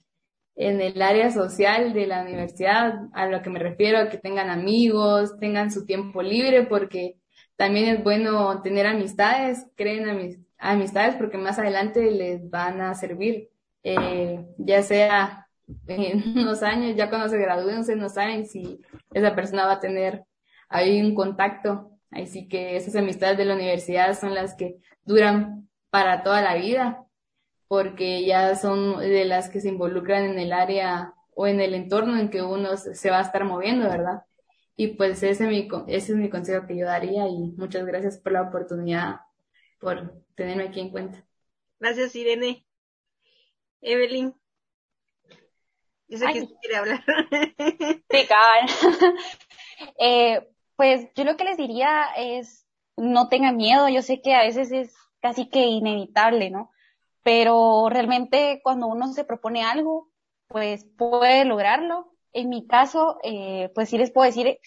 en 0.56 0.80
el 0.80 1.02
área 1.02 1.30
social 1.30 1.92
de 1.92 2.06
la 2.06 2.22
universidad, 2.22 3.08
a 3.12 3.26
lo 3.26 3.42
que 3.42 3.50
me 3.50 3.58
refiero, 3.58 4.08
que 4.08 4.18
tengan 4.18 4.50
amigos, 4.50 5.36
tengan 5.40 5.72
su 5.72 5.84
tiempo 5.84 6.22
libre, 6.22 6.64
porque 6.64 7.16
también 7.56 7.88
es 7.88 8.04
bueno 8.04 8.62
tener 8.62 8.86
amistades, 8.86 9.66
creen 9.74 10.46
amistades, 10.58 11.16
porque 11.16 11.38
más 11.38 11.58
adelante 11.58 12.10
les 12.10 12.48
van 12.50 12.80
a 12.80 12.94
servir, 12.94 13.50
eh, 13.82 14.44
ya 14.58 14.82
sea 14.82 15.48
en 15.88 16.22
unos 16.38 16.62
años, 16.62 16.96
ya 16.96 17.08
cuando 17.08 17.28
se 17.28 17.38
gradúen, 17.38 17.78
ustedes 17.78 17.98
no 17.98 18.08
saben 18.08 18.46
si 18.46 18.80
esa 19.14 19.34
persona 19.34 19.66
va 19.66 19.74
a 19.74 19.80
tener 19.80 20.24
ahí 20.68 21.00
un 21.00 21.14
contacto. 21.14 21.90
Así 22.10 22.48
que 22.48 22.76
esas 22.76 22.96
amistades 22.96 23.38
de 23.38 23.44
la 23.44 23.54
universidad 23.54 24.18
son 24.18 24.34
las 24.34 24.54
que 24.54 24.76
duran 25.04 25.68
para 25.90 26.22
toda 26.22 26.42
la 26.42 26.54
vida, 26.56 27.04
porque 27.68 28.24
ya 28.26 28.54
son 28.56 28.98
de 29.00 29.24
las 29.24 29.48
que 29.48 29.60
se 29.60 29.68
involucran 29.68 30.24
en 30.24 30.38
el 30.38 30.52
área 30.52 31.14
o 31.34 31.46
en 31.46 31.60
el 31.60 31.74
entorno 31.74 32.18
en 32.18 32.30
que 32.30 32.42
uno 32.42 32.76
se 32.76 33.10
va 33.10 33.18
a 33.18 33.22
estar 33.22 33.44
moviendo, 33.44 33.88
¿verdad? 33.88 34.22
Y 34.76 34.88
pues 34.88 35.22
ese 35.22 35.44
es 35.44 35.50
mi, 35.50 35.68
ese 35.88 36.12
es 36.12 36.18
mi 36.18 36.30
consejo 36.30 36.66
que 36.66 36.76
yo 36.76 36.86
daría 36.86 37.28
y 37.28 37.52
muchas 37.56 37.86
gracias 37.86 38.18
por 38.18 38.32
la 38.32 38.42
oportunidad, 38.42 39.20
por 39.80 40.22
tenerme 40.34 40.64
aquí 40.64 40.80
en 40.80 40.90
cuenta. 40.90 41.24
Gracias, 41.78 42.14
Irene. 42.16 42.66
Evelyn. 43.80 44.34
Yo 46.14 46.18
sé 46.18 46.32
que 46.32 46.48
quiere 46.60 46.76
hablar. 46.76 47.04
Sí, 48.10 48.28
eh, 49.98 50.48
pues 50.76 51.08
yo 51.16 51.24
lo 51.24 51.36
que 51.36 51.44
les 51.44 51.56
diría 51.56 52.06
es 52.16 52.64
no 52.96 53.28
tengan 53.28 53.56
miedo. 53.56 53.88
Yo 53.88 54.02
sé 54.02 54.22
que 54.22 54.34
a 54.34 54.42
veces 54.42 54.70
es 54.70 54.94
casi 55.20 55.48
que 55.48 55.66
inevitable, 55.66 56.50
¿no? 56.50 56.70
Pero 57.24 57.88
realmente 57.90 58.60
cuando 58.62 58.86
uno 58.86 59.12
se 59.12 59.24
propone 59.24 59.64
algo, 59.64 60.10
pues 60.46 60.84
puede 60.96 61.44
lograrlo. 61.44 62.12
En 62.32 62.48
mi 62.48 62.66
caso, 62.68 63.18
eh, 63.24 63.70
pues 63.74 63.88
sí 63.88 63.98
les 63.98 64.12
puedo 64.12 64.26
decir, 64.26 64.58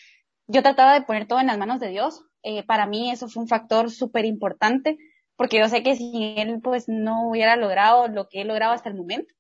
yo 0.48 0.64
trataba 0.64 0.94
de 0.94 1.04
poner 1.04 1.28
todo 1.28 1.40
en 1.40 1.48
las 1.48 1.58
manos 1.58 1.80
de 1.80 1.90
Dios. 1.90 2.26
Eh, 2.44 2.64
para 2.64 2.86
mí 2.86 3.12
eso 3.12 3.30
fue 3.30 3.44
un 3.44 3.48
factor 3.48 3.90
súper 3.92 4.26
importante, 4.26 4.98
porque 5.38 5.60
yo 5.60 5.70
sé 5.70 5.84
que 5.84 5.96
si 5.96 6.36
él 6.38 6.60
pues 6.62 6.90
no 6.90 7.30
hubiera 7.30 7.56
logrado 7.56 8.10
lo 8.10 8.28
que 8.28 8.42
he 8.42 8.46
logrado 8.46 8.74
hasta 8.74 8.90
el 8.90 8.96
momento, 8.96 9.34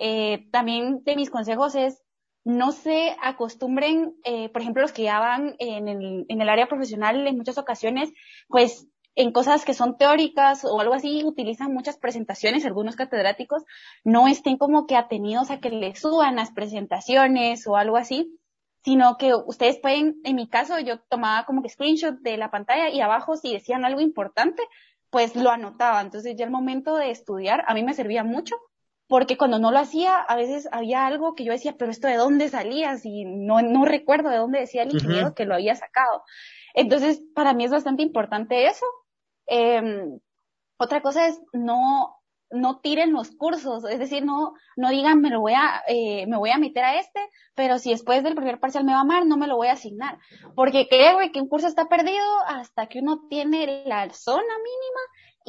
eh, 0.00 0.48
también 0.50 1.04
de 1.04 1.14
mis 1.14 1.30
consejos 1.30 1.74
es 1.74 2.02
no 2.42 2.72
se 2.72 3.14
acostumbren, 3.22 4.14
eh, 4.24 4.48
por 4.48 4.62
ejemplo, 4.62 4.80
los 4.80 4.92
que 4.92 5.02
ya 5.02 5.20
van 5.20 5.56
en 5.58 5.88
el, 5.88 6.24
en 6.26 6.40
el 6.40 6.48
área 6.48 6.68
profesional 6.68 7.26
en 7.26 7.36
muchas 7.36 7.58
ocasiones, 7.58 8.10
pues 8.48 8.88
en 9.14 9.30
cosas 9.32 9.66
que 9.66 9.74
son 9.74 9.98
teóricas 9.98 10.64
o 10.64 10.80
algo 10.80 10.94
así, 10.94 11.22
utilizan 11.24 11.74
muchas 11.74 11.98
presentaciones, 11.98 12.64
algunos 12.64 12.96
catedráticos, 12.96 13.64
no 14.02 14.26
estén 14.26 14.56
como 14.56 14.86
que 14.86 14.96
atenidos 14.96 15.50
a 15.50 15.60
que 15.60 15.68
les 15.68 16.00
suban 16.00 16.36
las 16.36 16.50
presentaciones 16.50 17.66
o 17.66 17.76
algo 17.76 17.98
así, 17.98 18.38
sino 18.82 19.18
que 19.18 19.34
ustedes 19.34 19.78
pueden, 19.78 20.16
en 20.24 20.36
mi 20.36 20.48
caso, 20.48 20.78
yo 20.78 21.00
tomaba 21.10 21.44
como 21.44 21.60
que 21.62 21.68
screenshot 21.68 22.20
de 22.20 22.38
la 22.38 22.50
pantalla 22.50 22.88
y 22.88 23.02
abajo 23.02 23.36
si 23.36 23.52
decían 23.52 23.84
algo 23.84 24.00
importante, 24.00 24.62
pues 25.10 25.36
lo 25.36 25.50
anotaba. 25.50 26.00
Entonces 26.00 26.36
ya 26.36 26.46
el 26.46 26.50
momento 26.50 26.96
de 26.96 27.10
estudiar 27.10 27.64
a 27.66 27.74
mí 27.74 27.82
me 27.82 27.92
servía 27.92 28.24
mucho 28.24 28.56
porque 29.10 29.36
cuando 29.36 29.58
no 29.58 29.72
lo 29.72 29.78
hacía, 29.80 30.18
a 30.18 30.36
veces 30.36 30.68
había 30.70 31.04
algo 31.04 31.34
que 31.34 31.42
yo 31.44 31.50
decía, 31.50 31.74
pero 31.76 31.90
esto 31.90 32.06
de 32.06 32.14
dónde 32.14 32.48
salía, 32.48 32.96
si 32.96 33.24
no, 33.24 33.60
no 33.60 33.84
recuerdo 33.84 34.28
de 34.30 34.36
dónde 34.36 34.60
decía 34.60 34.84
el 34.84 34.94
ingeniero 34.94 35.34
que 35.34 35.46
lo 35.46 35.54
había 35.54 35.74
sacado. 35.74 36.22
Entonces, 36.74 37.20
para 37.34 37.52
mí 37.52 37.64
es 37.64 37.72
bastante 37.72 38.04
importante 38.04 38.66
eso. 38.66 38.86
Eh, 39.48 39.82
otra 40.76 41.02
cosa 41.02 41.26
es 41.26 41.40
no, 41.52 42.20
no 42.52 42.78
tiren 42.78 43.12
los 43.12 43.32
cursos, 43.32 43.84
es 43.84 43.98
decir, 43.98 44.24
no, 44.24 44.54
no 44.76 44.90
digan 44.90 45.20
me 45.20 45.30
lo 45.30 45.40
voy 45.40 45.54
a, 45.54 45.82
eh, 45.88 46.28
me 46.28 46.36
voy 46.36 46.50
a 46.50 46.58
meter 46.58 46.84
a 46.84 47.00
este, 47.00 47.18
pero 47.56 47.78
si 47.78 47.90
después 47.90 48.22
del 48.22 48.36
primer 48.36 48.60
parcial 48.60 48.84
me 48.84 48.94
va 48.94 49.02
mal, 49.02 49.28
no 49.28 49.36
me 49.36 49.48
lo 49.48 49.56
voy 49.56 49.66
a 49.66 49.72
asignar. 49.72 50.20
Porque 50.54 50.86
creo 50.88 51.18
que 51.32 51.40
un 51.40 51.48
curso 51.48 51.66
está 51.66 51.86
perdido 51.86 52.24
hasta 52.46 52.86
que 52.86 53.00
uno 53.00 53.26
tiene 53.28 53.82
la 53.86 54.08
zona 54.10 54.40
mínima 54.42 55.00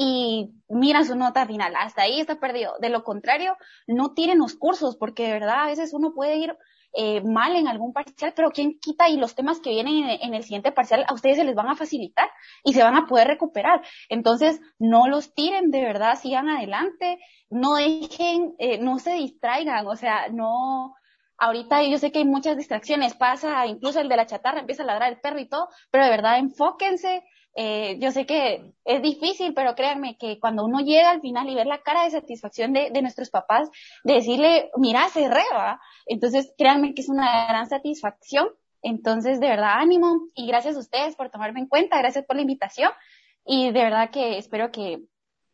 y 0.03 0.51
mira 0.67 1.05
su 1.05 1.15
nota 1.15 1.45
final. 1.45 1.75
Hasta 1.77 2.01
ahí 2.01 2.19
está 2.19 2.39
perdido. 2.39 2.73
De 2.79 2.89
lo 2.89 3.03
contrario, 3.03 3.55
no 3.85 4.15
tiren 4.15 4.39
los 4.39 4.55
cursos, 4.55 4.97
porque 4.97 5.27
de 5.27 5.33
verdad 5.33 5.61
a 5.61 5.67
veces 5.67 5.93
uno 5.93 6.13
puede 6.15 6.37
ir 6.37 6.57
eh, 6.93 7.21
mal 7.21 7.55
en 7.55 7.67
algún 7.67 7.93
parcial, 7.93 8.33
pero 8.35 8.49
quién 8.49 8.79
quita 8.79 9.09
y 9.09 9.17
los 9.17 9.35
temas 9.35 9.59
que 9.59 9.69
vienen 9.69 10.09
en, 10.09 10.33
el 10.33 10.41
siguiente 10.41 10.71
parcial 10.71 11.05
a 11.07 11.13
ustedes 11.13 11.37
se 11.37 11.43
les 11.43 11.53
van 11.53 11.69
a 11.69 11.75
facilitar 11.75 12.31
y 12.63 12.73
se 12.73 12.81
van 12.81 12.95
a 12.95 13.05
poder 13.05 13.27
recuperar. 13.27 13.83
Entonces, 14.09 14.59
no 14.79 15.07
los 15.07 15.35
tiren 15.35 15.69
de 15.69 15.81
verdad, 15.81 16.17
sigan 16.19 16.49
adelante, 16.49 17.19
no 17.51 17.75
dejen, 17.75 18.55
eh, 18.57 18.79
no 18.79 18.97
se 18.97 19.13
distraigan, 19.13 19.85
o 19.85 19.95
sea, 19.95 20.29
no, 20.29 20.95
ahorita 21.37 21.83
yo 21.83 21.99
sé 21.99 22.11
que 22.11 22.19
hay 22.19 22.25
muchas 22.25 22.57
distracciones, 22.57 23.13
pasa 23.13 23.67
incluso 23.67 23.99
el 23.99 24.09
de 24.09 24.17
la 24.17 24.25
chatarra, 24.25 24.61
empieza 24.61 24.81
a 24.81 24.87
ladrar 24.87 25.11
el 25.11 25.19
perro 25.19 25.39
y 25.39 25.47
todo, 25.47 25.69
pero 25.91 26.05
de 26.05 26.09
verdad 26.09 26.39
enfóquense, 26.39 27.23
eh, 27.55 27.97
yo 27.99 28.11
sé 28.11 28.25
que 28.25 28.73
es 28.85 29.01
difícil, 29.01 29.53
pero 29.53 29.75
créanme 29.75 30.17
que 30.17 30.39
cuando 30.39 30.63
uno 30.63 30.79
llega 30.79 31.11
al 31.11 31.21
final 31.21 31.49
y 31.49 31.55
ver 31.55 31.67
la 31.67 31.81
cara 31.81 32.03
de 32.03 32.11
satisfacción 32.11 32.73
de, 32.73 32.91
de 32.91 33.01
nuestros 33.01 33.29
papás, 33.29 33.69
de 34.03 34.13
decirle, 34.13 34.71
mira, 34.77 35.09
se 35.09 35.27
reba, 35.27 35.81
entonces 36.05 36.53
créanme 36.57 36.93
que 36.93 37.01
es 37.01 37.09
una 37.09 37.47
gran 37.47 37.67
satisfacción. 37.67 38.49
Entonces, 38.83 39.39
de 39.39 39.47
verdad, 39.47 39.73
ánimo 39.75 40.27
y 40.33 40.47
gracias 40.47 40.75
a 40.75 40.79
ustedes 40.79 41.15
por 41.15 41.29
tomarme 41.29 41.59
en 41.59 41.67
cuenta, 41.67 41.99
gracias 41.99 42.25
por 42.25 42.35
la 42.35 42.41
invitación 42.41 42.91
y 43.45 43.71
de 43.71 43.83
verdad 43.83 44.09
que 44.09 44.37
espero 44.37 44.71
que, 44.71 45.03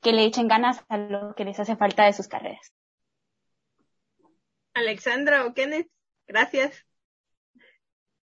que 0.01 0.13
le 0.13 0.23
echen 0.23 0.47
ganas 0.47 0.85
a 0.87 0.97
lo 0.97 1.35
que 1.35 1.43
les 1.43 1.59
hace 1.59 1.75
falta 1.75 2.05
de 2.05 2.13
sus 2.13 2.27
carreras. 2.27 2.73
Alexandra 4.73 5.45
o 5.45 5.53
Kenneth, 5.53 5.89
gracias 6.27 6.86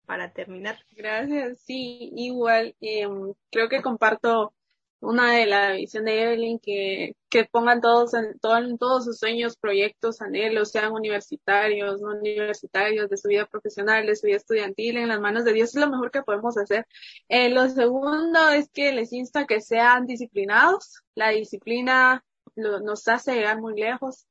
para 0.06 0.32
terminar. 0.32 0.78
Gracias, 0.90 1.60
sí, 1.60 2.12
igual, 2.16 2.74
em, 2.80 3.32
creo 3.50 3.68
que 3.68 3.82
comparto 3.82 4.54
una 5.00 5.32
de 5.32 5.46
la 5.46 5.72
visión 5.72 6.04
de 6.04 6.22
Evelyn 6.22 6.60
que, 6.60 7.16
que 7.28 7.44
pongan 7.44 7.80
todos 7.80 8.14
en, 8.14 8.38
todos 8.38 9.04
sus 9.04 9.18
sueños, 9.18 9.56
proyectos, 9.56 10.22
anhelos, 10.22 10.70
sean 10.70 10.92
universitarios, 10.92 12.00
no 12.00 12.10
universitarios, 12.12 13.10
de 13.10 13.16
su 13.16 13.28
vida 13.28 13.46
profesional, 13.46 14.06
de 14.06 14.14
su 14.14 14.26
vida 14.26 14.36
estudiantil, 14.36 14.98
en 14.98 15.08
las 15.08 15.20
manos 15.20 15.44
de 15.44 15.52
Dios 15.52 15.74
es 15.74 15.80
lo 15.80 15.90
mejor 15.90 16.12
que 16.12 16.22
podemos 16.22 16.56
hacer. 16.56 16.86
Eh, 17.28 17.48
lo 17.50 17.68
segundo 17.68 18.50
es 18.50 18.70
que 18.70 18.92
les 18.92 19.12
insta 19.12 19.46
que 19.46 19.60
sean 19.60 20.06
disciplinados. 20.06 21.02
La 21.16 21.30
disciplina 21.30 22.24
nos 22.54 23.08
hace 23.08 23.34
llegar 23.34 23.60
muy 23.60 23.74
lejos 23.74 24.26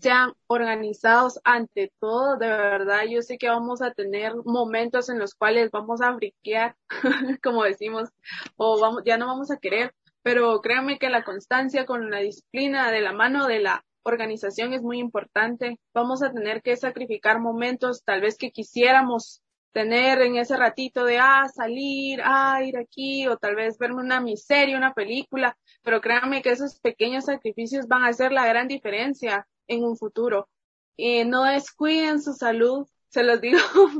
sean 0.00 0.32
organizados 0.46 1.40
ante 1.44 1.92
todo, 2.00 2.36
de 2.36 2.48
verdad, 2.48 3.02
yo 3.08 3.22
sé 3.22 3.38
que 3.38 3.48
vamos 3.48 3.82
a 3.82 3.92
tener 3.92 4.32
momentos 4.44 5.08
en 5.08 5.18
los 5.18 5.34
cuales 5.34 5.70
vamos 5.70 6.00
a 6.00 6.14
friquear, 6.14 6.76
como 7.42 7.64
decimos, 7.64 8.08
o 8.56 8.80
vamos, 8.80 9.02
ya 9.04 9.18
no 9.18 9.26
vamos 9.26 9.50
a 9.50 9.58
querer, 9.58 9.94
pero 10.22 10.60
créanme 10.60 10.98
que 10.98 11.10
la 11.10 11.24
constancia 11.24 11.86
con 11.86 12.10
la 12.10 12.18
disciplina 12.18 12.90
de 12.90 13.00
la 13.00 13.12
mano 13.12 13.46
de 13.46 13.60
la 13.60 13.84
organización 14.02 14.72
es 14.72 14.82
muy 14.82 14.98
importante. 14.98 15.78
Vamos 15.94 16.22
a 16.22 16.32
tener 16.32 16.62
que 16.62 16.76
sacrificar 16.76 17.40
momentos 17.40 18.02
tal 18.04 18.20
vez 18.20 18.36
que 18.36 18.50
quisiéramos 18.50 19.42
tener 19.72 20.20
en 20.22 20.36
ese 20.36 20.56
ratito 20.56 21.04
de, 21.04 21.18
ah, 21.18 21.46
salir, 21.54 22.20
ah, 22.24 22.62
ir 22.62 22.76
aquí, 22.76 23.26
o 23.28 23.36
tal 23.36 23.54
vez 23.54 23.78
verme 23.78 24.02
una 24.02 24.20
miseria, 24.20 24.76
una 24.76 24.94
película, 24.94 25.56
pero 25.82 26.00
créanme 26.00 26.42
que 26.42 26.50
esos 26.50 26.80
pequeños 26.80 27.26
sacrificios 27.26 27.86
van 27.86 28.02
a 28.02 28.08
hacer 28.08 28.32
la 28.32 28.46
gran 28.46 28.66
diferencia 28.66 29.46
en 29.70 29.84
un 29.84 29.96
futuro. 29.96 30.48
y 30.96 31.24
no 31.24 31.44
descuiden 31.44 32.22
su 32.22 32.34
salud, 32.34 32.86
se 33.08 33.22
los 33.24 33.40
digo 33.42 33.58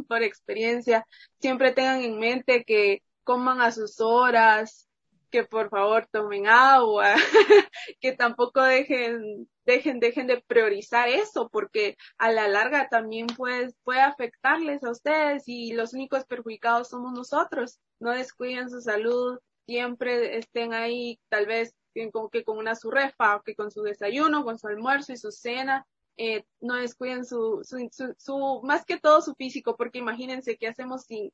por 0.09 0.23
experiencia. 0.23 1.07
Siempre 1.41 1.73
tengan 1.73 2.03
en 2.03 2.18
mente 2.18 2.64
que 2.64 3.03
coman 3.25 3.61
a 3.62 3.73
sus 3.73 4.01
horas, 4.01 4.89
que 5.31 5.45
por 5.45 5.71
favor 5.71 6.09
tomen 6.11 6.49
agua, 6.49 7.14
que 8.01 8.12
tampoco 8.12 8.62
dejen, 8.62 9.49
dejen, 9.64 10.01
dejen 10.01 10.27
de 10.27 10.43
priorizar 10.43 11.09
eso, 11.09 11.49
porque 11.51 11.97
a 12.18 12.33
la 12.33 12.49
larga 12.49 12.89
también 12.89 13.27
puede, 13.29 13.73
puede 13.85 14.01
afectarles 14.01 14.83
a 14.85 14.91
ustedes 14.91 15.45
y 15.47 15.73
los 15.73 15.95
únicos 15.95 16.25
perjudicados 16.25 16.89
somos 16.89 17.12
nosotros. 17.12 17.79
No 18.01 18.11
descuiden 18.12 18.71
su 18.71 18.81
salud, 18.81 19.39
siempre 19.66 20.39
estén 20.39 20.75
ahí, 20.75 21.21
tal 21.29 21.47
vez 21.47 21.75
con, 22.12 22.30
que 22.30 22.45
con 22.45 22.59
una 22.59 22.74
surrefa, 22.74 23.43
que 23.45 23.55
con 23.55 23.70
su 23.70 23.82
desayuno, 23.82 24.45
con 24.45 24.59
su 24.59 24.68
almuerzo 24.68 25.12
y 25.12 25.16
su 25.16 25.30
cena, 25.30 25.86
eh, 26.16 26.45
no 26.61 26.74
descuiden 26.76 27.24
su, 27.24 27.62
su, 27.64 27.88
su, 28.18 28.61
más 28.62 28.84
que 28.84 28.99
todo 28.99 29.22
su 29.22 29.34
físico, 29.34 29.76
porque 29.76 29.99
imagínense 29.99 30.57
qué 30.57 30.68
hacemos 30.68 31.05
sin, 31.05 31.32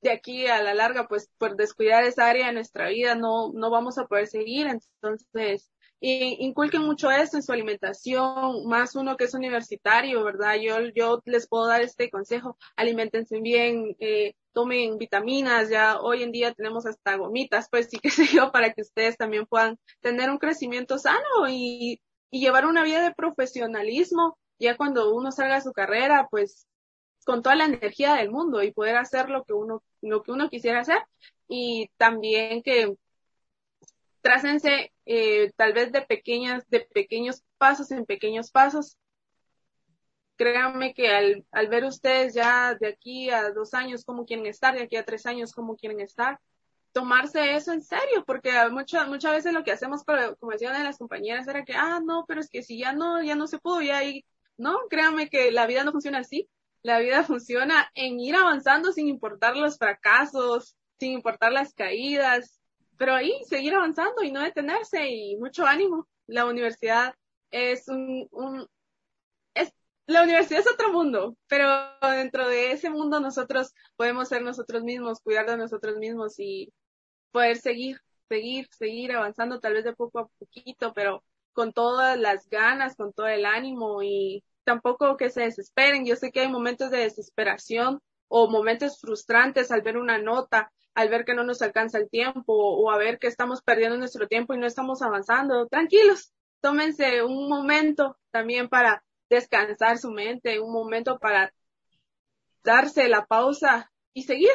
de 0.00 0.10
aquí 0.10 0.46
a 0.46 0.62
la 0.62 0.74
larga, 0.74 1.08
pues 1.08 1.30
por 1.38 1.56
descuidar 1.56 2.04
esa 2.04 2.28
área 2.28 2.46
de 2.46 2.52
nuestra 2.52 2.88
vida 2.88 3.14
no, 3.14 3.52
no 3.52 3.70
vamos 3.70 3.98
a 3.98 4.06
poder 4.06 4.26
seguir. 4.26 4.66
Entonces, 4.66 5.70
inculquen 6.00 6.82
mucho 6.82 7.10
eso 7.10 7.36
en 7.36 7.42
su 7.42 7.52
alimentación, 7.52 8.66
más 8.66 8.94
uno 8.94 9.16
que 9.16 9.24
es 9.24 9.34
universitario, 9.34 10.22
¿verdad? 10.24 10.56
Yo, 10.60 10.78
yo 10.94 11.22
les 11.24 11.48
puedo 11.48 11.66
dar 11.66 11.82
este 11.82 12.10
consejo, 12.10 12.56
alimentense 12.76 13.40
bien, 13.40 13.96
eh, 13.98 14.34
tomen 14.58 14.98
vitaminas, 14.98 15.70
ya 15.70 16.00
hoy 16.00 16.24
en 16.24 16.32
día 16.32 16.52
tenemos 16.52 16.84
hasta 16.84 17.14
gomitas, 17.14 17.68
pues 17.70 17.86
sí 17.88 18.00
que 18.00 18.10
sé 18.10 18.26
yo, 18.26 18.50
para 18.50 18.72
que 18.72 18.82
ustedes 18.82 19.16
también 19.16 19.46
puedan 19.46 19.78
tener 20.00 20.30
un 20.30 20.38
crecimiento 20.38 20.98
sano 20.98 21.48
y, 21.48 22.00
llevar 22.30 22.66
una 22.66 22.82
vida 22.82 23.00
de 23.00 23.14
profesionalismo, 23.14 24.36
ya 24.58 24.76
cuando 24.76 25.14
uno 25.14 25.30
salga 25.32 25.56
a 25.56 25.60
su 25.62 25.72
carrera, 25.72 26.26
pues 26.30 26.66
con 27.24 27.42
toda 27.42 27.54
la 27.54 27.64
energía 27.66 28.14
del 28.14 28.30
mundo 28.30 28.62
y 28.62 28.72
poder 28.72 28.96
hacer 28.96 29.30
lo 29.30 29.44
que 29.44 29.54
uno, 29.54 29.82
lo 30.02 30.22
que 30.22 30.32
uno 30.32 30.50
quisiera 30.50 30.80
hacer 30.80 30.98
y 31.48 31.88
también 31.96 32.62
que 32.62 32.96
trácense 34.20 34.92
eh, 35.06 35.52
tal 35.56 35.72
vez 35.72 35.92
de 35.92 36.02
pequeñas, 36.02 36.68
de 36.68 36.80
pequeños 36.80 37.44
pasos 37.58 37.92
en 37.92 38.04
pequeños 38.04 38.50
pasos. 38.50 38.98
Créanme 40.38 40.94
que 40.94 41.08
al, 41.08 41.44
al 41.52 41.68
ver 41.68 41.84
ustedes 41.84 42.32
ya 42.32 42.74
de 42.74 42.88
aquí 42.88 43.28
a 43.28 43.50
dos 43.50 43.74
años 43.74 44.04
cómo 44.06 44.24
quieren 44.24 44.46
estar, 44.46 44.74
de 44.74 44.84
aquí 44.84 44.96
a 44.96 45.04
tres 45.04 45.26
años 45.26 45.52
cómo 45.52 45.76
quieren 45.76 46.00
estar, 46.00 46.40
tomarse 46.92 47.54
eso 47.54 47.72
en 47.72 47.82
serio, 47.82 48.24
porque 48.26 48.52
muchas 48.70 49.08
muchas 49.08 49.32
veces 49.32 49.52
lo 49.52 49.64
que 49.64 49.72
hacemos, 49.72 50.04
como 50.04 50.52
decían 50.52 50.82
las 50.84 50.98
compañeras, 50.98 51.46
era 51.46 51.64
que, 51.64 51.74
ah, 51.74 52.00
no, 52.02 52.24
pero 52.26 52.40
es 52.40 52.48
que 52.48 52.62
si 52.62 52.78
ya 52.78 52.92
no, 52.92 53.22
ya 53.22 53.34
no 53.34 53.46
se 53.46 53.58
pudo, 53.58 53.82
ya 53.82 53.98
ahí, 53.98 54.24
no, 54.56 54.78
créanme 54.88 55.28
que 55.28 55.52
la 55.52 55.66
vida 55.66 55.84
no 55.84 55.92
funciona 55.92 56.18
así. 56.18 56.48
La 56.82 56.98
vida 57.00 57.22
funciona 57.24 57.90
en 57.94 58.18
ir 58.20 58.36
avanzando 58.36 58.92
sin 58.92 59.08
importar 59.08 59.56
los 59.56 59.78
fracasos, 59.78 60.76
sin 60.98 61.12
importar 61.12 61.52
las 61.52 61.74
caídas, 61.74 62.60
pero 62.96 63.14
ahí 63.14 63.32
seguir 63.48 63.74
avanzando 63.74 64.22
y 64.22 64.32
no 64.32 64.42
detenerse 64.42 65.08
y 65.08 65.36
mucho 65.36 65.66
ánimo. 65.66 66.08
La 66.26 66.46
universidad 66.46 67.14
es 67.50 67.88
un, 67.88 68.28
un 68.32 68.68
la 70.08 70.22
universidad 70.22 70.60
es 70.60 70.72
otro 70.72 70.90
mundo, 70.90 71.36
pero 71.48 71.68
dentro 72.00 72.48
de 72.48 72.72
ese 72.72 72.88
mundo 72.88 73.20
nosotros 73.20 73.74
podemos 73.94 74.28
ser 74.28 74.42
nosotros 74.42 74.82
mismos, 74.82 75.20
cuidar 75.20 75.46
de 75.46 75.58
nosotros 75.58 75.96
mismos 75.98 76.38
y 76.38 76.72
poder 77.30 77.58
seguir, 77.58 78.00
seguir, 78.26 78.68
seguir 78.70 79.12
avanzando 79.12 79.60
tal 79.60 79.74
vez 79.74 79.84
de 79.84 79.94
poco 79.94 80.20
a 80.20 80.28
poquito, 80.38 80.94
pero 80.94 81.22
con 81.52 81.74
todas 81.74 82.18
las 82.18 82.48
ganas, 82.48 82.96
con 82.96 83.12
todo 83.12 83.26
el 83.26 83.44
ánimo 83.44 84.02
y 84.02 84.44
tampoco 84.64 85.18
que 85.18 85.28
se 85.28 85.42
desesperen. 85.42 86.06
Yo 86.06 86.16
sé 86.16 86.32
que 86.32 86.40
hay 86.40 86.48
momentos 86.48 86.90
de 86.90 86.98
desesperación 87.00 88.00
o 88.28 88.48
momentos 88.48 88.98
frustrantes 89.00 89.70
al 89.70 89.82
ver 89.82 89.98
una 89.98 90.16
nota, 90.18 90.72
al 90.94 91.10
ver 91.10 91.26
que 91.26 91.34
no 91.34 91.44
nos 91.44 91.60
alcanza 91.60 91.98
el 91.98 92.08
tiempo 92.08 92.54
o 92.54 92.90
a 92.90 92.96
ver 92.96 93.18
que 93.18 93.26
estamos 93.26 93.60
perdiendo 93.60 93.98
nuestro 93.98 94.26
tiempo 94.26 94.54
y 94.54 94.58
no 94.58 94.66
estamos 94.66 95.02
avanzando. 95.02 95.66
Tranquilos, 95.68 96.32
tómense 96.62 97.22
un 97.22 97.46
momento 97.48 98.16
también 98.30 98.70
para 98.70 99.04
descansar 99.28 99.98
su 99.98 100.10
mente, 100.10 100.60
un 100.60 100.72
momento 100.72 101.18
para 101.18 101.52
darse 102.62 103.08
la 103.08 103.26
pausa 103.26 103.90
y 104.12 104.22
seguir. 104.22 104.52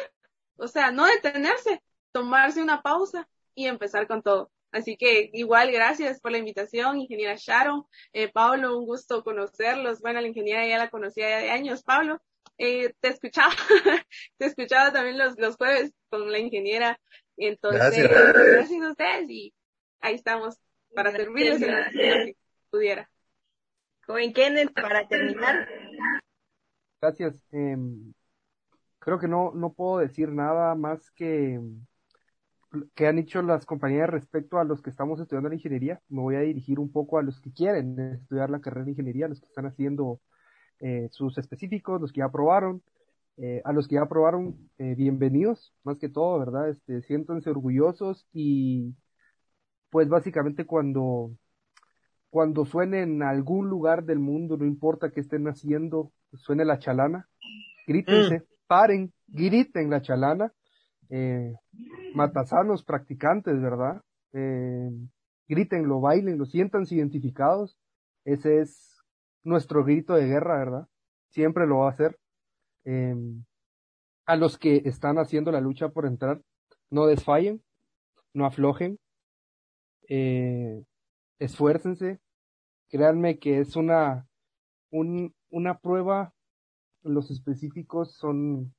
O 0.56 0.68
sea, 0.68 0.90
no 0.90 1.06
detenerse, 1.06 1.82
tomarse 2.12 2.62
una 2.62 2.82
pausa 2.82 3.28
y 3.54 3.66
empezar 3.66 4.06
con 4.06 4.22
todo. 4.22 4.50
Así 4.70 4.96
que 4.96 5.30
igual, 5.32 5.70
gracias 5.70 6.20
por 6.20 6.32
la 6.32 6.38
invitación, 6.38 6.98
ingeniera 6.98 7.36
Sharon. 7.36 7.86
Eh, 8.12 8.28
Pablo, 8.28 8.76
un 8.76 8.86
gusto 8.86 9.22
conocerlos. 9.22 10.00
Bueno, 10.00 10.20
la 10.20 10.26
ingeniera 10.26 10.66
ya 10.66 10.78
la 10.78 10.90
conocía 10.90 11.38
de 11.38 11.50
años. 11.50 11.84
Pablo, 11.84 12.20
eh, 12.58 12.92
te 13.00 13.08
escuchaba, 13.08 13.54
te 14.38 14.46
escuchaba 14.46 14.92
también 14.92 15.16
los, 15.16 15.38
los 15.38 15.56
jueves 15.56 15.92
con 16.08 16.30
la 16.30 16.38
ingeniera. 16.38 17.00
Entonces, 17.36 18.08
gracias. 18.08 18.82
a 18.82 18.90
ustedes 18.90 19.30
y 19.30 19.54
ahí 20.00 20.14
estamos 20.14 20.56
para 20.94 21.12
servirles 21.12 21.62
en 21.62 21.70
lo 21.70 21.90
que 21.90 22.36
pudiera. 22.70 23.10
Joven 24.06 24.32
Kenneth, 24.32 24.72
para 24.74 25.06
terminar. 25.08 25.68
Gracias. 27.00 27.46
Eh, 27.52 27.76
creo 28.98 29.18
que 29.18 29.28
no, 29.28 29.52
no 29.54 29.72
puedo 29.72 29.98
decir 29.98 30.30
nada 30.30 30.74
más 30.74 31.10
que 31.12 31.60
que 32.94 33.06
han 33.06 33.18
hecho 33.18 33.42
las 33.42 33.66
compañías 33.66 34.08
respecto 34.08 34.58
a 34.58 34.64
los 34.64 34.82
que 34.82 34.90
estamos 34.90 35.20
estudiando 35.20 35.48
la 35.48 35.54
ingeniería. 35.54 36.00
Me 36.08 36.20
voy 36.20 36.36
a 36.36 36.40
dirigir 36.40 36.78
un 36.78 36.90
poco 36.90 37.18
a 37.18 37.22
los 37.22 37.40
que 37.40 37.52
quieren 37.52 37.98
estudiar 37.98 38.50
la 38.50 38.60
carrera 38.60 38.84
de 38.84 38.92
ingeniería, 38.92 39.28
los 39.28 39.40
que 39.40 39.46
están 39.46 39.66
haciendo 39.66 40.20
eh, 40.80 41.08
sus 41.10 41.38
específicos, 41.38 42.00
los 42.00 42.12
que 42.12 42.18
ya 42.18 42.26
aprobaron. 42.26 42.82
Eh, 43.36 43.62
a 43.64 43.72
los 43.72 43.88
que 43.88 43.96
ya 43.96 44.02
aprobaron, 44.02 44.70
eh, 44.78 44.94
bienvenidos, 44.94 45.74
más 45.82 45.98
que 45.98 46.08
todo, 46.08 46.38
¿verdad? 46.38 46.68
Este, 46.68 47.02
siéntanse 47.02 47.50
orgullosos 47.50 48.26
y 48.32 48.94
pues 49.90 50.08
básicamente 50.08 50.66
cuando, 50.66 51.32
cuando 52.34 52.64
suene 52.64 53.02
en 53.02 53.22
algún 53.22 53.68
lugar 53.68 54.02
del 54.02 54.18
mundo, 54.18 54.56
no 54.56 54.66
importa 54.66 55.12
qué 55.12 55.20
estén 55.20 55.46
haciendo, 55.46 56.10
suene 56.32 56.64
la 56.64 56.80
chalana, 56.80 57.28
grítense, 57.86 58.40
mm. 58.40 58.42
paren, 58.66 59.12
griten 59.28 59.88
la 59.88 60.02
chalana, 60.02 60.52
eh, 61.10 61.54
matasanos 62.12 62.82
practicantes, 62.82 63.62
¿verdad? 63.62 64.02
Eh, 64.32 64.90
grítenlo, 65.46 66.00
bailenlo, 66.00 66.44
siéntanse 66.44 66.96
identificados, 66.96 67.78
ese 68.24 68.62
es 68.62 69.00
nuestro 69.44 69.84
grito 69.84 70.14
de 70.14 70.26
guerra, 70.26 70.58
¿verdad? 70.58 70.88
Siempre 71.30 71.68
lo 71.68 71.78
va 71.78 71.86
a 71.86 71.92
hacer. 71.92 72.18
Eh, 72.84 73.14
a 74.26 74.34
los 74.34 74.58
que 74.58 74.82
están 74.86 75.18
haciendo 75.18 75.52
la 75.52 75.60
lucha 75.60 75.90
por 75.90 76.04
entrar, 76.04 76.42
no 76.90 77.06
desfallen, 77.06 77.62
no 78.32 78.44
aflojen, 78.44 78.98
eh, 80.08 80.82
esfuércense, 81.38 82.18
créanme 82.94 83.40
que 83.40 83.58
es 83.58 83.74
una, 83.74 84.24
un, 84.92 85.34
una 85.50 85.78
prueba, 85.78 86.32
los 87.02 87.28
específicos 87.32 88.12
son 88.12 88.72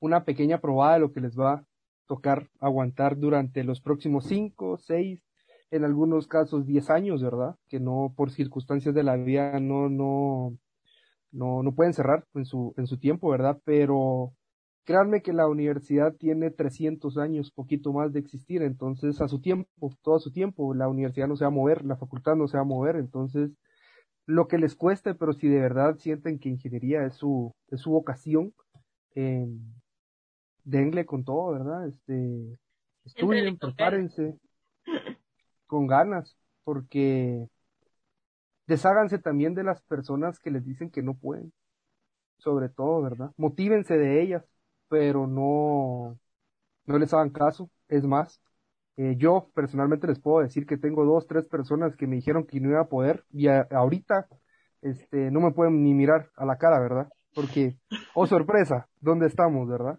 una 0.00 0.24
pequeña 0.24 0.58
probada 0.58 0.94
de 0.94 1.00
lo 1.00 1.12
que 1.12 1.20
les 1.20 1.38
va 1.38 1.52
a 1.52 1.66
tocar 2.06 2.48
aguantar 2.60 3.18
durante 3.18 3.62
los 3.62 3.82
próximos 3.82 4.24
cinco, 4.24 4.78
seis, 4.78 5.22
en 5.70 5.84
algunos 5.84 6.26
casos 6.26 6.64
diez 6.64 6.88
años, 6.88 7.22
¿verdad? 7.22 7.54
Que 7.68 7.78
no 7.78 8.14
por 8.16 8.30
circunstancias 8.30 8.94
de 8.94 9.02
la 9.02 9.16
vida 9.16 9.60
no, 9.60 9.90
no, 9.90 10.56
no, 11.30 11.62
no 11.62 11.74
pueden 11.74 11.92
cerrar 11.92 12.24
en 12.32 12.46
su, 12.46 12.72
en 12.78 12.86
su 12.86 12.98
tiempo, 12.98 13.28
¿verdad? 13.28 13.60
Pero 13.66 14.32
créanme 14.84 15.22
que 15.22 15.32
la 15.32 15.46
universidad 15.48 16.14
tiene 16.14 16.50
300 16.50 17.16
años, 17.18 17.52
poquito 17.52 17.92
más 17.92 18.12
de 18.12 18.20
existir, 18.20 18.62
entonces 18.62 19.20
a 19.20 19.28
su 19.28 19.40
tiempo, 19.40 19.68
todo 20.02 20.16
a 20.16 20.20
su 20.20 20.32
tiempo, 20.32 20.74
la 20.74 20.88
universidad 20.88 21.28
no 21.28 21.36
se 21.36 21.44
va 21.44 21.48
a 21.48 21.50
mover, 21.50 21.84
la 21.84 21.96
facultad 21.96 22.34
no 22.34 22.48
se 22.48 22.56
va 22.56 22.62
a 22.62 22.66
mover, 22.66 22.96
entonces 22.96 23.50
lo 24.26 24.48
que 24.48 24.58
les 24.58 24.76
cueste, 24.76 25.14
pero 25.14 25.32
si 25.32 25.48
de 25.48 25.60
verdad 25.60 25.96
sienten 25.98 26.38
que 26.38 26.48
ingeniería 26.48 27.04
es 27.04 27.14
su, 27.14 27.54
es 27.68 27.80
su 27.80 27.90
vocación, 27.90 28.54
eh, 29.14 29.46
denle 30.64 31.06
con 31.06 31.24
todo, 31.24 31.52
¿verdad? 31.52 31.88
Este, 31.88 32.58
estudien, 33.04 33.58
prepárense 33.58 34.36
con 35.66 35.86
ganas, 35.86 36.36
porque 36.64 37.48
desháganse 38.66 39.18
también 39.18 39.54
de 39.54 39.64
las 39.64 39.82
personas 39.82 40.38
que 40.38 40.50
les 40.50 40.64
dicen 40.64 40.90
que 40.90 41.02
no 41.02 41.14
pueden, 41.14 41.52
sobre 42.38 42.68
todo, 42.68 43.02
¿verdad? 43.02 43.32
Motívense 43.36 43.96
de 43.96 44.22
ellas, 44.22 44.44
pero 44.92 45.26
no, 45.26 46.18
no 46.84 46.98
les 46.98 47.14
hagan 47.14 47.30
caso. 47.30 47.70
Es 47.88 48.04
más, 48.04 48.42
eh, 48.98 49.14
yo 49.16 49.48
personalmente 49.54 50.06
les 50.06 50.20
puedo 50.20 50.44
decir 50.44 50.66
que 50.66 50.76
tengo 50.76 51.06
dos, 51.06 51.26
tres 51.26 51.46
personas 51.46 51.96
que 51.96 52.06
me 52.06 52.16
dijeron 52.16 52.44
que 52.44 52.60
no 52.60 52.68
iba 52.68 52.82
a 52.82 52.90
poder 52.90 53.24
y 53.30 53.48
ahorita 53.48 54.28
este, 54.82 55.30
no 55.30 55.40
me 55.40 55.52
pueden 55.52 55.82
ni 55.82 55.94
mirar 55.94 56.28
a 56.36 56.44
la 56.44 56.58
cara, 56.58 56.78
¿verdad? 56.78 57.08
Porque, 57.34 57.78
oh 58.14 58.26
sorpresa, 58.26 58.86
¿dónde 59.00 59.28
estamos, 59.28 59.66
verdad? 59.66 59.98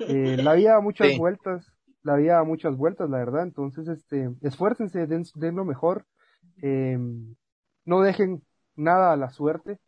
Eh, 0.00 0.36
la 0.42 0.54
vida 0.54 0.80
muchas 0.80 1.16
vueltas, 1.16 1.72
la 2.02 2.16
vida 2.16 2.42
muchas 2.42 2.76
vueltas, 2.76 3.08
la 3.08 3.18
verdad. 3.18 3.44
Entonces, 3.44 3.86
este, 3.86 4.30
esfuércense, 4.42 5.06
den, 5.06 5.22
den 5.36 5.54
lo 5.54 5.64
mejor, 5.64 6.06
eh, 6.60 6.98
no 7.84 8.00
dejen 8.00 8.42
nada 8.74 9.12
a 9.12 9.16
la 9.16 9.30
suerte, 9.30 9.78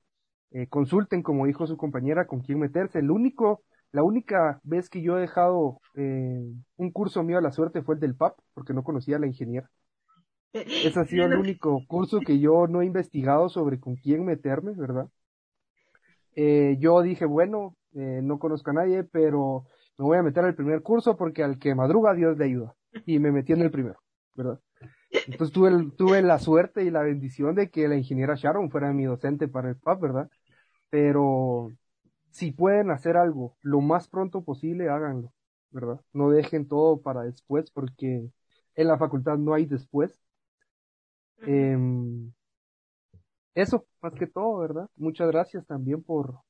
eh, 0.52 0.68
consulten, 0.68 1.24
como 1.24 1.46
dijo 1.46 1.66
su 1.66 1.76
compañera, 1.76 2.28
con 2.28 2.42
quién 2.42 2.60
meterse. 2.60 3.00
El 3.00 3.10
único, 3.10 3.64
la 3.92 4.02
única 4.02 4.60
vez 4.62 4.90
que 4.90 5.02
yo 5.02 5.16
he 5.16 5.22
dejado 5.22 5.80
eh, 5.94 6.52
un 6.76 6.90
curso 6.90 7.22
mío 7.22 7.38
a 7.38 7.42
la 7.42 7.52
suerte 7.52 7.82
fue 7.82 7.94
el 7.94 8.00
del 8.00 8.14
PAP, 8.14 8.38
porque 8.54 8.74
no 8.74 8.84
conocía 8.84 9.16
a 9.16 9.20
la 9.20 9.26
ingeniera. 9.26 9.70
Ese 10.52 10.98
ha 10.98 11.04
sido 11.04 11.26
el 11.26 11.34
único 11.36 11.82
curso 11.86 12.20
que 12.20 12.38
yo 12.38 12.66
no 12.66 12.80
he 12.80 12.86
investigado 12.86 13.48
sobre 13.48 13.78
con 13.78 13.96
quién 13.96 14.24
meterme, 14.24 14.72
¿verdad? 14.72 15.08
Eh, 16.34 16.76
yo 16.78 17.02
dije, 17.02 17.24
bueno, 17.24 17.76
eh, 17.94 18.20
no 18.22 18.38
conozco 18.38 18.70
a 18.70 18.74
nadie, 18.74 19.04
pero 19.04 19.66
me 19.98 20.04
voy 20.04 20.18
a 20.18 20.22
meter 20.22 20.44
al 20.44 20.54
primer 20.54 20.82
curso 20.82 21.16
porque 21.16 21.42
al 21.42 21.58
que 21.58 21.74
madruga 21.74 22.14
Dios 22.14 22.36
le 22.38 22.44
ayuda. 22.44 22.74
Y 23.04 23.18
me 23.18 23.32
metí 23.32 23.52
en 23.52 23.62
el 23.62 23.70
primero, 23.70 23.98
¿verdad? 24.34 24.60
Entonces 25.10 25.52
tuve, 25.52 25.70
tuve 25.96 26.22
la 26.22 26.38
suerte 26.38 26.84
y 26.84 26.90
la 26.90 27.02
bendición 27.02 27.54
de 27.54 27.70
que 27.70 27.88
la 27.88 27.96
ingeniera 27.96 28.34
Sharon 28.34 28.70
fuera 28.70 28.92
mi 28.92 29.04
docente 29.04 29.48
para 29.48 29.70
el 29.70 29.76
PAP, 29.76 30.00
¿verdad? 30.00 30.30
Pero 30.90 31.72
si 32.36 32.52
pueden 32.52 32.90
hacer 32.90 33.16
algo 33.16 33.56
lo 33.62 33.80
más 33.80 34.08
pronto 34.08 34.44
posible, 34.44 34.90
háganlo, 34.90 35.32
¿verdad? 35.70 36.00
No 36.12 36.28
dejen 36.28 36.68
todo 36.68 37.00
para 37.00 37.22
después 37.22 37.70
porque 37.70 38.28
en 38.74 38.88
la 38.88 38.98
facultad 38.98 39.38
no 39.38 39.54
hay 39.54 39.64
después. 39.64 40.20
Eh, 41.46 41.78
eso, 43.54 43.86
más 44.02 44.12
que 44.12 44.26
todo, 44.26 44.58
¿verdad? 44.58 44.86
Muchas 44.96 45.28
gracias 45.28 45.66
también 45.66 46.02
por, 46.02 46.40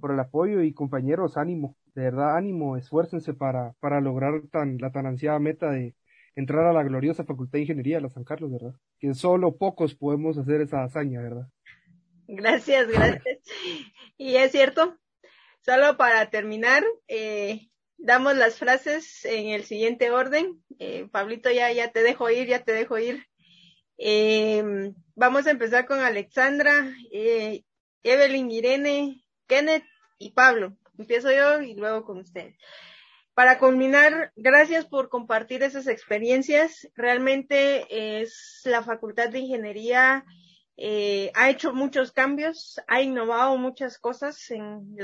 por 0.00 0.10
el 0.10 0.18
apoyo 0.18 0.62
y 0.62 0.74
compañeros, 0.74 1.36
ánimo, 1.36 1.76
de 1.94 2.02
verdad, 2.02 2.36
ánimo, 2.36 2.76
esfuércense 2.76 3.32
para, 3.32 3.74
para 3.78 4.00
lograr 4.00 4.42
tan, 4.50 4.78
la 4.78 4.90
tan 4.90 5.06
ansiada 5.06 5.38
meta 5.38 5.70
de 5.70 5.94
entrar 6.34 6.66
a 6.66 6.72
la 6.72 6.82
gloriosa 6.82 7.22
Facultad 7.22 7.52
de 7.52 7.60
Ingeniería 7.60 7.98
de 7.98 8.02
la 8.02 8.10
San 8.10 8.24
Carlos, 8.24 8.50
¿verdad? 8.50 8.74
Que 8.98 9.14
solo 9.14 9.56
pocos 9.56 9.94
podemos 9.94 10.38
hacer 10.38 10.60
esa 10.60 10.82
hazaña, 10.82 11.22
¿verdad? 11.22 11.48
Gracias, 12.26 12.88
gracias. 12.88 13.38
Y 14.18 14.34
es 14.34 14.50
cierto, 14.50 14.98
solo 15.66 15.96
para 15.96 16.30
terminar, 16.30 16.84
eh, 17.08 17.68
damos 17.98 18.36
las 18.36 18.56
frases 18.56 19.24
en 19.24 19.48
el 19.48 19.64
siguiente 19.64 20.12
orden. 20.12 20.62
Eh, 20.78 21.08
Pablito, 21.10 21.50
ya, 21.50 21.72
ya 21.72 21.90
te 21.90 22.04
dejo 22.04 22.30
ir, 22.30 22.46
ya 22.46 22.62
te 22.62 22.72
dejo 22.72 22.96
ir. 22.98 23.26
Eh, 23.98 24.92
vamos 25.16 25.46
a 25.46 25.50
empezar 25.50 25.86
con 25.86 25.98
Alexandra, 25.98 26.94
eh, 27.10 27.64
Evelyn, 28.04 28.50
Irene, 28.52 29.24
Kenneth 29.48 29.84
y 30.18 30.30
Pablo. 30.30 30.76
Empiezo 30.98 31.32
yo 31.32 31.60
y 31.60 31.74
luego 31.74 32.04
con 32.04 32.18
ustedes. 32.18 32.56
Para 33.34 33.58
culminar, 33.58 34.32
gracias 34.36 34.86
por 34.86 35.08
compartir 35.08 35.64
esas 35.64 35.88
experiencias. 35.88 36.88
Realmente 36.94 38.20
es 38.20 38.62
la 38.64 38.84
Facultad 38.84 39.30
de 39.30 39.40
Ingeniería 39.40 40.24
eh, 40.76 41.32
ha 41.34 41.48
hecho 41.48 41.72
muchos 41.72 42.12
cambios, 42.12 42.80
ha 42.86 43.00
innovado 43.00 43.56
muchas 43.56 43.98
cosas 43.98 44.50
en, 44.50 44.96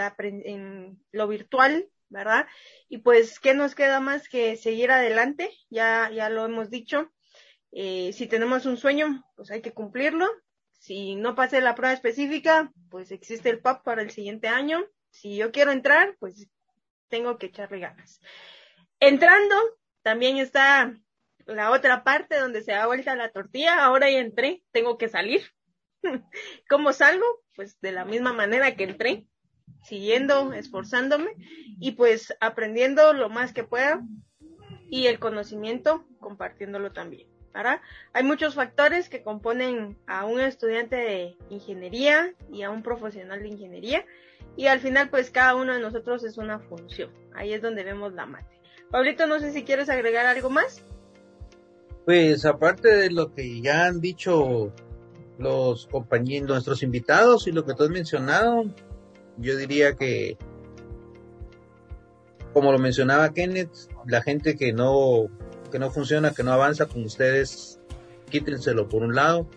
lo 1.12 1.28
virtual, 1.28 1.88
¿verdad? 2.08 2.46
Y 2.88 2.98
pues, 2.98 3.40
¿qué 3.40 3.54
nos 3.54 3.74
queda 3.74 4.00
más 4.00 4.28
que 4.28 4.56
seguir 4.56 4.90
adelante? 4.90 5.50
Ya, 5.70 6.10
ya 6.12 6.28
lo 6.28 6.44
hemos 6.44 6.68
dicho. 6.68 7.10
Eh, 7.70 8.12
si 8.12 8.26
tenemos 8.26 8.66
un 8.66 8.76
sueño, 8.76 9.24
pues 9.34 9.50
hay 9.50 9.62
que 9.62 9.72
cumplirlo. 9.72 10.26
Si 10.72 11.14
no 11.14 11.34
pasé 11.34 11.60
la 11.62 11.74
prueba 11.74 11.94
específica, 11.94 12.70
pues 12.90 13.10
existe 13.10 13.48
el 13.48 13.60
PAP 13.60 13.82
para 13.82 14.02
el 14.02 14.10
siguiente 14.10 14.48
año. 14.48 14.84
Si 15.10 15.36
yo 15.36 15.52
quiero 15.52 15.70
entrar, 15.70 16.16
pues 16.18 16.48
tengo 17.08 17.38
que 17.38 17.46
echarle 17.46 17.78
ganas. 17.78 18.20
Entrando, 19.00 19.56
también 20.02 20.36
está 20.36 20.94
la 21.46 21.70
otra 21.70 22.04
parte 22.04 22.38
donde 22.38 22.62
se 22.62 22.72
da 22.72 22.86
vuelta 22.86 23.16
la 23.16 23.30
tortilla. 23.30 23.84
Ahora 23.84 24.10
ya 24.10 24.18
entré, 24.18 24.62
tengo 24.70 24.98
que 24.98 25.08
salir. 25.08 25.42
¿Cómo 26.68 26.92
salgo? 26.92 27.24
Pues 27.56 27.80
de 27.80 27.92
la 27.92 28.04
misma 28.04 28.32
manera 28.32 28.76
que 28.76 28.84
entré, 28.84 29.26
siguiendo, 29.82 30.52
esforzándome 30.52 31.34
y 31.80 31.92
pues 31.92 32.34
aprendiendo 32.40 33.12
lo 33.12 33.28
más 33.28 33.52
que 33.52 33.64
pueda 33.64 34.02
y 34.88 35.06
el 35.06 35.18
conocimiento 35.18 36.06
compartiéndolo 36.20 36.92
también. 36.92 37.32
Hay 38.12 38.24
muchos 38.24 38.54
factores 38.54 39.08
que 39.08 39.22
componen 39.22 39.98
a 40.06 40.24
un 40.24 40.40
estudiante 40.40 40.96
de 40.96 41.36
ingeniería 41.50 42.34
y 42.50 42.62
a 42.62 42.70
un 42.70 42.82
profesional 42.82 43.42
de 43.42 43.48
ingeniería 43.48 44.04
y 44.56 44.66
al 44.66 44.80
final 44.80 45.10
pues 45.10 45.30
cada 45.30 45.54
uno 45.54 45.74
de 45.74 45.80
nosotros 45.80 46.24
es 46.24 46.38
una 46.38 46.58
función. 46.60 47.10
Ahí 47.34 47.52
es 47.52 47.62
donde 47.62 47.84
vemos 47.84 48.12
la 48.14 48.26
mate. 48.26 48.60
Pablito, 48.90 49.26
no 49.26 49.38
sé 49.38 49.52
si 49.52 49.64
quieres 49.64 49.88
agregar 49.88 50.26
algo 50.26 50.50
más. 50.50 50.84
Pues 52.04 52.44
aparte 52.44 52.88
de 52.88 53.10
lo 53.10 53.32
que 53.32 53.60
ya 53.60 53.86
han 53.86 54.00
dicho 54.00 54.72
los 55.38 55.86
compañeros, 55.86 56.48
nuestros 56.48 56.82
invitados 56.82 57.46
y 57.46 57.52
lo 57.52 57.64
que 57.64 57.74
tú 57.74 57.84
has 57.84 57.90
mencionado, 57.90 58.64
yo 59.38 59.56
diría 59.56 59.94
que, 59.94 60.36
como 62.52 62.72
lo 62.72 62.78
mencionaba 62.78 63.32
Kenneth, 63.32 63.72
la 64.06 64.22
gente 64.22 64.56
que 64.56 64.72
no 64.72 65.28
que 65.70 65.78
no 65.78 65.90
funciona, 65.90 66.32
que 66.32 66.44
no 66.44 66.52
avanza 66.52 66.86
con 66.86 67.02
ustedes, 67.02 67.80
quítenselo 68.30 68.88
por 68.88 69.02
un 69.02 69.14
lado, 69.14 69.48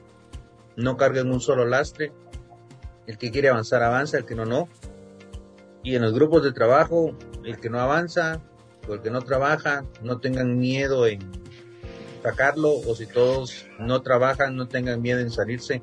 no 0.78 0.98
carguen 0.98 1.30
un 1.30 1.42
solo 1.42 1.66
lastre, 1.66 2.14
el 3.06 3.18
que 3.18 3.32
quiere 3.32 3.50
avanzar 3.50 3.84
avanza, 3.84 4.18
el 4.18 4.26
que 4.26 4.34
no 4.34 4.46
no. 4.46 4.68
Y 5.84 5.96
en 5.96 6.02
los 6.02 6.14
grupos 6.14 6.44
de 6.44 6.54
trabajo, 6.54 7.16
el 7.44 7.60
que 7.60 7.70
no 7.70 7.80
avanza, 7.80 8.42
o 8.88 8.94
el 8.94 9.02
que 9.02 9.12
no 9.12 9.22
trabaja, 9.22 9.86
no 10.02 10.20
tengan 10.20 10.58
miedo 10.58 11.06
en 11.06 11.20
sacarlo, 12.30 12.72
o 12.74 12.96
si 12.96 13.06
todos 13.06 13.66
no 13.80 14.02
trabajan, 14.02 14.56
no 14.56 14.68
tengan 14.68 15.02
miedo 15.02 15.20
en 15.20 15.30
salirse 15.30 15.82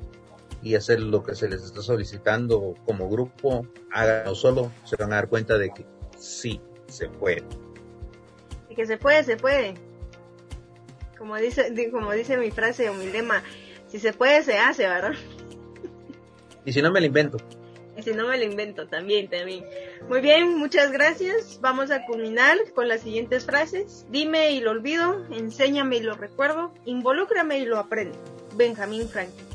y 0.61 0.75
hacer 0.75 0.99
lo 0.99 1.23
que 1.23 1.35
se 1.35 1.47
les 1.49 1.63
está 1.63 1.81
solicitando 1.81 2.75
como 2.85 3.09
grupo, 3.09 3.65
háganlo 3.91 4.35
solo, 4.35 4.71
se 4.83 4.95
van 4.97 5.13
a 5.13 5.15
dar 5.17 5.29
cuenta 5.29 5.57
de 5.57 5.69
que 5.69 5.85
sí 6.17 6.61
se 6.87 7.07
puede. 7.09 7.43
Y 8.69 8.75
que 8.75 8.85
se 8.85 8.97
puede, 8.97 9.23
se 9.23 9.37
puede. 9.37 9.75
Como 11.17 11.35
dice, 11.37 11.71
di- 11.71 11.89
como 11.91 12.11
dice 12.11 12.37
mi 12.37 12.51
frase 12.51 12.89
o 12.89 12.93
mi 12.93 13.05
lema, 13.09 13.41
si 13.87 13.99
se 13.99 14.11
puede, 14.13 14.43
se 14.43 14.57
hace, 14.57 14.87
¿verdad? 14.87 15.13
Y 16.65 16.73
si 16.73 16.81
no 16.81 16.91
me 16.91 16.99
lo 16.99 17.05
invento. 17.05 17.37
Si 18.03 18.11
no 18.11 18.27
me 18.27 18.37
lo 18.37 18.43
invento, 18.43 18.87
también, 18.87 19.29
también. 19.29 19.65
Muy 20.09 20.19
bien, 20.21 20.57
muchas 20.57 20.91
gracias. 20.91 21.59
Vamos 21.61 21.89
a 21.91 22.05
culminar 22.05 22.57
con 22.73 22.87
las 22.87 23.01
siguientes 23.01 23.45
frases. 23.45 24.05
Dime 24.09 24.51
y 24.51 24.59
lo 24.59 24.71
olvido, 24.71 25.23
enséñame 25.31 25.97
y 25.97 26.01
lo 26.01 26.15
recuerdo, 26.15 26.73
involúcrame 26.85 27.59
y 27.59 27.65
lo 27.65 27.79
aprendo. 27.79 28.17
Benjamín 28.55 29.07
Franklin. 29.07 29.45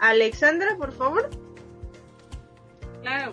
Alexandra, 0.00 0.76
por 0.76 0.92
favor. 0.92 1.28
Claro, 3.02 3.32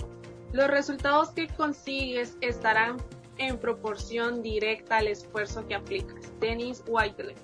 los 0.51 0.67
resultados 0.67 1.29
que 1.29 1.47
consigues 1.47 2.35
estarán 2.41 2.97
en 3.37 3.57
proporción 3.57 4.43
directa 4.43 4.97
al 4.97 5.07
esfuerzo 5.07 5.65
que 5.67 5.75
aplicas. 5.75 6.31
Dennis 6.39 6.83
Whiteley. 6.85 7.35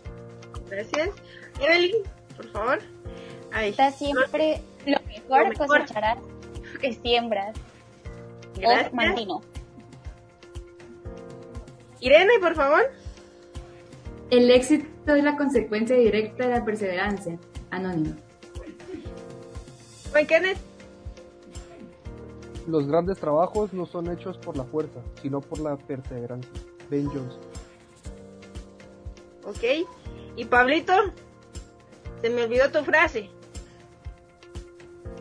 Gracias. 0.70 1.10
Evelyn, 1.62 1.96
por 2.36 2.48
favor. 2.52 2.80
Ay, 3.54 3.72
Da 3.72 3.92
siempre 3.92 4.62
lo 4.86 5.00
mejor, 5.08 5.44
Lo 5.44 5.50
mejor. 5.50 5.68
cosecharás 5.68 6.18
lo 6.20 6.37
que 6.80 6.94
siembras. 6.94 7.56
gracias. 8.56 8.94
Mantino. 8.94 9.42
Irene, 12.00 12.34
por 12.40 12.56
favor. 12.56 12.92
El 14.30 14.52
éxito 14.52 15.16
es 15.16 15.24
la 15.24 15.38
consecuencia 15.38 15.96
directa 15.96 16.48
de 16.48 16.54
la 16.54 16.66
perseverancia. 16.66 17.40
Anónimo. 17.72 18.16
Kenneth. 20.28 20.58
Los 22.68 22.88
grandes 22.88 23.20
trabajos 23.20 23.72
no 23.72 23.86
son 23.86 24.12
hechos 24.12 24.38
por 24.38 24.58
la 24.58 24.64
fuerza, 24.64 25.00
sino 25.22 25.42
por 25.42 25.60
la 25.60 25.78
perseverancia. 25.78 26.52
Ben 26.90 27.06
Johnson. 27.06 27.40
Ok. 29.46 29.88
Y 30.36 30.46
Pablito. 30.46 30.94
Se 32.22 32.30
me 32.30 32.44
olvidó 32.44 32.70
tu 32.72 32.84
frase. 32.84 33.30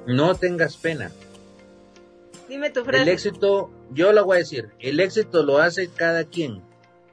No 0.06 0.34
tengas 0.34 0.76
pena. 0.76 1.10
Dime 2.48 2.70
tu 2.70 2.80
El 2.80 2.86
frase. 2.86 3.12
éxito, 3.12 3.70
yo 3.90 4.12
lo 4.12 4.24
voy 4.24 4.36
a 4.36 4.38
decir, 4.40 4.70
el 4.78 5.00
éxito 5.00 5.42
lo 5.42 5.58
hace 5.58 5.88
cada 5.88 6.24
quien, 6.24 6.62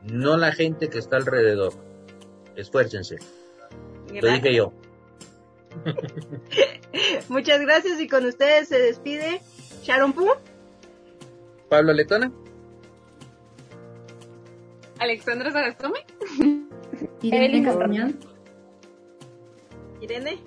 no 0.04 0.38
la 0.38 0.52
gente 0.52 0.90
que 0.90 1.00
está 1.00 1.18
alrededor. 1.18 1.74
Esfuércense. 2.56 3.18
Lo 4.14 4.28
dije 4.32 4.54
yo. 4.54 4.74
Muchas 7.30 7.60
gracias 7.62 8.00
y 8.00 8.08
con 8.08 8.26
ustedes 8.26 8.68
se 8.68 8.80
despide 8.80 9.42
Sharon 9.82 10.14
Poo. 10.14 10.34
Pablo 11.70 11.94
Letona. 11.94 12.32
Alexandra 15.00 15.52
Sarastome. 15.52 16.06
Irene 17.24 17.64
Castañón. 17.64 18.20
Irene. 20.00 20.38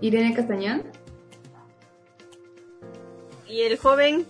Irene 0.00 0.34
Castañón. 0.34 0.84
Y 3.54 3.62
el 3.62 3.78
joven 3.78 4.26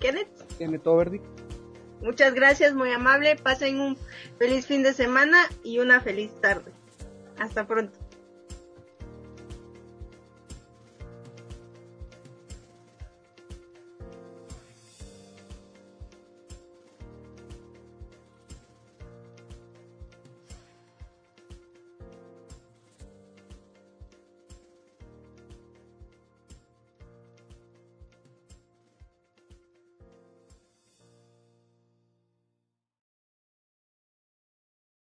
Kenneth. 0.00 0.30
Kenneth 0.56 0.86
Overdick. 0.86 1.20
Muchas 2.00 2.32
gracias, 2.32 2.72
muy 2.72 2.90
amable. 2.90 3.36
Pasen 3.36 3.78
un 3.78 3.98
feliz 4.38 4.66
fin 4.66 4.82
de 4.82 4.94
semana 4.94 5.42
y 5.62 5.80
una 5.80 6.00
feliz 6.00 6.30
tarde. 6.40 6.72
Hasta 7.38 7.66
pronto. 7.66 7.98